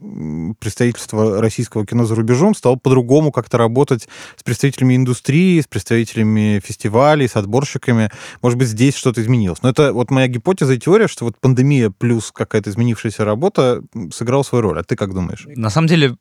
представительство 0.61 1.41
российского 1.41 1.87
кино 1.87 2.05
за 2.05 2.15
рубежом 2.15 2.55
стало 2.55 2.77
по-другому 2.77 3.33
как-то 3.33 3.59
работать 3.59 4.09
с 4.37 4.43
представителями 4.43 4.97
индустрии, 4.97 5.61
с 5.61 5.67
представителями 5.67 6.61
фестивалей, 6.65 7.29
с 7.29 7.37
отборщиками. 7.37 8.11
Может 8.43 8.59
быть, 8.59 8.69
здесь 8.69 8.95
что-то 8.95 9.23
изменилось. 9.23 9.63
Но 9.63 9.71
это 9.71 9.93
вот 9.93 10.11
моя 10.11 10.29
гипотеза 10.29 10.75
и 10.75 10.79
теория, 10.79 11.09
что 11.09 11.25
вот 11.25 11.39
пандемия 11.41 11.91
плюс 11.91 12.31
какая-то 12.33 12.71
изменившаяся 12.71 13.25
работа 13.25 13.83
сыграла 14.13 14.43
свою 14.43 14.63
роль. 14.63 14.79
А 14.81 14.85
ты 14.85 14.97
как 14.97 15.15
думаешь? 15.15 15.47
На 15.47 15.71
самом 15.71 15.89
деле, 15.89 16.17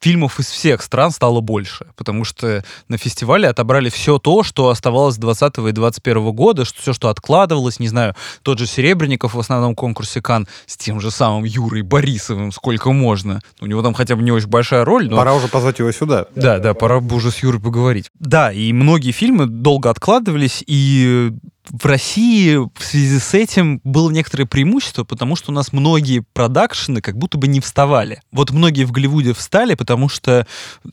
фильмов 0.00 0.40
из 0.40 0.46
всех 0.46 0.82
стран 0.82 1.10
стало 1.10 1.40
больше, 1.40 1.86
потому 1.96 2.24
что 2.24 2.64
на 2.88 2.96
фестивале 2.96 3.48
отобрали 3.48 3.90
все 3.90 4.18
то, 4.18 4.42
что 4.42 4.68
оставалось 4.68 5.16
с 5.16 5.18
20 5.18 5.58
и 5.58 5.72
21 5.72 6.32
года, 6.32 6.64
что 6.64 6.80
все, 6.80 6.92
что 6.92 7.08
откладывалось, 7.08 7.78
не 7.80 7.88
знаю, 7.88 8.14
тот 8.42 8.58
же 8.58 8.66
Серебренников 8.66 9.34
в 9.34 9.40
основном 9.40 9.74
конкурсе 9.74 10.22
Кан 10.22 10.48
с 10.66 10.76
тем 10.76 11.00
же 11.00 11.10
самым 11.10 11.44
Юрой 11.44 11.82
Борисовым, 11.82 12.52
сколько 12.52 12.92
можно. 12.92 13.40
У 13.60 13.66
него 13.66 13.82
там 13.82 13.94
хотя 13.94 14.16
бы 14.16 14.22
не 14.22 14.32
очень 14.32 14.48
большая 14.48 14.84
роль, 14.84 15.08
но... 15.08 15.16
Пора 15.16 15.34
уже 15.34 15.48
позвать 15.48 15.78
его 15.78 15.92
сюда. 15.92 16.26
Да, 16.34 16.58
да, 16.58 16.74
пора 16.74 17.00
бы 17.00 17.16
уже 17.16 17.30
с 17.30 17.38
Юрой 17.38 17.60
поговорить. 17.60 18.06
Да, 18.18 18.52
и 18.52 18.72
многие 18.72 19.12
фильмы 19.12 19.46
долго 19.46 19.90
откладывались, 19.90 20.64
и 20.66 21.32
в 21.68 21.86
России 21.86 22.56
в 22.56 22.82
связи 22.82 23.18
с 23.18 23.34
этим 23.34 23.80
было 23.84 24.10
некоторое 24.10 24.46
преимущество, 24.46 25.04
потому 25.04 25.36
что 25.36 25.50
у 25.50 25.54
нас 25.54 25.72
многие 25.72 26.24
продакшены 26.32 27.00
как 27.00 27.16
будто 27.16 27.38
бы 27.38 27.48
не 27.48 27.60
вставали. 27.60 28.22
Вот 28.32 28.50
многие 28.50 28.84
в 28.84 28.92
Голливуде 28.92 29.34
встали, 29.34 29.74
потому 29.74 30.08
что, 30.08 30.46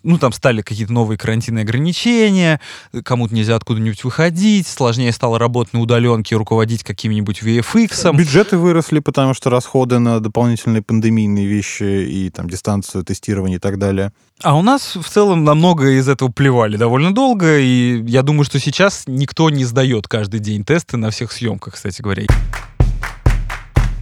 ну, 0.03 0.17
там 0.17 0.31
стали 0.31 0.61
какие-то 0.61 0.93
новые 0.93 1.17
карантинные 1.17 1.63
ограничения, 1.63 2.59
кому-то 3.03 3.33
нельзя 3.33 3.55
откуда-нибудь 3.55 4.03
выходить, 4.03 4.67
сложнее 4.67 5.11
стало 5.11 5.39
работать 5.39 5.73
на 5.73 5.81
удаленке, 5.81 6.35
руководить 6.35 6.83
каким-нибудь 6.83 7.41
VFX. 7.41 8.15
Бюджеты 8.15 8.57
выросли, 8.57 8.99
потому 8.99 9.33
что 9.33 9.49
расходы 9.49 9.99
на 9.99 10.19
дополнительные 10.19 10.81
пандемийные 10.81 11.45
вещи 11.45 11.83
и 11.83 12.29
там 12.29 12.49
дистанцию 12.49 13.03
тестирования 13.03 13.57
и 13.57 13.59
так 13.59 13.79
далее. 13.79 14.11
А 14.43 14.55
у 14.55 14.61
нас 14.61 14.95
в 14.95 15.09
целом 15.09 15.43
намного 15.43 15.97
из 15.97 16.07
этого 16.07 16.31
плевали 16.31 16.77
довольно 16.77 17.13
долго, 17.13 17.57
и 17.57 18.03
я 18.07 18.21
думаю, 18.21 18.43
что 18.43 18.59
сейчас 18.59 19.05
никто 19.07 19.49
не 19.49 19.65
сдает 19.65 20.07
каждый 20.07 20.39
день 20.39 20.56
тесты 20.63 20.97
на 20.97 21.09
всех 21.11 21.31
съемках, 21.31 21.75
кстати 21.75 22.01
говоря. 22.01 22.23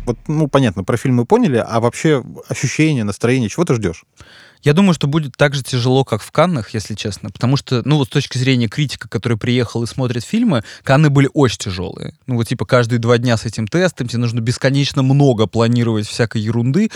Вот, 0.05 0.17
ну, 0.27 0.47
понятно, 0.47 0.83
про 0.83 0.97
фильм 0.97 1.15
мы 1.15 1.25
поняли, 1.25 1.57
а 1.57 1.79
вообще 1.79 2.23
ощущение, 2.47 3.03
настроение, 3.03 3.49
чего 3.49 3.65
ты 3.65 3.73
ждешь? 3.73 4.03
Я 4.65 4.73
думаю, 4.73 4.95
что 4.95 5.05
будет 5.05 5.37
так 5.37 5.53
же 5.53 5.61
тяжело, 5.61 6.03
как 6.03 6.23
в 6.23 6.31
Каннах, 6.31 6.73
если 6.73 6.95
честно, 6.95 7.29
потому 7.29 7.55
что, 7.55 7.83
ну 7.85 7.97
вот 7.97 8.07
с 8.07 8.09
точки 8.09 8.39
зрения 8.39 8.67
критика, 8.67 9.07
который 9.07 9.37
приехал 9.37 9.83
и 9.83 9.85
смотрит 9.85 10.23
фильмы, 10.23 10.63
Канны 10.81 11.11
были 11.11 11.29
очень 11.35 11.59
тяжелые. 11.59 12.15
Ну 12.25 12.35
вот 12.35 12.47
типа 12.47 12.65
каждые 12.65 12.97
два 12.97 13.19
дня 13.19 13.37
с 13.37 13.45
этим 13.45 13.67
тестом, 13.67 14.07
тебе 14.07 14.21
нужно 14.21 14.39
бесконечно 14.39 15.03
много 15.03 15.45
планировать 15.45 16.07
всякой 16.07 16.41
ерунды. 16.41 16.89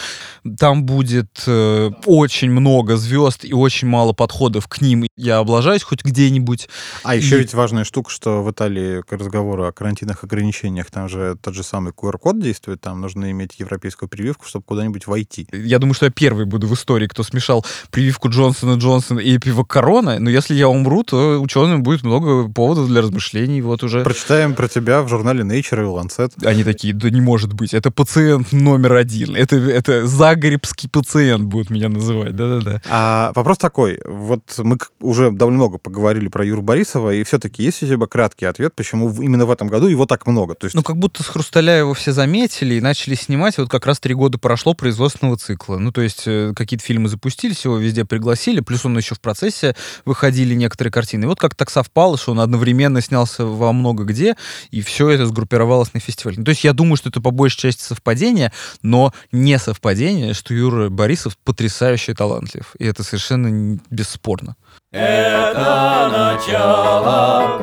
Там 0.58 0.84
будет 0.84 1.44
э, 1.46 1.92
очень 2.08 2.50
много 2.50 2.98
звезд 2.98 3.46
и 3.46 3.54
очень 3.54 3.88
мало 3.88 4.14
подходов 4.14 4.68
к 4.68 4.82
ним. 4.82 5.06
Я 5.16 5.38
облажаюсь 5.38 5.84
хоть 5.84 6.04
где-нибудь. 6.04 6.70
А 7.04 7.16
и... 7.16 7.20
еще 7.20 7.38
ведь 7.38 7.54
важная 7.54 7.84
штука, 7.84 8.10
что 8.10 8.42
в 8.42 8.50
Италии 8.50 9.04
к 9.04 9.12
разговору 9.12 9.68
о 9.68 9.72
карантинных 9.72 10.24
ограничениях, 10.24 10.90
там 10.90 11.08
же 11.08 11.38
тот 11.40 11.54
же 11.54 11.62
самый 11.62 11.94
QR-код 11.94 12.42
действует, 12.42 12.82
там 12.82 13.00
нужно 13.00 13.30
иметь 13.30 13.60
европейскую 13.60 14.10
прививку, 14.10 14.48
чтобы 14.48 14.66
куда-нибудь 14.66 15.06
войти. 15.06 15.48
Я 15.54 15.78
думаю, 15.78 15.94
что 15.94 16.08
я 16.08 16.12
первый 16.12 16.46
буду 16.46 16.66
в 16.66 16.74
истории, 16.74 17.06
кто 17.06 17.22
смешал 17.22 17.59
взял 17.60 17.66
прививку 17.92 18.30
Джонсона 18.30 18.78
Джонсона 18.78 19.20
и 19.20 19.38
пиво 19.38 19.64
Корона, 19.64 20.20
но 20.20 20.30
если 20.30 20.56
я 20.56 20.68
умру, 20.68 21.04
то 21.04 21.40
ученым 21.40 21.84
будет 21.84 22.04
много 22.04 22.50
поводов 22.50 22.88
для 22.88 23.02
размышлений. 23.02 23.62
Вот 23.62 23.84
уже. 23.84 24.04
Прочитаем 24.04 24.56
про 24.56 24.68
тебя 24.68 25.02
в 25.02 25.10
журнале 25.10 25.44
Nature 25.44 25.82
и 25.82 25.86
Lancet. 25.86 26.32
Они 26.46 26.64
такие, 26.64 26.94
да 26.94 27.10
не 27.10 27.22
может 27.22 27.54
быть, 27.54 27.74
это 27.74 27.92
пациент 27.92 28.52
номер 28.52 28.94
один. 28.94 29.36
Это, 29.36 29.56
это 29.56 30.08
загребский 30.08 30.90
пациент 30.90 31.46
будут 31.46 31.70
меня 31.70 31.90
называть, 31.90 32.36
да-да-да. 32.36 32.82
А 32.90 33.32
вопрос 33.36 33.58
такой, 33.58 34.00
вот 34.06 34.42
мы 34.58 34.78
уже 35.02 35.32
довольно 35.32 35.60
много 35.60 35.78
поговорили 35.78 36.28
про 36.28 36.46
Юру 36.46 36.62
Борисова, 36.62 37.14
и 37.14 37.24
все-таки 37.24 37.64
есть 37.64 37.84
у 37.84 37.88
тебя 37.88 38.06
краткий 38.06 38.46
ответ, 38.46 38.74
почему 38.76 39.12
именно 39.22 39.46
в 39.46 39.52
этом 39.52 39.68
году 39.68 39.88
его 39.88 40.06
так 40.06 40.28
много? 40.28 40.56
То 40.56 40.66
есть... 40.66 40.76
Ну, 40.76 40.84
как 40.84 40.98
будто 40.98 41.24
с 41.24 41.28
Хрусталя 41.28 41.78
его 41.80 41.94
все 41.94 42.14
заметили 42.14 42.76
и 42.76 42.82
начали 42.82 43.16
снимать, 43.16 43.58
вот 43.58 43.70
как 43.70 43.86
раз 43.86 44.00
три 44.00 44.14
года 44.14 44.38
прошло 44.38 44.74
производственного 44.74 45.38
цикла. 45.38 45.78
Ну, 45.78 45.92
то 45.92 46.02
есть 46.02 46.24
э, 46.26 46.54
какие-то 46.56 46.86
фильмы 46.86 47.10
запустили, 47.10 47.49
запустились, 47.50 47.66
его 47.66 47.78
везде 47.78 48.06
пригласили, 48.06 48.62
плюс 48.62 48.86
он 48.86 48.98
еще 48.98 49.16
в 49.16 49.20
процессе 49.20 49.76
выходили 50.06 50.54
некоторые 50.56 50.92
картины. 50.92 51.24
И 51.24 51.28
вот 51.28 51.40
как 51.40 51.56
так 51.56 51.70
совпало, 51.70 52.18
что 52.18 52.32
он 52.32 52.40
одновременно 52.40 53.02
снялся 53.02 53.46
во 53.46 53.74
много 53.74 54.04
где, 54.04 54.36
и 54.72 54.82
все 54.82 55.10
это 55.10 55.26
сгруппировалось 55.26 55.94
на 55.94 56.00
фестивале. 56.00 56.38
Ну, 56.40 56.44
то 56.46 56.52
есть 56.52 56.64
я 56.64 56.74
думаю, 56.74 56.98
что 56.98 57.10
это 57.10 57.22
по 57.22 57.32
большей 57.32 57.58
части 57.58 57.84
совпадение, 57.84 58.52
но 58.82 59.14
не 59.32 59.58
совпадение, 59.60 60.34
что 60.34 60.54
Юра 60.54 60.90
Борисов 60.90 61.38
потрясающе 61.44 62.14
талантлив. 62.14 62.76
И 62.80 62.86
это 62.86 63.04
совершенно 63.04 63.80
бесспорно. 63.90 64.56
Это 64.92 66.10
начало 66.12 67.60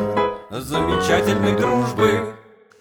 замечательной 0.51 1.57
дружбы 1.57 2.36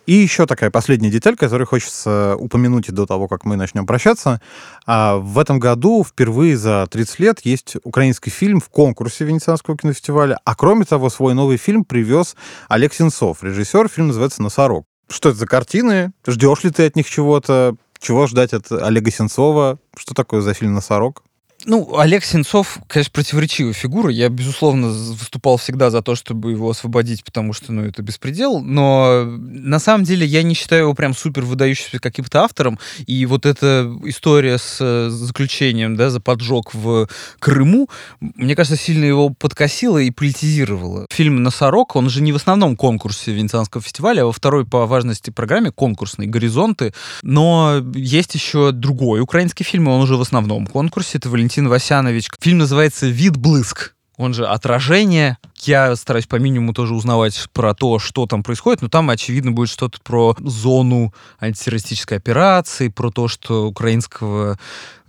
и 0.06 0.14
еще 0.14 0.46
такая 0.46 0.72
последняя 0.72 1.10
деталь, 1.10 1.36
которую 1.36 1.68
хочется 1.68 2.36
упомянуть 2.38 2.92
до 2.92 3.06
того, 3.06 3.28
как 3.28 3.46
мы 3.46 3.56
начнем 3.56 3.86
прощаться. 3.86 4.42
А 4.86 5.18
в 5.18 5.40
этом 5.40 5.60
году 5.60 6.04
впервые 6.04 6.58
за 6.58 6.88
30 6.90 7.20
лет 7.20 7.40
есть 7.44 7.76
украинский 7.84 8.32
фильм 8.32 8.60
в 8.60 8.70
конкурсе 8.70 9.26
Венецианского 9.26 9.78
кинофестиваля. 9.78 10.40
А 10.46 10.56
кроме 10.56 10.86
того, 10.86 11.10
свой 11.10 11.34
новый 11.34 11.58
фильм 11.58 11.84
привез 11.84 12.36
Олег 12.70 12.94
Сенцов, 12.94 13.44
режиссер. 13.44 13.90
Фильм 13.90 14.08
называется 14.08 14.42
«Носорог». 14.42 14.86
Что 15.10 15.30
это 15.30 15.38
за 15.38 15.48
картины? 15.48 16.12
Ждешь 16.26 16.64
ли 16.64 16.72
ты 16.72 16.86
от 16.86 16.96
них 16.96 17.10
чего-то? 17.10 17.76
Чего 18.00 18.28
ждать 18.28 18.54
от 18.54 18.72
Олега 18.72 19.12
Сенцова? 19.12 19.80
Что 19.96 20.14
такое 20.14 20.42
за 20.42 20.54
фильм 20.54 20.74
«Носорог»? 20.74 21.24
Ну, 21.68 21.98
Олег 21.98 22.24
Сенцов, 22.24 22.78
конечно, 22.88 23.12
противоречивая 23.12 23.74
фигура. 23.74 24.12
Я, 24.12 24.30
безусловно, 24.30 24.90
выступал 24.90 25.58
всегда 25.58 25.90
за 25.90 26.04
то, 26.04 26.14
чтобы 26.14 26.52
его 26.52 26.70
освободить, 26.70 27.24
потому 27.24 27.54
что, 27.54 27.74
ну, 27.74 27.84
это 27.84 28.04
беспредел. 28.04 28.62
Но 28.62 29.24
на 29.26 29.80
самом 29.80 30.04
деле 30.04 30.28
я 30.28 30.44
не 30.44 30.54
считаю 30.54 30.84
его 30.84 30.94
прям 30.94 31.16
супер 31.16 31.42
выдающимся 31.42 32.00
каким-то 32.00 32.44
автором. 32.44 32.78
И 33.08 33.26
вот 33.26 33.48
эта 33.48 33.92
история 34.04 34.60
с 34.60 35.10
заключением, 35.10 35.96
да, 35.96 36.12
за 36.12 36.20
поджог 36.20 36.74
в 36.76 37.10
Крыму, 37.40 37.90
мне 38.20 38.56
кажется, 38.56 38.78
сильно 38.78 39.06
его 39.06 39.30
подкосила 39.30 39.98
и 39.98 40.12
политизировала. 40.12 41.08
Фильм 41.12 41.42
«Носорог», 41.42 41.96
он 41.96 42.10
же 42.10 42.22
не 42.22 42.32
в 42.32 42.36
основном 42.36 42.76
конкурсе 42.76 43.34
Венецианского 43.34 43.82
фестиваля, 43.82 44.22
а 44.22 44.26
во 44.26 44.32
второй 44.32 44.66
по 44.66 44.86
важности 44.86 45.32
программе 45.32 45.72
конкурсной 45.72 46.28
«Горизонты». 46.28 46.94
Но 47.24 47.82
есть 47.96 48.36
еще 48.36 48.72
другой 48.72 49.22
украинский 49.22 49.66
фильм, 49.66 49.88
он 49.88 50.02
уже 50.02 50.16
в 50.16 50.22
основном 50.22 50.68
конкурсе. 50.68 51.18
Это 51.18 51.30
«Валентин 51.30 51.55
Валентин 51.56 51.70
Васянович. 51.70 52.28
Фильм 52.42 52.58
называется 52.58 53.08
«Вид 53.08 53.38
блыск». 53.38 53.94
Он 54.18 54.34
же 54.34 54.46
«Отражение». 54.46 55.38
Я 55.62 55.96
стараюсь 55.96 56.28
по 56.28 56.36
минимуму 56.36 56.74
тоже 56.74 56.94
узнавать 56.94 57.48
про 57.54 57.74
то, 57.74 57.98
что 57.98 58.26
там 58.26 58.44
происходит, 58.44 58.82
но 58.82 58.90
там, 58.90 59.10
очевидно, 59.10 59.54
будет 59.54 59.70
что-то 59.70 60.00
про 60.04 60.36
зону 60.40 61.14
антитеррористической 61.40 62.18
операции, 62.18 62.90
про 62.90 63.10
то, 63.10 63.30
что 63.30 63.68
украинского 63.68 64.60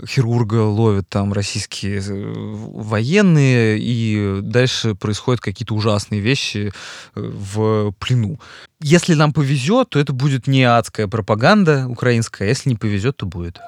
хирурга 0.07 0.63
ловят 0.63 1.09
там 1.09 1.33
российские 1.33 2.01
э, 2.01 2.33
военные, 2.33 3.79
и 3.81 4.39
дальше 4.41 4.95
происходят 4.95 5.41
какие-то 5.41 5.75
ужасные 5.75 6.21
вещи 6.21 6.73
э, 7.17 7.21
в 7.21 7.91
плену. 7.99 8.39
Если 8.81 9.15
нам 9.15 9.33
повезет, 9.33 9.91
то 9.91 9.99
это 9.99 10.13
будет 10.13 10.47
не 10.47 10.63
адская 10.63 11.09
пропаганда 11.09 11.89
украинская, 11.89 12.47
а 12.47 12.51
если 12.51 12.69
не 12.69 12.77
повезет, 12.77 13.17
то 13.17 13.27
будет. 13.27 13.59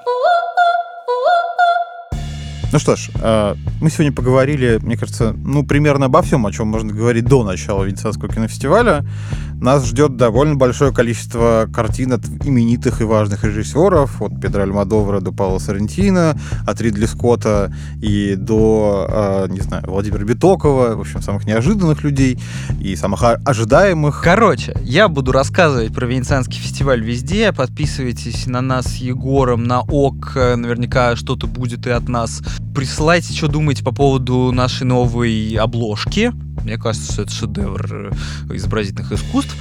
Ну 2.71 2.79
что 2.79 2.97
ж, 2.97 3.09
э, 3.15 3.55
мы 3.81 3.89
сегодня 3.89 4.13
поговорили, 4.13 4.79
мне 4.83 4.99
кажется, 4.99 5.35
ну, 5.43 5.65
примерно 5.65 6.07
обо 6.07 6.21
всем, 6.21 6.45
о 6.45 6.53
чем 6.53 6.69
можно 6.69 6.93
говорить 6.93 7.25
до 7.25 7.43
начала 7.43 7.83
Венецианского 7.83 8.31
кинофестиваля. 8.31 9.07
Нас 9.55 9.87
ждет 9.87 10.17
довольно 10.17 10.55
большое 10.55 10.93
количество 10.93 11.67
картин 11.75 12.13
от 12.13 12.27
именитых 12.45 13.01
и 13.01 13.05
важных 13.05 13.43
режиссеров, 13.45 14.21
от 14.21 14.39
Педро 14.41 14.63
Альмадовара 14.63 15.21
до 15.21 15.33
Паула 15.33 15.59
Сарантино, 15.59 16.39
от 16.67 16.81
Ридли 16.83 17.07
Скотта 17.07 17.75
и 18.03 18.35
до, 18.37 19.47
э, 19.49 19.51
не 19.51 19.61
знаю, 19.61 19.85
Владимира 19.87 20.25
Битокова, 20.25 20.95
в 20.95 21.01
общем, 21.01 21.23
самых 21.23 21.47
неожиданных 21.47 22.05
людей 22.05 22.39
и 22.81 22.95
самых 22.97 23.25
ожидаемых. 23.25 24.21
Короче, 24.23 24.77
я 24.83 25.09
буду 25.09 25.33
рассказывать 25.33 25.95
про 25.95 26.07
Венецианский 26.07 26.61
фестиваль 26.61 27.03
везде. 27.03 27.51
Подписывайтесь 27.53 28.47
на 28.47 28.61
нас 28.61 28.85
с 28.85 28.97
Егором, 28.97 29.65
на 29.65 29.81
ОК, 29.81 30.35
наверняка 30.35 31.17
что-то 31.17 31.47
будет 31.47 31.87
и 31.87 31.91
от 31.91 32.11
нас 32.11 32.43
Присылайте, 32.79 33.33
что 33.33 33.49
думаете 33.49 33.83
по 33.83 33.91
поводу 33.91 34.53
нашей 34.53 34.85
новой 34.85 35.53
обложки. 35.55 36.31
Мне 36.63 36.79
кажется, 36.79 37.13
что 37.13 37.23
это 37.23 37.33
шедевр 37.33 38.13
э, 38.13 38.55
изобразительных 38.55 39.11
искусств 39.11 39.57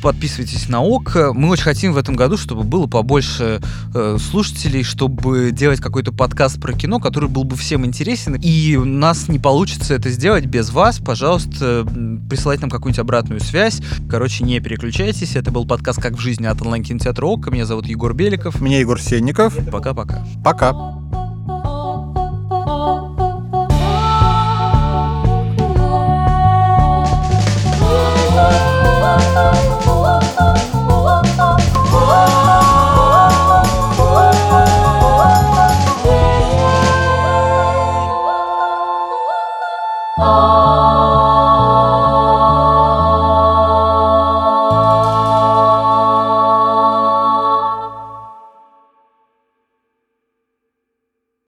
подписывайтесь 0.00 0.68
на 0.68 0.82
ОК. 0.82 1.32
Мы 1.34 1.48
очень 1.48 1.64
хотим 1.64 1.92
в 1.92 1.98
этом 1.98 2.14
году, 2.16 2.36
чтобы 2.38 2.62
было 2.62 2.86
побольше 2.86 3.60
э, 3.94 4.18
слушателей, 4.18 4.82
чтобы 4.82 5.50
делать 5.50 5.80
какой-то 5.80 6.12
подкаст 6.12 6.60
про 6.60 6.72
кино, 6.74 7.00
который 7.00 7.28
был 7.28 7.44
бы 7.44 7.56
всем 7.56 7.84
интересен. 7.84 8.34
И 8.34 8.76
у 8.76 8.84
нас 8.84 9.28
не 9.28 9.38
получится 9.38 9.94
это 9.94 10.08
сделать 10.08 10.46
без 10.46 10.70
вас. 10.70 10.98
Пожалуйста, 10.98 11.86
присылайте 12.30 12.62
нам 12.62 12.70
какую-нибудь 12.70 12.98
обратную 12.98 13.40
связь. 13.40 13.80
Короче, 14.08 14.44
не 14.44 14.60
переключайтесь. 14.60 15.36
Это 15.36 15.50
был 15.50 15.66
подкаст 15.66 16.00
«Как 16.00 16.14
в 16.14 16.18
жизни» 16.18 16.46
от 16.46 16.60
онлайн-кинотеатра 16.60 17.26
ОК. 17.26 17.50
Меня 17.50 17.66
зовут 17.66 17.86
Егор 17.86 18.14
Беликов. 18.14 18.60
Меня 18.60 18.80
Егор 18.80 19.00
Сенников. 19.00 19.54
Пока-пока. 19.70 20.26
Пока. 20.42 20.70
-пока. 20.70 20.72
Пока. 20.72 21.03